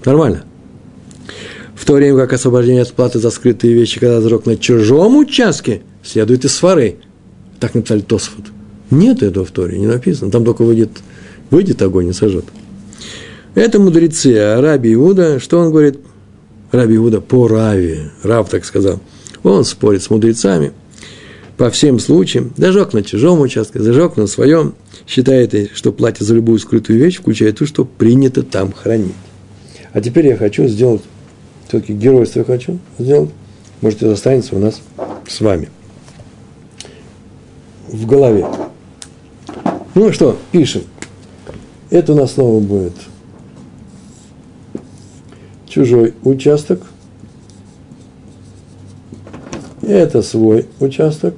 Нормально 0.04 0.44
в 1.74 1.86
то 1.86 1.94
время 1.94 2.18
как 2.18 2.34
освобождение 2.34 2.82
от 2.82 2.92
платы 2.92 3.18
за 3.18 3.30
скрытые 3.30 3.72
вещи, 3.72 3.98
когда 3.98 4.20
зажег 4.20 4.44
на 4.44 4.58
чужом 4.58 5.16
участке, 5.16 5.80
следует 6.02 6.44
из 6.44 6.54
свары. 6.54 6.96
Так 7.58 7.74
написали 7.74 8.00
Тосфот. 8.00 8.44
Нет 8.90 9.22
этого 9.22 9.46
в 9.46 9.50
Торе, 9.50 9.78
не 9.78 9.86
написано. 9.86 10.30
Там 10.30 10.44
только 10.44 10.62
выйдет, 10.62 10.90
выйдет 11.50 11.80
огонь 11.80 12.08
и 12.08 12.12
сожжет. 12.12 12.44
Это 13.54 13.80
мудрецы, 13.80 14.36
а 14.36 14.60
Раби 14.60 14.92
Иуда, 14.92 15.40
что 15.40 15.58
он 15.58 15.70
говорит? 15.70 15.98
Раби 16.74 16.96
Иуда 16.96 17.20
по 17.20 17.46
Раве, 17.46 18.10
Рав 18.22 18.48
так 18.48 18.64
сказал. 18.64 19.00
Он 19.42 19.64
спорит 19.64 20.02
с 20.02 20.10
мудрецами 20.10 20.72
по 21.56 21.70
всем 21.70 21.98
случаям. 21.98 22.52
Зажег 22.56 22.92
на 22.92 23.02
чужом 23.02 23.40
участке, 23.40 23.80
зажег 23.80 24.16
на 24.16 24.26
своем. 24.26 24.74
Считает, 25.06 25.70
что 25.74 25.92
платит 25.92 26.22
за 26.22 26.34
любую 26.34 26.58
скрытую 26.58 26.98
вещь, 26.98 27.18
включая 27.18 27.52
ту, 27.52 27.66
что 27.66 27.84
принято 27.84 28.42
там 28.42 28.72
хранить. 28.72 29.14
А 29.92 30.00
теперь 30.00 30.26
я 30.26 30.36
хочу 30.36 30.66
сделать 30.66 31.02
все-таки 31.68 31.92
геройство 31.92 32.40
я 32.40 32.44
хочу 32.44 32.78
сделать, 32.98 33.30
может, 33.80 34.02
это 34.02 34.12
останется 34.12 34.54
у 34.54 34.58
нас 34.58 34.80
с 35.28 35.40
вами 35.40 35.68
в 37.88 38.06
голове. 38.06 38.46
Ну 39.94 40.12
что, 40.12 40.38
пишем. 40.52 40.82
Это 41.90 42.12
у 42.12 42.16
нас 42.16 42.34
снова 42.34 42.60
будет 42.60 42.94
чужой 45.74 46.14
участок. 46.22 46.80
Это 49.82 50.22
свой 50.22 50.66
участок. 50.78 51.34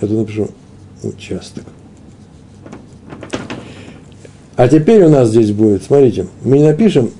Я 0.00 0.06
тут 0.06 0.18
напишу 0.18 0.48
участок. 1.02 1.64
А 4.54 4.68
теперь 4.68 5.02
у 5.02 5.08
нас 5.08 5.30
здесь 5.30 5.50
будет, 5.50 5.82
смотрите, 5.82 6.28
мы 6.44 6.58
не 6.58 6.64
напишем 6.64 7.10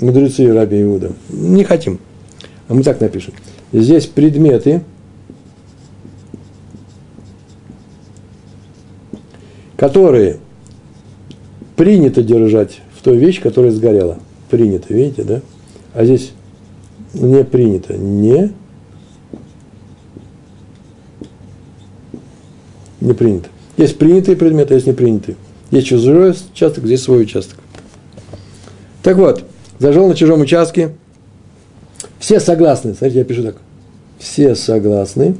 мудрецы 0.00 0.50
Раби 0.50 0.82
Иуда. 0.82 1.12
Не 1.28 1.64
хотим. 1.64 1.98
А 2.68 2.74
мы 2.74 2.82
так 2.82 2.98
напишем. 3.00 3.34
Здесь 3.72 4.06
предметы, 4.06 4.82
которые 9.76 10.38
принято 11.76 12.22
держать 12.22 12.80
в 12.96 13.02
той 13.02 13.18
вещи, 13.18 13.42
которая 13.42 13.72
сгорела. 13.72 14.18
Принято, 14.48 14.94
видите, 14.94 15.22
да? 15.22 15.42
А 15.96 16.04
здесь 16.04 16.32
не 17.14 17.42
принято. 17.42 17.94
Не 17.94 18.52
не 23.00 23.14
принято. 23.14 23.48
Есть 23.78 23.96
принятые 23.96 24.36
предметы, 24.36 24.74
а 24.74 24.76
есть 24.76 24.86
не 24.86 24.92
принятые. 24.92 25.36
Есть 25.70 25.86
чужой 25.86 26.34
участок, 26.52 26.84
здесь 26.84 27.02
свой 27.02 27.22
участок. 27.22 27.58
Так 29.02 29.16
вот, 29.16 29.44
зажил 29.78 30.06
на 30.06 30.14
чужом 30.14 30.42
участке. 30.42 30.94
Все 32.18 32.40
согласны. 32.40 32.94
Смотрите, 32.94 33.20
я 33.20 33.24
пишу 33.24 33.42
так. 33.42 33.56
Все 34.18 34.54
согласны. 34.54 35.36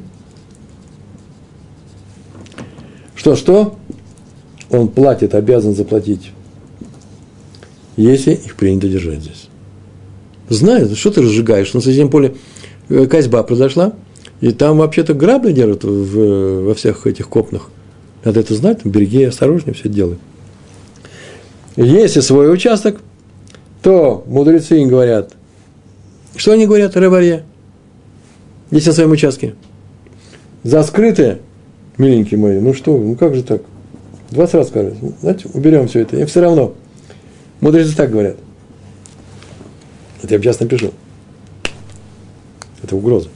Что-что? 3.15 3.77
Он 4.71 4.89
платит, 4.89 5.35
обязан 5.35 5.75
заплатить, 5.75 6.33
если 7.97 8.33
их 8.33 8.57
принято 8.57 8.89
держать 8.89 9.21
здесь. 9.21 9.49
Знают, 10.49 10.97
что 10.97 11.11
ты 11.11 11.23
разжигаешь? 11.23 11.73
На 11.75 11.81
соседнем 11.81 12.11
поле 12.11 12.35
э, 12.89 13.07
козьба 13.07 13.43
произошла, 13.43 13.93
и 14.41 14.53
там 14.53 14.79
вообще-то 14.79 15.15
грабли 15.15 15.53
держат 15.53 15.85
в, 15.85 16.65
во 16.65 16.75
всех 16.75 17.07
этих 17.07 17.29
копнах. 17.29 17.71
Надо 18.25 18.41
это 18.41 18.55
знать, 18.55 18.85
береги 18.85 19.25
осторожнее 19.25 19.75
все 19.75 19.89
делай. 19.89 20.19
Если 21.77 22.21
свой 22.21 22.53
участок, 22.53 23.01
то 23.83 24.25
мудрецы 24.27 24.79
им 24.81 24.89
говорят, 24.89 25.33
что 26.37 26.53
они 26.53 26.67
говорят, 26.67 26.97
рыбарье, 26.97 27.45
если 28.71 28.91
на 28.91 28.95
своем 28.95 29.11
участке? 29.13 29.55
За 30.63 30.83
скрытое, 30.83 31.39
миленький 31.99 32.37
мой, 32.37 32.61
ну 32.61 32.75
что, 32.75 32.97
ну 32.97 33.15
как 33.15 33.35
же 33.35 33.43
так? 33.43 33.63
20 34.31 34.55
раз 34.55 34.69
скажут, 34.69 34.95
знаете, 35.21 35.49
уберем 35.53 35.87
все 35.89 36.01
это, 36.01 36.17
и 36.17 36.25
все 36.25 36.41
равно. 36.41 36.75
Мудрецы 37.61 37.97
так 37.97 38.11
говорят. 38.11 38.37
Это 40.27 40.35
я 40.35 40.43
сейчас 40.43 40.59
напишу. 40.59 40.93
Это 42.83 42.97
угроза. 42.97 43.29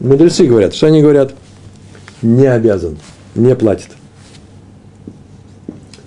Мудрецы 0.00 0.44
говорят, 0.44 0.74
что 0.74 0.88
они 0.88 1.00
говорят? 1.00 1.34
Не 2.20 2.44
обязан, 2.44 2.98
не 3.34 3.56
платит. 3.56 3.88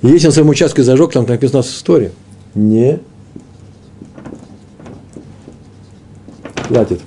Если 0.03 0.27
он 0.27 0.33
своему 0.33 0.51
участке 0.51 0.83
зажег, 0.83 1.13
там 1.13 1.25
написано 1.25 1.63
в 1.63 1.65
истории, 1.65 2.11
не 2.53 2.99
платит. 6.67 7.01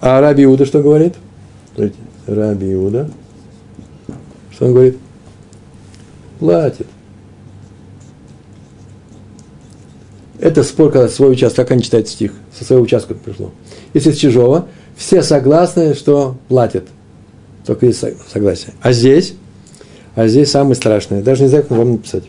А 0.00 0.22
Раби 0.22 0.44
Иуда 0.44 0.64
что 0.64 0.80
говорит? 0.82 1.16
Раби 2.26 2.72
Иуда, 2.72 3.10
что 4.52 4.64
он 4.64 4.72
говорит? 4.72 4.96
Платит. 6.38 6.86
Это 10.40 10.64
спор, 10.64 10.90
когда 10.90 11.08
свой 11.08 11.32
участок, 11.32 11.66
как 11.66 11.72
они 11.72 11.82
читают 11.82 12.08
стих, 12.08 12.32
со 12.56 12.64
своего 12.64 12.82
участка 12.82 13.14
пришло. 13.14 13.50
Если 13.92 14.10
с 14.10 14.16
чужого, 14.16 14.66
все 14.96 15.22
согласны, 15.22 15.94
что 15.94 16.36
платят. 16.48 16.84
Только 17.66 17.86
есть 17.86 18.02
согласие. 18.32 18.72
А 18.80 18.92
здесь, 18.92 19.34
а 20.14 20.26
здесь 20.28 20.50
самое 20.50 20.74
страшное. 20.74 21.22
Даже 21.22 21.42
не 21.42 21.48
знаю, 21.48 21.64
как 21.64 21.76
вам 21.76 21.92
написать. 21.92 22.24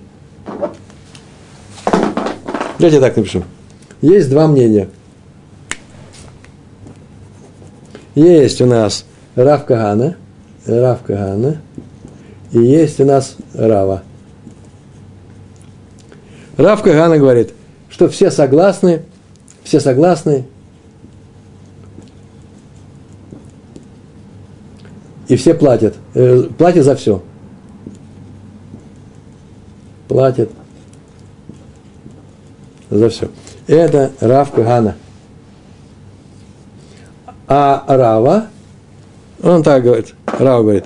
Давайте 2.78 3.00
так 3.00 3.16
напишу. 3.16 3.44
Есть 4.02 4.30
два 4.30 4.48
мнения. 4.48 4.90
Есть 8.14 8.60
у 8.62 8.66
нас 8.66 9.06
Рав 9.36 9.66
Кагана, 9.66 10.18
Рав 10.66 11.02
Кагана, 11.04 11.62
и 12.52 12.60
есть 12.60 13.00
у 13.00 13.06
нас 13.06 13.38
Рава. 13.54 14.04
Рав 16.58 16.82
Кагана 16.82 17.18
говорит, 17.18 17.54
что 18.02 18.10
все 18.10 18.32
согласны, 18.32 19.04
все 19.64 19.80
согласны, 19.80 20.46
и 25.28 25.36
все 25.36 25.54
платят. 25.54 25.94
Э, 26.16 26.48
платят 26.58 26.84
за 26.84 26.96
все. 26.96 27.22
Платят 30.08 30.50
за 32.90 33.10
все. 33.10 33.30
Это 33.68 34.12
Рав 34.20 34.52
Кагана. 34.52 34.96
А 37.48 37.86
Рава, 37.88 38.48
он 39.44 39.62
так 39.62 39.84
говорит, 39.84 40.16
Рава 40.26 40.64
говорит, 40.64 40.86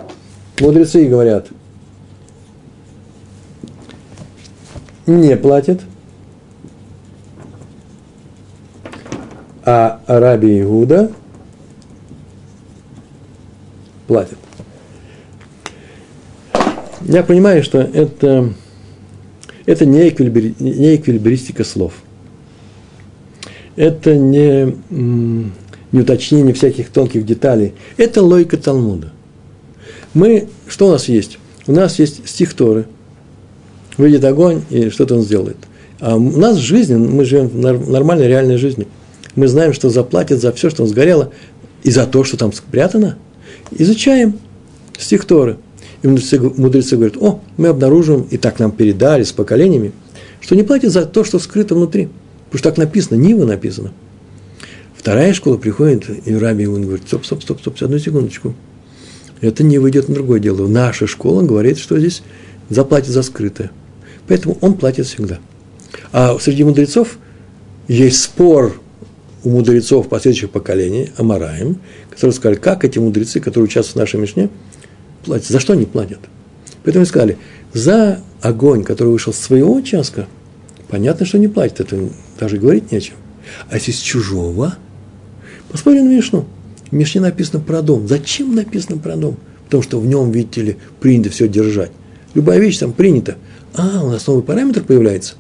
мудрецы 0.59 1.07
говорят, 1.07 1.47
не 5.05 5.37
платят, 5.37 5.79
а 9.65 10.01
Раби 10.07 10.61
Иуда– 10.61 11.11
платят. 14.07 14.37
Я 17.01 17.23
понимаю, 17.23 17.63
что 17.63 17.79
это, 17.79 18.53
это 19.65 19.85
не, 19.85 20.09
эквилибри, 20.09 20.55
не 20.59 20.95
эквилибристика 20.95 21.63
слов. 21.63 21.93
Это 23.75 24.15
не, 24.15 24.75
не 24.89 25.99
уточнение 25.99 26.53
всяких 26.53 26.89
тонких 26.89 27.25
деталей. 27.25 27.73
Это 27.97 28.23
логика 28.23 28.57
Талмуда. 28.57 29.11
Мы, 30.13 30.47
что 30.67 30.87
у 30.87 30.91
нас 30.91 31.09
есть? 31.09 31.37
У 31.67 31.73
нас 31.73 31.99
есть 31.99 32.27
стих 32.27 32.53
Торы. 32.53 32.85
Выйдет 33.97 34.23
огонь, 34.23 34.63
и 34.69 34.89
что-то 34.89 35.15
он 35.15 35.21
сделает. 35.21 35.57
А 35.99 36.15
у 36.15 36.37
нас 36.37 36.57
жизнь, 36.57 36.95
мы 36.95 37.23
живем 37.25 37.47
в 37.47 37.89
нормальной, 37.89 38.27
реальной 38.27 38.57
жизни. 38.57 38.87
Мы 39.35 39.47
знаем, 39.47 39.73
что 39.73 39.89
заплатят 39.89 40.41
за 40.41 40.51
все, 40.51 40.69
что 40.69 40.83
он 40.83 40.89
сгорело, 40.89 41.31
и 41.83 41.91
за 41.91 42.07
то, 42.07 42.23
что 42.23 42.37
там 42.37 42.51
спрятано– 42.53 43.17
изучаем 43.71 44.39
стих 44.97 45.25
Торы. 45.25 45.57
И 46.01 46.07
мудрецы, 46.07 46.97
говорят, 46.97 47.17
о, 47.17 47.41
мы 47.57 47.69
обнаружим, 47.69 48.27
и 48.29 48.37
так 48.37 48.59
нам 48.59 48.71
передали 48.71 49.23
с 49.23 49.31
поколениями, 49.31 49.91
что 50.39 50.55
не 50.55 50.63
платят 50.63 50.91
за 50.91 51.05
то, 51.05 51.23
что 51.23 51.39
скрыто 51.39 51.73
внутри. 51.73 52.09
Потому 52.45 52.59
что 52.59 52.69
так 52.69 52.77
написано, 52.77 53.17
Нива 53.17 53.45
написано. 53.45 53.91
Вторая 54.95 55.33
школа 55.33 55.57
приходит, 55.57 56.05
и 56.25 56.35
Раби 56.35 56.67
он 56.67 56.83
говорит, 56.83 57.07
стоп, 57.07 57.25
стоп, 57.25 57.41
стоп, 57.41 57.59
стоп, 57.59 57.81
одну 57.81 57.97
секундочку. 57.97 58.53
Это 59.41 59.63
не 59.63 59.79
выйдет 59.79 60.07
на 60.07 60.15
другое 60.15 60.39
дело. 60.39 60.67
Наша 60.67 61.07
школа 61.07 61.41
говорит, 61.41 61.77
что 61.77 61.99
здесь 61.99 62.23
заплатит 62.69 63.09
за 63.09 63.23
скрытое. 63.23 63.71
Поэтому 64.27 64.57
он 64.61 64.75
платит 64.75 65.05
всегда. 65.07 65.39
А 66.11 66.37
среди 66.39 66.63
мудрецов 66.63 67.17
есть 67.87 68.21
спор 68.21 68.79
у 69.45 69.49
мудрецов 69.49 70.09
последующих 70.09 70.49
поколений, 70.49 71.11
Амараем, 71.17 71.77
которые 72.09 72.33
сказали, 72.33 72.57
как 72.57 72.83
эти 72.83 72.97
мудрецы, 72.97 73.39
которые 73.39 73.65
участвуют 73.65 73.95
в 73.95 73.99
нашей 73.99 74.19
Мишне, 74.19 74.49
платят, 75.23 75.47
за 75.47 75.59
что 75.59 75.73
они 75.73 75.85
платят. 75.85 76.19
Поэтому 76.83 77.01
они 77.01 77.07
сказали, 77.07 77.37
за 77.71 78.21
огонь, 78.41 78.83
который 78.83 79.09
вышел 79.09 79.31
с 79.33 79.37
своего 79.37 79.73
участка, 79.73 80.27
понятно, 80.89 81.25
что 81.25 81.37
не 81.37 81.47
платят, 81.47 81.81
это 81.81 82.09
даже 82.39 82.57
говорить 82.57 82.91
нечем. 82.91 83.13
А 83.69 83.75
если 83.75 83.91
с 83.91 83.99
чужого, 83.99 84.75
посмотрим 85.71 86.05
на 86.05 86.15
Мишну. 86.15 86.45
В 86.89 86.93
Мишне 86.93 87.21
написано 87.21 87.59
про 87.59 87.81
дом. 87.81 88.07
Зачем 88.07 88.55
написано 88.55 88.97
про 88.97 89.15
дом? 89.15 89.37
Потому 89.65 89.83
что 89.83 89.99
в 89.99 90.07
нем, 90.07 90.31
видите 90.31 90.61
ли, 90.61 90.77
принято 90.99 91.29
все 91.29 91.47
держать. 91.47 91.91
Любая 92.33 92.59
вещь 92.59 92.79
там 92.79 92.93
принята. 92.93 93.35
А, 93.75 94.03
у 94.03 94.09
нас 94.09 94.25
новый 94.25 94.43
параметр 94.43 94.83
появляется 94.83 95.35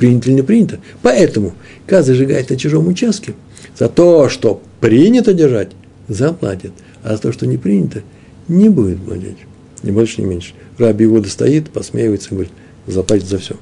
принято 0.00 0.30
или 0.30 0.36
не 0.36 0.42
принято. 0.42 0.80
Поэтому, 1.02 1.52
когда 1.86 2.02
зажигает 2.02 2.48
на 2.48 2.56
чужом 2.56 2.88
участке, 2.88 3.34
за 3.78 3.88
то, 3.88 4.28
что 4.30 4.60
принято 4.80 5.34
держать, 5.34 5.72
заплатит, 6.08 6.72
а 7.02 7.14
за 7.14 7.22
то, 7.22 7.32
что 7.32 7.46
не 7.46 7.58
принято, 7.58 8.02
не 8.48 8.70
будет 8.70 8.98
платить. 9.04 9.36
Ни 9.82 9.90
больше, 9.90 10.22
ни 10.22 10.26
меньше. 10.26 10.54
Раби 10.78 11.04
его 11.04 11.22
стоит, 11.24 11.70
посмеивается, 11.70 12.30
говорит, 12.30 12.52
заплатит 12.86 13.28
за 13.28 13.38
все. 13.38 13.56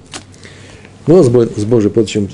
Но 1.09 1.23
с 1.23 1.29
Божьей 1.29 1.91
помощью, 1.91 2.29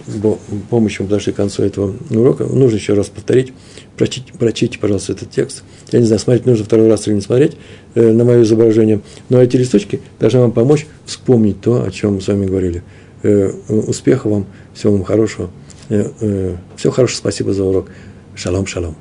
помощью 0.69 1.05
мы 1.05 1.09
подошли 1.09 1.33
к 1.33 1.37
концу 1.37 1.63
этого 1.63 1.95
урока. 2.11 2.45
Нужно 2.45 2.77
еще 2.77 2.95
раз 2.95 3.07
повторить. 3.07 3.53
Прочите, 3.97 4.33
прочите, 4.37 4.79
пожалуйста, 4.81 5.13
этот 5.13 5.31
текст. 5.31 5.63
Я 5.93 6.01
не 6.01 6.07
знаю, 6.07 6.19
смотреть 6.19 6.45
нужно 6.45 6.65
второй 6.65 6.89
раз 6.89 7.07
или 7.07 7.15
не 7.15 7.21
смотреть 7.21 7.53
э, 7.95 8.11
на 8.11 8.25
мое 8.25 8.43
изображение. 8.43 9.01
Но 9.29 9.41
эти 9.41 9.57
листочки 9.57 10.01
должны 10.19 10.41
вам 10.41 10.51
помочь 10.51 10.89
вспомнить 11.07 11.61
то, 11.61 11.85
о 11.85 11.91
чем 11.93 12.17
мы 12.17 12.21
с 12.21 12.27
вами 12.27 12.47
говорили. 12.47 12.83
Э, 13.25 13.51
успеха 13.69 14.29
вам, 14.29 14.47
всего 14.75 14.93
вам 14.93 15.05
хорошего. 15.05 15.51
Все 15.89 16.91
хорошо, 16.91 17.17
спасибо 17.17 17.53
за 17.53 17.65
урок. 17.65 17.89
Шалом, 18.37 18.67
шалом. 18.67 18.97